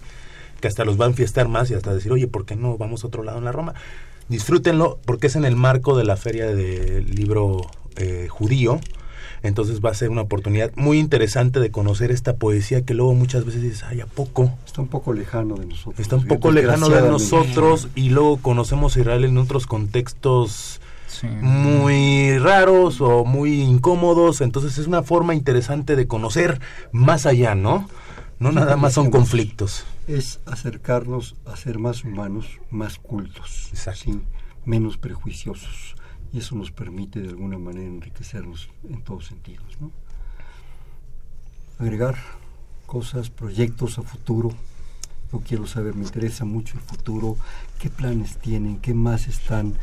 que 0.61 0.67
hasta 0.67 0.83
los 0.83 0.99
va 0.99 1.05
a 1.05 1.09
enfiestar 1.09 1.47
más 1.47 1.71
y 1.71 1.73
hasta 1.73 1.93
decir, 1.93 2.11
oye, 2.11 2.27
¿por 2.27 2.45
qué 2.45 2.55
no 2.55 2.77
vamos 2.77 3.03
a 3.03 3.07
otro 3.07 3.23
lado 3.23 3.37
en 3.37 3.45
la 3.45 3.51
Roma? 3.51 3.73
disfrútenlo 4.29 4.99
porque 5.05 5.27
es 5.27 5.35
en 5.35 5.43
el 5.43 5.55
marco 5.55 5.97
de 5.97 6.05
la 6.05 6.15
feria 6.15 6.47
del 6.47 7.13
libro 7.13 7.61
eh, 7.97 8.27
judío. 8.29 8.79
Entonces 9.41 9.79
va 9.79 9.89
a 9.89 9.93
ser 9.93 10.09
una 10.09 10.21
oportunidad 10.21 10.71
muy 10.75 10.99
interesante 10.99 11.61
de 11.61 11.71
conocer 11.71 12.11
esta 12.11 12.35
poesía 12.35 12.83
que 12.83 12.93
luego 12.93 13.13
muchas 13.13 13.45
veces 13.45 13.61
dices, 13.61 13.83
ay, 13.83 14.01
¿a 14.01 14.05
poco? 14.05 14.51
Está 14.65 14.81
un 14.81 14.89
poco 14.89 15.13
lejano 15.13 15.55
de 15.55 15.65
nosotros. 15.65 15.99
Está 15.99 16.17
un 16.17 16.27
poco 16.27 16.51
lejano 16.51 16.89
de 16.89 17.01
nosotros 17.01 17.87
y 17.95 18.09
luego 18.09 18.37
conocemos 18.37 18.95
a 18.95 18.99
Israel 18.99 19.23
en 19.23 19.37
otros 19.37 19.65
contextos 19.65 20.81
muy 21.41 22.37
raros 22.37 23.01
o 23.01 23.25
muy 23.25 23.61
incómodos. 23.61 24.41
Entonces 24.41 24.77
es 24.77 24.87
una 24.87 25.03
forma 25.03 25.35
interesante 25.35 25.95
de 25.95 26.07
conocer 26.07 26.59
más 26.91 27.25
allá, 27.25 27.55
¿no? 27.55 27.87
No 28.39 28.53
nada 28.53 28.77
más 28.77 28.93
son 28.93 29.11
conflictos. 29.11 29.85
Es 30.07 30.39
acercarnos 30.45 31.35
a 31.45 31.57
ser 31.57 31.77
más 31.77 32.05
humanos, 32.05 32.59
más 32.71 32.97
cultos, 32.97 33.69
menos 34.65 34.97
prejuiciosos. 34.97 35.95
Y 36.31 36.39
eso 36.39 36.55
nos 36.55 36.71
permite 36.71 37.21
de 37.21 37.29
alguna 37.29 37.57
manera 37.57 37.87
enriquecernos 37.87 38.69
en 38.87 39.01
todos 39.01 39.25
sentidos. 39.25 39.77
¿no? 39.81 39.91
Agregar 41.79 42.15
cosas, 42.85 43.29
proyectos 43.29 43.99
a 43.99 44.03
futuro. 44.03 44.51
Yo 45.33 45.41
quiero 45.41 45.67
saber, 45.67 45.95
me 45.95 46.05
interesa 46.05 46.45
mucho 46.45 46.75
el 46.75 46.81
futuro, 46.81 47.37
qué 47.77 47.89
planes 47.89 48.37
tienen, 48.37 48.77
qué 48.79 48.93
más 48.93 49.27
están 49.27 49.75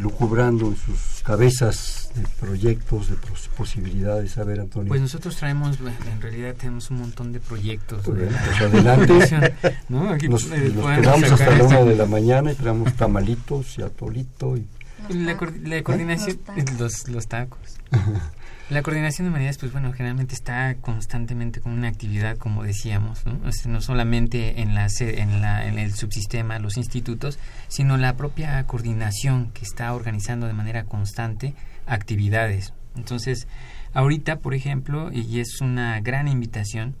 lucubrando 0.00 0.66
en 0.66 0.76
sus 0.76 1.22
cabezas 1.22 2.10
de 2.14 2.22
proyectos, 2.40 3.08
de 3.08 3.16
posibilidades. 3.56 4.38
A 4.38 4.44
ver, 4.44 4.60
Antonio. 4.60 4.88
Pues 4.88 5.00
nosotros 5.00 5.36
traemos, 5.36 5.78
en 5.80 6.20
realidad 6.20 6.54
tenemos 6.54 6.90
un 6.90 6.98
montón 6.98 7.32
de 7.32 7.40
proyectos. 7.40 8.02
Pues, 8.04 8.32
pues 8.44 8.60
adelante. 8.72 9.46
¿no? 9.88 10.10
Aquí 10.10 10.28
nos, 10.28 10.44
quedamos 10.44 11.32
hasta 11.32 11.56
la 11.56 11.64
una 11.64 11.84
de 11.84 11.96
la 11.96 12.06
mañana 12.06 12.52
y 12.52 12.54
traemos 12.54 12.94
tamalitos 12.94 13.78
y 13.78 13.82
atolito. 13.82 14.56
Y... 14.56 14.66
La, 15.08 15.36
la 15.62 15.82
coordinación, 15.82 16.38
los, 16.78 17.08
los 17.08 17.26
tacos. 17.26 17.78
La 18.70 18.80
coordinación 18.80 19.26
de 19.26 19.30
humanidades, 19.30 19.58
pues 19.58 19.70
bueno, 19.70 19.92
generalmente 19.92 20.34
está 20.34 20.76
constantemente 20.76 21.60
con 21.60 21.72
una 21.72 21.88
actividad, 21.88 22.38
como 22.38 22.62
decíamos, 22.62 23.26
no, 23.26 23.38
no 23.66 23.80
solamente 23.82 24.62
en, 24.62 24.74
la, 24.74 24.86
en, 24.98 25.42
la, 25.42 25.66
en 25.66 25.78
el 25.78 25.92
subsistema, 25.92 26.58
los 26.58 26.78
institutos, 26.78 27.38
sino 27.68 27.98
la 27.98 28.16
propia 28.16 28.64
coordinación 28.66 29.50
que 29.52 29.66
está 29.66 29.92
organizando 29.92 30.46
de 30.46 30.54
manera 30.54 30.84
constante 30.84 31.54
actividades. 31.84 32.72
Entonces, 32.96 33.46
ahorita, 33.92 34.38
por 34.38 34.54
ejemplo, 34.54 35.12
y 35.12 35.40
es 35.40 35.60
una 35.60 36.00
gran 36.00 36.26
invitación, 36.26 36.96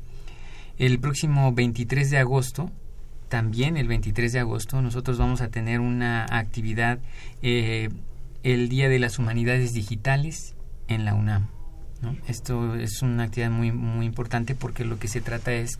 el 0.76 0.98
próximo 1.00 1.54
23 1.54 2.10
de 2.10 2.18
agosto, 2.18 2.70
también 3.32 3.78
el 3.78 3.88
23 3.88 4.30
de 4.30 4.40
agosto, 4.40 4.82
nosotros 4.82 5.16
vamos 5.16 5.40
a 5.40 5.48
tener 5.48 5.80
una 5.80 6.26
actividad, 6.28 6.98
eh, 7.40 7.88
el 8.42 8.68
Día 8.68 8.90
de 8.90 8.98
las 8.98 9.18
Humanidades 9.18 9.72
Digitales 9.72 10.54
en 10.86 11.06
la 11.06 11.14
UNAM. 11.14 11.46
Esto 12.28 12.74
es 12.74 13.00
una 13.00 13.22
actividad 13.22 13.50
muy, 13.50 13.72
muy 13.72 14.04
importante 14.04 14.54
porque 14.54 14.84
lo 14.84 14.98
que 14.98 15.08
se 15.08 15.22
trata 15.22 15.50
es 15.54 15.78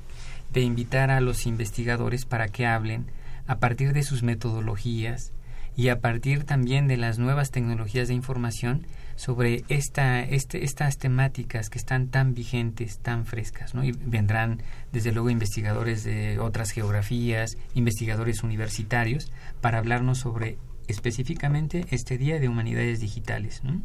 de 0.54 0.62
invitar 0.62 1.10
a 1.10 1.20
los 1.20 1.44
investigadores 1.44 2.24
para 2.24 2.48
que 2.48 2.64
hablen 2.64 3.04
a 3.46 3.58
partir 3.58 3.92
de 3.92 4.02
sus 4.02 4.22
metodologías 4.22 5.34
y 5.76 5.88
a 5.88 6.00
partir 6.00 6.44
también 6.44 6.88
de 6.88 6.96
las 6.96 7.18
nuevas 7.18 7.50
tecnologías 7.50 8.08
de 8.08 8.14
información 8.14 8.86
sobre 9.16 9.64
esta, 9.68 10.22
este, 10.22 10.64
estas 10.64 10.98
temáticas 10.98 11.70
que 11.70 11.78
están 11.78 12.08
tan 12.08 12.34
vigentes, 12.34 12.98
tan 12.98 13.26
frescas. 13.26 13.74
¿no? 13.74 13.84
Y 13.84 13.92
vendrán, 13.92 14.62
desde 14.92 15.12
luego, 15.12 15.30
investigadores 15.30 16.04
de 16.04 16.38
otras 16.38 16.70
geografías, 16.70 17.56
investigadores 17.74 18.42
universitarios, 18.42 19.30
para 19.60 19.78
hablarnos 19.78 20.18
sobre 20.18 20.58
específicamente 20.88 21.86
este 21.90 22.18
Día 22.18 22.38
de 22.38 22.48
Humanidades 22.48 23.00
Digitales. 23.00 23.62
¿no? 23.64 23.80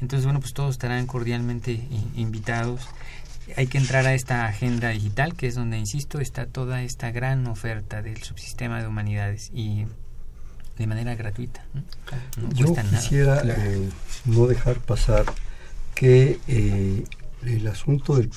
Entonces, 0.00 0.24
bueno, 0.24 0.40
pues 0.40 0.52
todos 0.52 0.72
estarán 0.72 1.06
cordialmente 1.06 1.80
invitados. 2.16 2.88
Hay 3.56 3.66
que 3.66 3.78
entrar 3.78 4.06
a 4.06 4.14
esta 4.14 4.46
agenda 4.46 4.90
digital, 4.90 5.34
que 5.34 5.46
es 5.46 5.54
donde, 5.54 5.78
insisto, 5.78 6.20
está 6.20 6.46
toda 6.46 6.82
esta 6.82 7.10
gran 7.10 7.46
oferta 7.46 8.02
del 8.02 8.22
subsistema 8.22 8.80
de 8.80 8.86
humanidades 8.86 9.50
y 9.54 9.86
de 10.78 10.86
manera 10.86 11.14
gratuita. 11.14 11.64
Yo 12.54 12.74
quisiera 12.74 13.42
eh, 13.44 13.88
no 14.24 14.46
dejar 14.46 14.78
pasar 14.78 15.24
que 15.94 16.38
eh, 16.46 17.04
el 17.44 17.66
asunto 17.66 18.16
del 18.16 18.30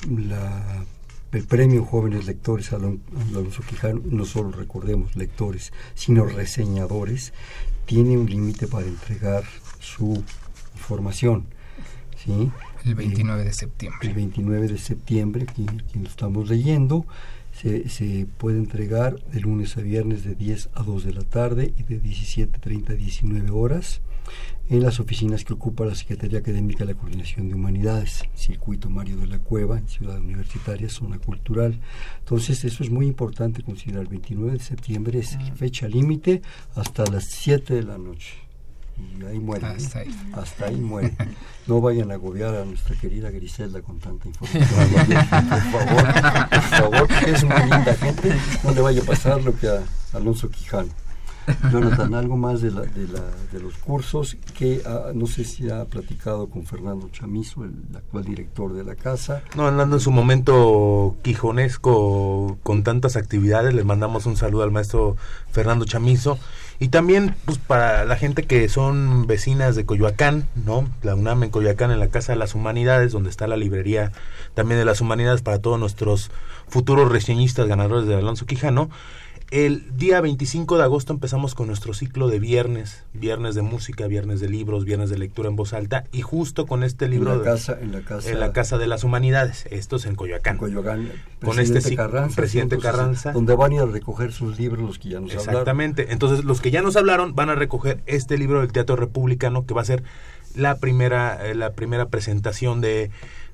el 1.32 1.46
premio 1.46 1.84
Jóvenes 1.84 2.26
Lectores 2.26 2.72
Alonso 2.74 3.62
Quijano, 3.62 4.02
no 4.04 4.26
solo 4.26 4.50
recordemos 4.50 5.16
lectores, 5.16 5.72
sino 5.94 6.26
reseñadores, 6.26 7.32
tiene 7.86 8.18
un 8.18 8.28
límite 8.28 8.66
para 8.66 8.86
entregar 8.86 9.44
su 9.80 10.22
formación. 10.76 11.46
¿sí? 12.22 12.50
El 12.84 12.94
29 12.94 13.44
de 13.44 13.52
septiembre. 13.52 14.08
El 14.08 14.14
29 14.14 14.68
de 14.68 14.78
septiembre, 14.78 15.46
aquí, 15.48 15.66
lo 15.94 16.06
estamos 16.06 16.50
leyendo. 16.50 17.06
Se, 17.62 18.26
puede 18.38 18.58
entregar 18.58 19.22
de 19.26 19.38
lunes 19.38 19.76
a 19.76 19.82
viernes 19.82 20.24
de 20.24 20.34
10 20.34 20.70
a 20.74 20.82
2 20.82 21.04
de 21.04 21.12
la 21.12 21.22
tarde 21.22 21.72
y 21.78 21.84
de 21.84 22.02
17.30 22.02 22.90
a 22.90 22.94
19 22.94 23.50
horas 23.50 24.00
en 24.68 24.82
las 24.82 24.98
oficinas 24.98 25.44
que 25.44 25.52
ocupa 25.52 25.84
la 25.84 25.94
Secretaría 25.94 26.40
Académica 26.40 26.84
de 26.84 26.94
la 26.94 26.98
Coordinación 26.98 27.48
de 27.48 27.54
Humanidades, 27.54 28.24
Circuito 28.34 28.90
Mario 28.90 29.16
de 29.18 29.28
la 29.28 29.38
Cueva, 29.38 29.78
en 29.78 29.86
Ciudad 29.86 30.18
Universitaria, 30.18 30.88
Zona 30.88 31.18
Cultural. 31.18 31.78
Entonces, 32.18 32.64
eso 32.64 32.82
es 32.82 32.90
muy 32.90 33.06
importante 33.06 33.62
considerar. 33.62 34.02
El 34.02 34.08
29 34.08 34.58
de 34.58 34.64
septiembre 34.64 35.18
es 35.20 35.38
fecha 35.54 35.86
límite 35.86 36.42
hasta 36.74 37.04
las 37.04 37.26
7 37.26 37.74
de 37.74 37.82
la 37.82 37.98
noche. 37.98 38.41
Y 39.20 39.24
ahí 39.24 39.38
muere. 39.38 39.66
Hasta 39.66 40.00
ahí. 40.00 40.14
Hasta 40.32 40.66
ahí 40.66 40.76
muere. 40.76 41.14
No 41.64 41.80
vayan 41.80 42.10
a 42.10 42.14
agobiar 42.14 42.56
a 42.56 42.64
nuestra 42.64 42.96
querida 42.96 43.30
Griselda 43.30 43.80
con 43.82 44.00
tanta 44.00 44.26
información. 44.26 44.66
por 45.70 45.84
favor, 45.84 46.48
por 46.50 46.60
favor, 46.60 47.08
es 47.24 47.42
una 47.44 47.60
linda 47.60 47.94
gente. 47.94 48.34
No 48.64 48.72
le 48.72 48.80
vaya 48.80 49.00
a 49.00 49.04
pasar 49.04 49.40
lo 49.40 49.56
que 49.56 49.68
a 49.68 49.80
Alonso 50.12 50.50
Quijano. 50.50 50.88
Jonathan, 51.70 52.14
algo 52.14 52.36
más 52.36 52.60
de, 52.60 52.70
la, 52.70 52.82
de, 52.82 53.08
la, 53.08 53.20
de 53.52 53.60
los 53.60 53.74
cursos 53.74 54.36
que 54.56 54.82
ah, 54.86 55.12
no 55.14 55.26
sé 55.26 55.44
si 55.44 55.70
ha 55.70 55.84
platicado 55.84 56.48
con 56.48 56.64
Fernando 56.64 57.08
Chamizo, 57.10 57.64
el 57.64 57.72
actual 57.94 58.24
director 58.24 58.72
de 58.72 58.84
la 58.84 58.94
casa. 58.94 59.42
No, 59.56 59.66
andando 59.66 59.96
en 59.96 60.00
su 60.00 60.10
momento 60.10 61.16
quijonesco 61.22 62.58
con 62.62 62.82
tantas 62.82 63.16
actividades, 63.16 63.74
le 63.74 63.84
mandamos 63.84 64.26
un 64.26 64.36
saludo 64.36 64.62
al 64.62 64.70
maestro 64.70 65.16
Fernando 65.50 65.84
Chamizo. 65.84 66.38
Y 66.78 66.88
también, 66.88 67.36
pues, 67.44 67.58
para 67.58 68.04
la 68.04 68.16
gente 68.16 68.42
que 68.42 68.68
son 68.68 69.28
vecinas 69.28 69.76
de 69.76 69.86
Coyoacán, 69.86 70.48
¿no? 70.66 70.88
La 71.02 71.14
UNAM 71.14 71.44
en 71.44 71.50
Coyoacán, 71.50 71.92
en 71.92 72.00
la 72.00 72.08
Casa 72.08 72.32
de 72.32 72.38
las 72.38 72.56
Humanidades, 72.56 73.12
donde 73.12 73.30
está 73.30 73.46
la 73.46 73.56
librería 73.56 74.10
también 74.54 74.80
de 74.80 74.84
las 74.84 75.00
Humanidades 75.00 75.42
para 75.42 75.60
todos 75.60 75.78
nuestros 75.78 76.32
futuros 76.66 77.12
reseñistas 77.12 77.68
ganadores 77.68 78.08
de 78.08 78.16
Alonso 78.16 78.46
Quijano. 78.46 78.90
El 79.52 79.84
día 79.98 80.18
25 80.22 80.78
de 80.78 80.84
agosto 80.84 81.12
empezamos 81.12 81.54
con 81.54 81.66
nuestro 81.66 81.92
ciclo 81.92 82.28
de 82.28 82.38
viernes, 82.38 83.04
viernes 83.12 83.54
de 83.54 83.60
música, 83.60 84.06
viernes 84.06 84.40
de 84.40 84.48
libros, 84.48 84.86
viernes 84.86 85.10
de 85.10 85.18
lectura 85.18 85.50
en 85.50 85.56
voz 85.56 85.74
alta 85.74 86.04
y 86.10 86.22
justo 86.22 86.66
con 86.66 86.82
este 86.82 87.06
libro 87.06 87.34
en 87.34 87.40
la 87.40 87.44
casa, 87.44 87.78
en 87.78 87.92
la 87.92 88.00
casa, 88.00 88.30
en 88.30 88.40
la 88.40 88.54
casa 88.54 88.78
de 88.78 88.86
las 88.86 89.04
humanidades, 89.04 89.66
esto 89.70 89.96
es 89.96 90.06
en 90.06 90.14
Coyoacán. 90.14 90.54
En 90.54 90.58
Coyoacán, 90.58 91.12
con 91.44 91.60
este 91.60 91.94
Carranza, 91.94 92.34
presidente 92.34 92.78
Carranza, 92.78 93.32
donde 93.32 93.54
van 93.54 93.72
a 93.72 93.74
ir 93.74 93.80
a 93.82 93.84
recoger 93.84 94.32
sus 94.32 94.58
libros 94.58 94.86
los 94.86 94.98
que 94.98 95.10
ya 95.10 95.20
nos 95.20 95.34
Exactamente. 95.34 96.00
hablaron. 96.00 96.14
Entonces, 96.14 96.46
los 96.46 96.62
que 96.62 96.70
ya 96.70 96.80
nos 96.80 96.96
hablaron 96.96 97.34
van 97.34 97.50
a 97.50 97.54
recoger 97.54 98.00
este 98.06 98.38
libro 98.38 98.60
del 98.60 98.72
Teatro 98.72 98.96
Republicano 98.96 99.66
que 99.66 99.74
va 99.74 99.82
a 99.82 99.84
ser 99.84 100.02
la 100.54 100.78
primera 100.78 101.46
eh, 101.46 101.54
la 101.54 101.72
primera 101.72 102.08
presentación 102.08 102.80
de 102.80 103.10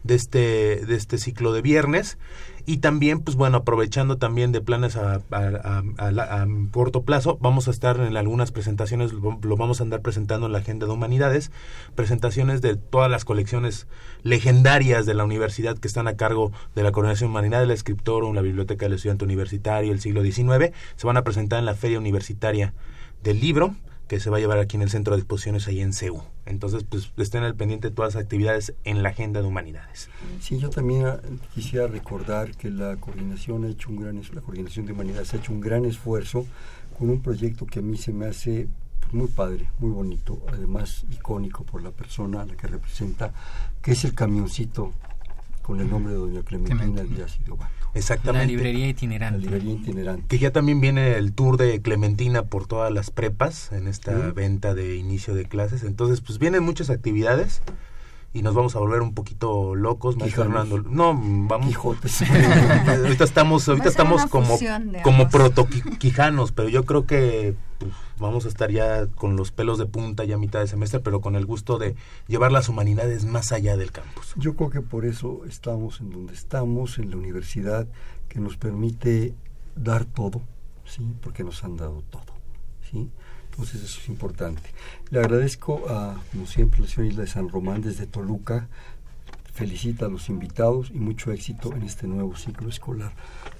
de 0.09 0.15
este 0.15 0.87
de 0.87 0.97
este 0.97 1.19
ciclo 1.19 1.53
de 1.53 1.63
viernes. 1.63 2.19
Y 2.67 2.79
también 2.79 3.21
pues 3.21 3.37
bueno 3.37 3.59
aprovechando 3.59 4.19
también 4.19 4.53
de 4.53 4.61
planes 4.61 4.97
a, 4.97 5.23
a, 5.31 5.83
a, 5.97 6.09
a, 6.09 6.47
corto 6.71 7.03
plazo 7.03 7.39
vamos 7.41 7.67
a 7.67 7.71
estar 7.71 7.99
en 8.01 8.15
algunas 8.15 8.53
presentaciones 8.53 9.15
lo, 9.15 9.57
vamos 9.57 9.81
a 9.81 9.85
andar 9.85 10.03
presentando 10.03 10.47
en 10.47 10.53
la 10.53 10.59
agenda 10.59 10.87
de 10.87 10.93
humanidades 10.93 11.51
presentaciones 11.95 12.61
de 12.61 12.77
todas 12.77 13.11
las 13.11 13.25
colecciones 13.25 13.87
legendarias 14.23 15.07
de 15.07 15.15
la 15.15 15.25
universidad 15.25 15.79
que 15.79 15.89
están 15.89 16.09
a 16.09 16.17
cargo 16.17 16.53
de 16.75 16.83
la 16.83 16.93
coordinación 16.93 17.31
humanidad 17.31 17.61
del 17.61 17.71
escritor 17.71 18.23
o 18.23 18.35
la 18.35 18.43
biblioteca 18.43 18.85
del 18.85 18.95
estudiante 18.95 19.25
universitario 19.25 19.91
el 19.91 20.01
siglo 20.01 20.23
XIX 20.23 20.75
se 20.97 21.07
van 21.07 21.17
a 21.17 21.25
presentar 21.25 21.61
en 21.61 21.65
la 21.65 21.75
feria 21.75 21.99
universitaria 21.99 22.75
del 23.23 23.41
libro 23.41 23.75
que 24.09 24.21
se 24.21 24.31
va 24.31 24.39
a 24.39 24.41
llevar 24.41 24.59
aquí 24.59 24.77
en 24.77 24.83
el 24.83 24.91
centro 24.91 25.15
de 25.15 25.21
exposiciones 25.21 25.69
ahí 25.69 25.81
en 25.81 25.93
CEU. 25.93 26.23
Entonces, 26.47 26.85
pues 26.89 27.13
estén 27.19 27.45
al 27.45 27.55
pendiente 27.55 27.91
de 27.91 27.95
todas 27.95 28.15
las 28.15 28.25
actividades 28.25 28.75
en 28.85 29.03
la 29.03 29.11
agenda 29.11 29.43
de 29.43 29.47
humanidades. 29.47 30.09
Sí, 30.41 30.59
yo 30.59 30.71
también 30.71 31.07
quisiera 31.55 31.87
recordar 31.87 32.57
que 32.57 32.71
la 32.71 32.97
coordinación 32.97 33.65
ha 33.65 33.69
hecho 33.69 33.91
un 33.91 34.01
gran 34.01 34.21
la 34.33 34.41
coordinación 34.41 34.87
de 34.87 34.93
humanidades 34.93 35.35
ha 35.35 35.37
hecho 35.37 35.53
un 35.53 35.61
gran 35.61 35.85
esfuerzo 35.85 36.47
con 36.99 37.11
un 37.11 37.21
proyecto 37.21 37.67
que 37.67 37.79
a 37.79 37.83
mí 37.83 37.97
se 37.97 38.13
me 38.13 38.27
hace 38.27 38.69
pues, 39.01 39.13
muy 39.13 39.29
padre, 39.29 39.69
muy 39.79 39.91
bonito, 39.91 40.41
además 40.49 41.05
icónico 41.13 41.65
por 41.65 41.83
la 41.83 41.91
persona 41.91 42.43
a 42.43 42.47
la 42.47 42.57
que 42.57 42.67
representa, 42.67 43.33
que 43.83 43.93
es 43.93 44.05
el 44.05 44.15
camioncito 44.15 44.93
con 45.63 45.81
el 45.81 45.91
nombre 45.91 46.15
de 46.15 46.19
doña 46.19 46.43
Clementina 46.43 47.03
Díaz 47.03 47.39
y. 47.47 47.78
Exactamente. 47.95 48.47
La 48.47 48.53
librería 48.53 48.89
itinerante. 48.89 49.39
La 49.39 49.45
librería 49.45 49.75
itinerante. 49.75 50.25
Que 50.29 50.39
ya 50.39 50.53
también 50.53 50.81
viene 50.81 51.17
el 51.17 51.33
tour 51.33 51.57
de 51.57 51.81
Clementina 51.81 52.45
por 52.45 52.67
todas 52.67 52.93
las 52.93 53.11
prepas 53.11 53.73
en 53.73 53.87
esta 53.87 54.15
¿Sí? 54.15 54.33
venta 54.35 54.75
de 54.75 54.97
inicio 54.97 55.35
de 55.35 55.47
clases. 55.47 55.83
Entonces, 55.83 56.21
pues 56.21 56.39
vienen 56.39 56.63
muchas 56.63 56.91
actividades 56.91 57.63
y 58.33 58.43
nos 58.43 58.55
vamos 58.55 58.77
a 58.77 58.79
volver 58.79 59.01
un 59.01 59.15
poquito 59.15 59.75
locos, 59.75 60.17
maestro 60.17 60.45
Fernando. 60.45 60.79
No, 60.83 61.15
vamos. 61.15 61.67
Quijotes. 61.67 62.23
ahorita 62.87 63.25
estamos, 63.25 63.69
ahorita 63.69 63.89
estamos 63.89 64.27
como, 64.27 64.59
como 65.03 65.29
protoquijanos, 65.29 66.53
pero 66.53 66.69
yo 66.69 66.85
creo 66.85 67.07
que 67.07 67.57
pues, 67.79 67.93
vamos 68.19 68.45
a 68.45 68.49
estar 68.49 68.71
ya 68.71 69.07
con 69.07 69.37
los 69.37 69.51
pelos 69.51 69.79
de 69.79 69.87
punta 69.87 70.25
ya 70.25 70.35
a 70.35 70.39
mitad 70.39 70.61
de 70.61 70.67
semestre, 70.67 71.01
pero 71.01 71.21
con 71.21 71.37
el 71.37 71.47
gusto 71.47 71.79
de 71.79 71.97
llevar 72.27 72.53
las 72.53 72.69
humanidades 72.69 73.25
más 73.25 73.53
allá 73.53 73.77
del 73.77 73.93
campus. 73.93 74.35
Yo 74.37 74.55
creo 74.57 74.71
que 74.71 74.83
por 74.83 75.07
eso 75.07 75.43
estamos 75.47 76.01
en 76.01 76.11
donde 76.11 76.35
estamos, 76.35 76.99
en 76.99 77.11
la 77.11 77.17
universidad, 77.17 77.89
que 78.29 78.41
nos 78.41 78.59
permite 78.59 79.35
dar 79.75 80.05
todo, 80.05 80.43
¿sí? 80.85 81.15
Porque 81.23 81.45
nos 81.45 81.65
han 81.65 81.77
dado 81.77 82.03
todo, 82.11 82.35
¿sí? 82.91 83.11
Entonces 83.59 83.83
eso 83.83 84.01
es 84.01 84.09
importante. 84.09 84.63
Le 85.11 85.19
agradezco 85.19 85.89
a, 85.89 86.23
como 86.31 86.47
siempre, 86.47 86.81
la 86.81 86.87
señora 86.87 87.11
Isla 87.11 87.23
de 87.23 87.29
San 87.29 87.49
Román 87.49 87.83
desde 87.83 88.07
Toluca. 88.07 88.69
Felicita 89.53 90.07
a 90.07 90.09
los 90.09 90.29
invitados 90.29 90.91
y 90.95 90.99
mucho 91.01 91.33
éxito 91.33 91.75
en 91.75 91.83
este 91.83 92.07
nuevo 92.07 92.37
ciclo 92.37 92.69
escolar. 92.69 93.13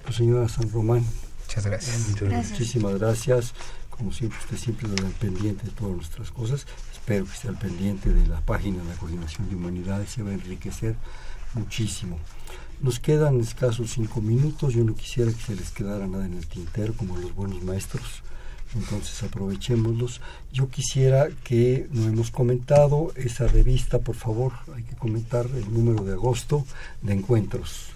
Pues 0.03 0.15
señora 0.15 0.47
San 0.47 0.71
Román. 0.71 1.03
Muchas 1.45 1.65
gracias. 1.65 2.07
Muchas, 2.07 2.29
gracias. 2.29 2.51
Muchísimas 2.51 2.97
gracias. 2.97 3.53
Como 3.89 4.13
siempre, 4.13 4.39
usted 4.39 4.55
siempre 4.55 4.87
está 4.87 5.05
al 5.05 5.11
pendiente 5.11 5.65
de 5.65 5.71
todas 5.71 5.97
nuestras 5.97 6.31
cosas. 6.31 6.65
Espero 6.93 7.25
que 7.25 7.33
esté 7.33 7.49
al 7.49 7.57
pendiente 7.57 8.13
de 8.13 8.25
la 8.25 8.39
página 8.39 8.81
de 8.81 8.87
la 8.87 8.95
Coordinación 8.95 9.49
de 9.49 9.55
Humanidades. 9.55 10.11
Se 10.11 10.23
va 10.23 10.29
a 10.29 10.33
enriquecer 10.33 10.95
muchísimo. 11.55 12.17
Nos 12.79 13.01
quedan 13.01 13.41
escasos 13.41 13.91
cinco 13.91 14.21
minutos. 14.21 14.75
Yo 14.75 14.85
no 14.85 14.95
quisiera 14.95 15.29
que 15.33 15.41
se 15.41 15.57
les 15.57 15.71
quedara 15.71 16.07
nada 16.07 16.25
en 16.25 16.35
el 16.35 16.47
tintero, 16.47 16.93
como 16.93 17.17
los 17.17 17.35
buenos 17.35 17.61
maestros 17.63 18.23
entonces 18.75 19.23
aprovechémoslos. 19.23 20.21
Yo 20.51 20.69
quisiera 20.69 21.29
que 21.43 21.87
no 21.91 22.07
hemos 22.07 22.31
comentado 22.31 23.11
esa 23.15 23.47
revista, 23.47 23.99
por 23.99 24.15
favor, 24.15 24.53
hay 24.75 24.83
que 24.83 24.95
comentar 24.95 25.45
el 25.45 25.73
número 25.73 26.03
de 26.03 26.13
agosto 26.13 26.65
de 27.01 27.13
encuentros. 27.13 27.87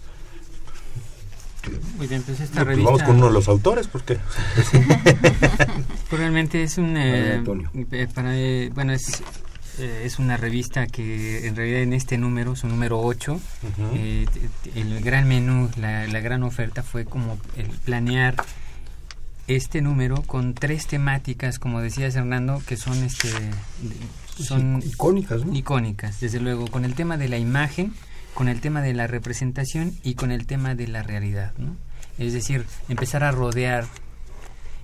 Muy 1.98 2.08
bien, 2.08 2.24
pues 2.24 2.40
esta 2.42 2.60
no, 2.60 2.66
revista... 2.66 2.92
Vamos 2.92 3.04
con 3.04 3.16
uno 3.18 3.28
de 3.28 3.34
los 3.34 3.48
autores, 3.48 3.88
porque 3.88 4.18
pues 6.10 6.20
realmente 6.20 6.64
es 6.64 6.78
un... 6.78 6.96
Eh, 6.98 7.42
para, 8.14 8.38
eh, 8.38 8.70
bueno, 8.74 8.92
es, 8.92 9.24
eh, 9.80 10.02
es 10.04 10.20
una 10.20 10.36
revista 10.36 10.88
que 10.88 11.48
en 11.48 11.56
realidad 11.56 11.82
en 11.84 11.94
este 11.94 12.18
número, 12.18 12.58
su 12.58 12.68
número 12.68 13.00
8, 13.00 13.34
uh 13.34 13.40
-huh. 13.40 14.28
el 14.76 15.02
gran 15.02 15.28
menú, 15.28 15.70
la, 15.78 16.06
la 16.08 16.20
gran 16.20 16.44
oferta 16.44 16.84
fue 16.84 17.06
como 17.06 17.38
el 17.56 17.68
planear 17.68 18.36
este 19.48 19.82
número 19.82 20.22
con 20.22 20.54
tres 20.54 20.88
temáticas, 20.88 21.60
como 21.60 21.82
decías 21.82 22.16
Hernando, 22.16 22.62
que 22.66 22.78
son 22.78 23.04
este 23.04 23.30
son 24.38 24.82
sí, 24.82 24.90
icónicas, 24.90 25.46
¿no? 25.46 25.54
icónicas, 25.54 26.20
desde 26.20 26.40
luego, 26.40 26.68
con 26.68 26.86
el 26.86 26.96
tema 26.96 27.18
de 27.18 27.28
la 27.30 27.38
imagen, 27.38 27.94
con 28.34 28.48
el 28.48 28.62
tema 28.62 28.82
de 28.82 28.94
la 28.94 29.08
representación 29.08 29.94
y 30.04 30.16
con 30.16 30.32
el 30.32 30.46
tema 30.48 30.76
de 30.76 30.88
la 30.88 31.04
realidad, 31.04 31.54
¿no? 31.58 31.76
Es 32.18 32.34
decir, 32.34 32.66
empezar 32.90 33.24
a 33.24 33.32
rodear 33.32 33.86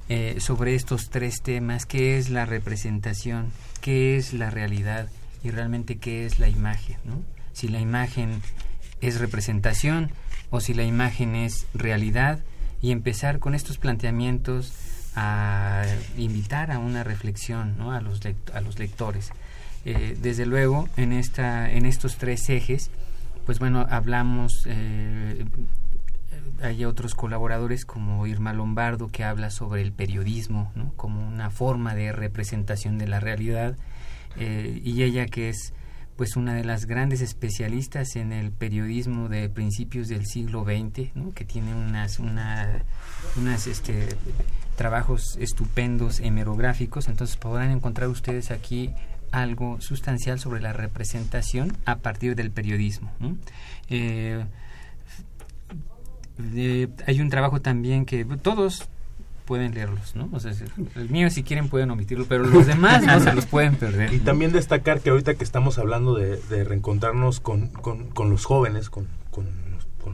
eh, 0.09 0.37
sobre 0.39 0.75
estos 0.75 1.09
tres 1.09 1.41
temas, 1.41 1.85
qué 1.85 2.17
es 2.17 2.29
la 2.29 2.45
representación, 2.45 3.51
qué 3.81 4.17
es 4.17 4.33
la 4.33 4.49
realidad 4.49 5.07
y 5.43 5.51
realmente 5.51 5.97
qué 5.97 6.25
es 6.25 6.39
la 6.39 6.49
imagen, 6.49 6.97
¿no? 7.05 7.21
Si 7.53 7.67
la 7.67 7.79
imagen 7.79 8.41
es 9.01 9.19
representación 9.19 10.11
o 10.49 10.59
si 10.59 10.73
la 10.73 10.83
imagen 10.83 11.35
es 11.35 11.67
realidad 11.73 12.39
y 12.81 12.91
empezar 12.91 13.39
con 13.39 13.55
estos 13.55 13.77
planteamientos 13.77 14.73
a 15.15 15.85
invitar 16.17 16.71
a 16.71 16.79
una 16.79 17.03
reflexión 17.03 17.77
¿no? 17.77 17.91
a, 17.91 18.01
los 18.01 18.21
a 18.53 18.61
los 18.61 18.79
lectores. 18.79 19.31
Eh, 19.85 20.17
desde 20.21 20.45
luego, 20.45 20.87
en, 20.97 21.13
esta, 21.13 21.71
en 21.71 21.85
estos 21.85 22.17
tres 22.17 22.49
ejes, 22.49 22.91
pues 23.45 23.59
bueno, 23.59 23.85
hablamos, 23.89 24.63
eh, 24.65 25.45
hay 26.61 26.85
otros 26.85 27.15
colaboradores 27.15 27.85
como 27.85 28.27
Irma 28.27 28.53
Lombardo 28.53 29.07
que 29.07 29.23
habla 29.23 29.49
sobre 29.49 29.81
el 29.81 29.91
periodismo 29.91 30.71
¿no? 30.75 30.91
como 30.95 31.25
una 31.27 31.49
forma 31.49 31.95
de 31.95 32.11
representación 32.11 32.97
de 32.97 33.07
la 33.07 33.19
realidad 33.19 33.77
eh, 34.37 34.81
y 34.83 35.03
ella 35.03 35.25
que 35.25 35.49
es 35.49 35.73
pues 36.19 36.35
una 36.35 36.53
de 36.53 36.65
las 36.65 36.85
grandes 36.85 37.21
especialistas 37.21 38.17
en 38.17 38.33
el 38.33 38.51
periodismo 38.51 39.29
de 39.29 39.47
principios 39.47 40.09
del 40.09 40.25
siglo 40.25 40.65
XX, 40.65 41.13
que 41.33 41.45
tiene 41.45 41.73
unas, 41.73 42.19
una, 42.19 42.83
unas 43.37 43.67
este, 43.67 44.09
trabajos 44.75 45.37
estupendos 45.39 46.19
hemerográficos, 46.19 47.07
entonces 47.07 47.37
podrán 47.37 47.71
encontrar 47.71 48.09
ustedes 48.09 48.51
aquí 48.51 48.89
algo 49.31 49.79
sustancial 49.79 50.41
sobre 50.41 50.59
la 50.59 50.73
representación 50.73 51.71
a 51.85 51.99
partir 51.99 52.35
del 52.35 52.51
periodismo. 52.51 53.13
¿no? 53.21 53.37
Eh, 53.89 54.45
hay 57.07 57.21
un 57.21 57.29
trabajo 57.29 57.61
también 57.61 58.05
que 58.05 58.25
todos 58.25 58.89
pueden 59.49 59.73
leerlos, 59.73 60.15
¿no? 60.15 60.29
O 60.31 60.39
sea, 60.39 60.51
el 60.95 61.09
mío 61.09 61.27
si 61.31 61.41
quieren 61.41 61.69
pueden 61.69 61.89
omitirlo, 61.89 62.25
pero 62.29 62.43
los 62.45 62.67
demás 62.67 63.01
no 63.01 63.19
se 63.19 63.33
los 63.33 63.47
pueden 63.47 63.77
perder. 63.77 64.13
Y 64.13 64.19
también 64.19 64.51
destacar 64.51 64.99
que 64.99 65.09
ahorita 65.09 65.33
que 65.33 65.43
estamos 65.43 65.79
hablando 65.79 66.13
de, 66.13 66.63
reencontrarnos 66.63 67.39
con, 67.39 67.69
con, 67.69 68.29
los 68.29 68.45
jóvenes, 68.45 68.91
con, 68.91 69.07
con, 69.31 69.47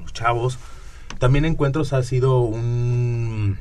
los 0.01 0.13
chavos, 0.13 0.57
también 1.19 1.43
Encuentros 1.43 1.91
ha 1.91 2.01
sido 2.03 2.39
un, 2.39 3.57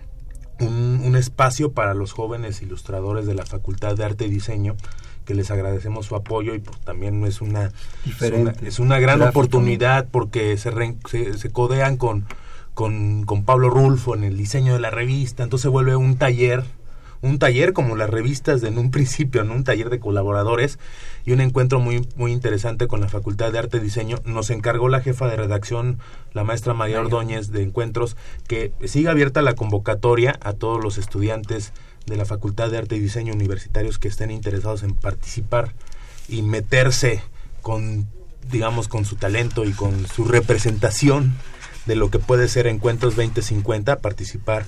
un, 0.61 1.17
espacio 1.17 1.73
para 1.73 1.93
los 1.93 2.13
jóvenes 2.13 2.63
ilustradores 2.63 3.27
de 3.27 3.35
la 3.35 3.45
Facultad 3.45 3.97
de 3.97 4.05
Arte 4.05 4.27
y 4.27 4.31
Diseño 4.31 4.77
que 5.25 5.35
les 5.35 5.51
agradecemos 5.51 6.07
su 6.07 6.15
apoyo 6.15 6.55
y 6.55 6.61
pues, 6.61 6.79
también 6.83 7.25
es 7.25 7.41
una, 7.41 7.73
es 8.63 8.79
una, 8.79 9.01
gran 9.01 9.23
oportunidad 9.23 10.07
porque 10.09 10.57
se, 10.57 10.73
se, 11.09 11.37
se 11.37 11.51
codean 11.51 11.97
con 11.97 12.27
con, 12.75 13.25
con 13.25 13.45
Pablo 13.45 13.71
Rulfo 13.71 14.15
en 14.15 14.25
el 14.25 14.37
diseño 14.37 14.75
de 14.75 14.81
la 14.81 14.91
revista, 14.91 15.43
entonces 15.45 15.71
vuelve 15.71 15.97
un 15.97 16.17
taller, 16.17 16.65
un 17.23 17.39
taller 17.39 17.73
como 17.73 17.97
las 17.97 18.11
revistas 18.11 18.61
de 18.61 18.69
en 18.69 18.79
un 18.79 18.91
principio, 18.93 19.41
en 19.41 19.51
un 19.51 19.65
taller 19.65 19.91
de 19.91 20.01
colaboradores 20.01 20.79
y 21.25 21.33
un 21.33 21.41
encuentro 21.41 21.81
muy 21.81 22.07
muy 22.17 22.33
interesante 22.33 22.87
con 22.87 23.01
la 23.01 23.09
Facultad 23.09 23.53
de 23.53 23.61
Arte 23.61 23.79
y 23.79 23.81
Diseño. 23.81 24.19
Nos 24.25 24.51
encargó 24.51 24.89
la 24.89 25.01
jefa 25.01 25.29
de 25.29 25.37
redacción, 25.37 25.99
la 26.33 26.45
maestra 26.45 26.75
María 26.75 27.01
Ordóñez 27.01 27.51
de 27.51 27.63
Encuentros, 27.63 28.17
que 28.49 28.73
siga 28.85 29.13
abierta 29.13 29.41
la 29.41 29.55
convocatoria 29.55 30.39
a 30.43 30.53
todos 30.53 30.83
los 30.83 30.99
estudiantes 30.99 31.73
de 32.07 32.17
la 32.17 32.27
Facultad 32.27 32.71
de 32.71 32.79
Arte 32.79 32.97
y 32.97 33.01
Diseño 33.01 33.33
universitarios 33.33 33.99
que 33.99 34.09
estén 34.09 34.31
interesados 34.31 34.83
en 34.83 34.95
participar 34.95 35.73
y 36.29 36.43
meterse 36.43 37.23
con 37.63 38.07
digamos 38.51 38.89
con 38.89 39.05
su 39.05 39.17
talento 39.17 39.65
y 39.65 39.73
con 39.73 40.07
su 40.07 40.25
representación 40.25 41.35
de 41.87 41.97
lo 41.97 42.11
que 42.11 42.19
puede 42.19 42.49
ser 42.49 42.67
Encuentros 42.67 43.17
2050, 43.17 44.01
participar 44.01 44.67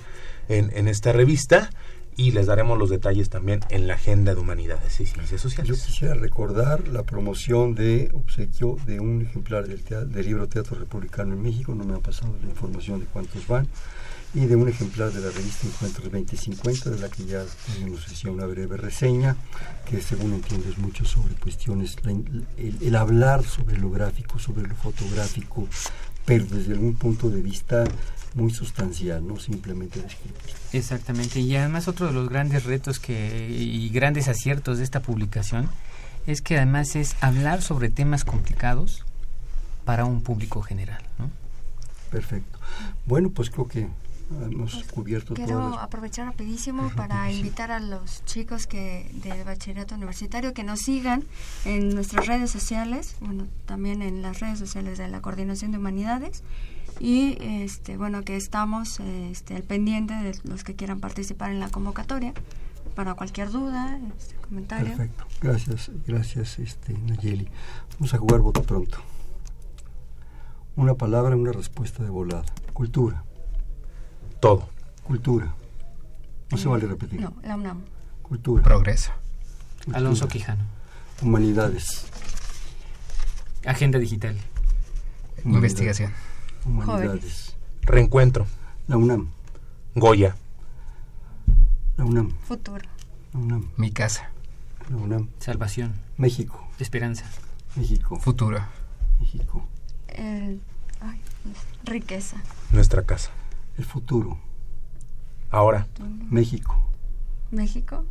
en, 0.48 0.70
en 0.74 0.88
esta 0.88 1.12
revista 1.12 1.70
y 2.16 2.30
les 2.30 2.46
daremos 2.46 2.78
los 2.78 2.88
detalles 2.88 3.28
también 3.28 3.60
en 3.68 3.86
la 3.86 3.94
Agenda 3.94 4.34
de 4.34 4.40
Humanidades 4.40 5.00
y 5.00 5.06
Ciencias 5.06 5.40
Sociales. 5.40 5.78
Yo 5.78 5.86
quisiera 5.86 6.14
recordar 6.14 6.88
la 6.88 7.02
promoción 7.02 7.74
de 7.74 8.10
obsequio 8.14 8.78
de 8.86 9.00
un 9.00 9.22
ejemplar 9.22 9.68
del, 9.68 9.84
del 10.10 10.26
libro 10.26 10.48
Teatro 10.48 10.78
Republicano 10.78 11.34
en 11.34 11.42
México, 11.42 11.74
no 11.74 11.84
me 11.84 11.94
ha 11.94 12.00
pasado 12.00 12.34
la 12.42 12.48
información 12.48 13.00
de 13.00 13.06
cuántos 13.06 13.46
van, 13.46 13.68
y 14.34 14.46
de 14.46 14.56
un 14.56 14.68
ejemplar 14.68 15.12
de 15.12 15.20
la 15.20 15.30
revista 15.30 15.66
Encuentros 15.66 16.10
2050, 16.10 16.90
de 16.90 16.98
la 16.98 17.08
que 17.10 17.24
ya 17.26 17.44
nos 17.86 18.08
decía 18.08 18.30
una 18.30 18.46
breve 18.46 18.78
reseña, 18.78 19.36
que 19.88 20.00
según 20.00 20.32
entiendo 20.34 20.68
es 20.70 20.78
mucho 20.78 21.04
sobre 21.04 21.34
cuestiones, 21.34 21.96
el 22.56 22.96
hablar 22.96 23.44
sobre 23.44 23.78
lo 23.78 23.90
gráfico, 23.90 24.38
sobre 24.38 24.66
lo 24.66 24.74
fotográfico, 24.74 25.68
pero 26.26 26.44
desde 26.44 26.74
algún 26.74 26.94
punto 26.94 27.30
de 27.30 27.40
vista 27.40 27.84
muy 28.34 28.50
sustancial, 28.50 29.26
no 29.26 29.38
simplemente 29.38 30.02
descriptivo. 30.02 30.58
Exactamente, 30.72 31.40
y 31.40 31.56
además 31.56 31.88
otro 31.88 32.08
de 32.08 32.12
los 32.12 32.28
grandes 32.28 32.64
retos 32.64 32.98
que, 32.98 33.48
y 33.48 33.88
grandes 33.88 34.28
aciertos 34.28 34.76
de 34.76 34.84
esta 34.84 35.00
publicación 35.00 35.70
es 36.26 36.42
que 36.42 36.56
además 36.56 36.96
es 36.96 37.16
hablar 37.22 37.62
sobre 37.62 37.88
temas 37.88 38.24
complicados 38.24 39.04
para 39.84 40.04
un 40.04 40.20
público 40.20 40.60
general. 40.60 41.02
¿no? 41.18 41.30
Perfecto. 42.10 42.58
Bueno, 43.06 43.30
pues 43.30 43.48
creo 43.48 43.68
que 43.68 43.88
hemos 44.30 44.74
pues, 44.74 44.86
cubierto 44.88 45.34
Quiero 45.34 45.78
aprovechar 45.78 46.26
rapidísimo 46.26 46.90
para 46.96 47.30
invitar 47.30 47.70
a 47.70 47.80
los 47.80 48.24
chicos 48.24 48.66
que 48.66 49.10
del 49.22 49.44
bachillerato 49.44 49.94
universitario 49.94 50.52
que 50.52 50.64
nos 50.64 50.80
sigan 50.80 51.24
en 51.64 51.94
nuestras 51.94 52.26
redes 52.26 52.50
sociales, 52.50 53.16
bueno, 53.20 53.46
también 53.66 54.02
en 54.02 54.22
las 54.22 54.40
redes 54.40 54.58
sociales 54.58 54.98
de 54.98 55.08
la 55.08 55.20
Coordinación 55.20 55.70
de 55.72 55.78
Humanidades 55.78 56.42
y 56.98 57.36
este 57.40 57.96
bueno 57.96 58.22
que 58.22 58.36
estamos 58.36 59.00
este, 59.00 59.54
al 59.54 59.62
pendiente 59.62 60.14
de 60.14 60.38
los 60.44 60.64
que 60.64 60.74
quieran 60.74 61.00
participar 61.00 61.50
en 61.50 61.60
la 61.60 61.68
convocatoria 61.68 62.32
para 62.94 63.14
cualquier 63.14 63.50
duda, 63.50 64.00
este, 64.16 64.34
comentario. 64.36 64.96
Perfecto. 64.96 65.24
Gracias, 65.40 65.90
gracias 66.06 66.58
este 66.58 66.94
Nayeli. 66.94 67.48
Vamos 67.98 68.14
a 68.14 68.18
jugar 68.18 68.40
voto 68.40 68.62
pronto. 68.62 68.98
Una 70.76 70.94
palabra, 70.94 71.36
una 71.36 71.52
respuesta 71.52 72.02
de 72.02 72.10
volada. 72.10 72.44
Cultura. 72.72 73.24
Todo. 74.40 74.68
Cultura. 75.04 75.54
No 76.50 76.58
se 76.58 76.68
vale 76.68 76.86
repetir. 76.86 77.20
No, 77.20 77.34
la 77.42 77.56
UNAM. 77.56 77.82
Cultura. 78.22 78.62
Progreso. 78.62 79.12
Alonso 79.92 80.28
Quijano. 80.28 80.64
Humanidades. 81.22 82.06
Agenda 83.64 83.98
digital. 83.98 84.36
Investigación. 85.44 86.12
Humanidades. 86.64 87.56
Reencuentro. 87.82 88.46
La 88.88 88.96
UNAM. 88.96 89.30
Goya. 89.94 90.36
La 91.96 92.04
UNAM. 92.04 92.30
Futuro. 92.46 92.84
La 93.32 93.40
UNAM. 93.40 93.70
Mi 93.76 93.90
casa. 93.90 94.30
La 94.90 94.96
UNAM. 94.96 95.28
Salvación. 95.38 95.94
México. 96.16 96.68
Esperanza. 96.78 97.24
México. 97.76 98.16
Futuro. 98.16 98.60
México. 99.20 99.66
ay, 100.16 101.20
riqueza. 101.84 102.36
Nuestra 102.72 103.02
casa. 103.02 103.30
El 103.78 103.84
futuro. 103.84 104.38
Ahora. 105.50 105.86
México. 106.30 106.76
México. 107.50 108.04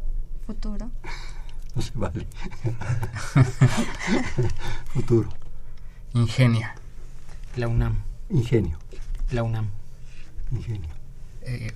Futuro. 0.46 0.90
No 1.76 1.82
se 1.82 1.92
vale. 1.94 2.26
futuro. 4.94 5.28
Ingenia. 6.14 6.74
La 7.58 7.68
UNAM. 7.68 7.98
Ingenio. 8.30 8.78
La 9.32 9.44
UNAM. 9.44 9.70
Ingenio. 10.54 10.88
Eh, 11.42 11.74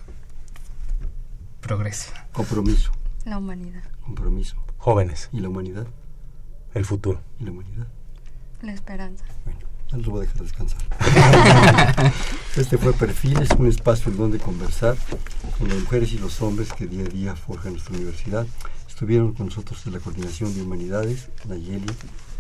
progreso. 1.59 2.13
Compromiso. 2.31 2.93
La 3.25 3.37
humanidad. 3.37 3.83
Compromiso. 4.05 4.55
Jóvenes. 4.77 5.29
¿Y 5.33 5.41
la 5.41 5.49
humanidad? 5.49 5.85
El 6.73 6.85
futuro. 6.85 7.21
¿Y 7.37 7.43
la 7.43 7.51
humanidad? 7.51 7.87
La 8.61 8.71
esperanza. 8.71 9.25
Bueno. 9.43 9.68
Ya 9.91 9.97
lo 9.97 10.11
voy 10.11 10.19
a 10.19 10.27
dejar 10.27 10.43
descansar. 10.43 10.79
este 12.55 12.77
fue 12.77 12.93
Perfiles, 12.93 13.49
un 13.57 13.67
espacio 13.67 14.11
en 14.11 14.17
donde 14.17 14.37
conversar 14.37 14.95
con 15.57 15.67
las 15.67 15.79
mujeres 15.79 16.11
y 16.13 16.19
los 16.19 16.41
hombres 16.41 16.71
que 16.73 16.85
día 16.85 17.05
a 17.05 17.09
día 17.09 17.35
forjan 17.35 17.73
nuestra 17.73 17.95
universidad. 17.95 18.45
Estuvieron 18.87 19.33
con 19.33 19.47
nosotros 19.47 19.83
de 19.85 19.91
la 19.91 19.99
Coordinación 19.99 20.53
de 20.53 20.61
Humanidades, 20.61 21.29
Nayeli, 21.47 21.87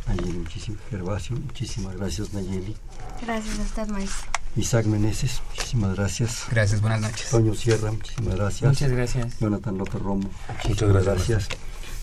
Nayeli, 0.07 0.39
muchísimas, 0.39 0.81
Gervasio, 0.89 1.37
muchísimas 1.37 1.95
gracias 1.95 2.33
Nayeli. 2.33 2.75
Gracias 3.21 3.59
a 3.59 3.61
usted, 3.61 3.87
maestro. 3.87 4.31
Isaac 4.55 4.85
Meneses, 4.85 5.41
muchísimas 5.49 5.95
gracias. 5.95 6.45
Gracias, 6.51 6.81
buenas 6.81 7.01
noches. 7.01 7.29
Toño 7.29 7.55
Sierra, 7.55 7.91
muchísimas 7.91 8.35
gracias. 8.35 8.69
Muchas 8.69 8.91
gracias. 8.91 9.39
Jonathan 9.39 9.77
López 9.77 10.01
Romo, 10.01 10.29
muchas 10.67 10.89
gracias. 10.89 11.47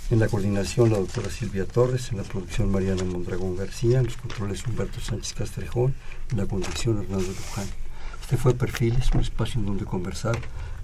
En 0.08 0.20
la 0.20 0.28
coordinación 0.28 0.92
la 0.92 0.98
doctora 0.98 1.30
Silvia 1.30 1.66
Torres, 1.66 2.12
en 2.12 2.18
la 2.18 2.22
producción 2.22 2.70
Mariana 2.70 3.02
Mondragón 3.02 3.56
García, 3.56 3.98
en 3.98 4.04
los 4.04 4.16
controles 4.16 4.64
Humberto 4.64 5.00
Sánchez 5.00 5.32
Castrejón, 5.32 5.96
en 6.30 6.36
la 6.36 6.46
conducción 6.46 6.98
Hernando 6.98 7.26
Luján. 7.26 7.66
Este 8.20 8.36
fue 8.36 8.54
Perfiles, 8.54 9.10
un 9.12 9.20
espacio 9.20 9.58
en 9.58 9.66
donde 9.66 9.84
conversar 9.84 10.38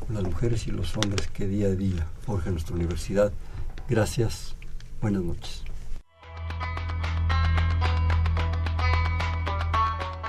con 0.05 0.17
las 0.17 0.25
mujeres 0.25 0.67
y 0.67 0.73
los 0.73 0.97
hombres 0.97 1.29
que 1.29 1.47
día 1.47 1.69
a 1.69 1.71
día 1.71 2.05
forjan 2.27 2.55
nuestra 2.55 2.75
universidad. 2.75 3.33
Gracias, 3.89 4.57
buenas 5.01 5.23
noches. 5.23 5.63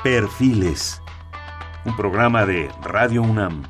Perfiles, 0.04 1.02
un 1.84 1.98
programa 1.98 2.46
de 2.46 2.70
Radio 2.84 3.24
UNAM. 3.24 3.64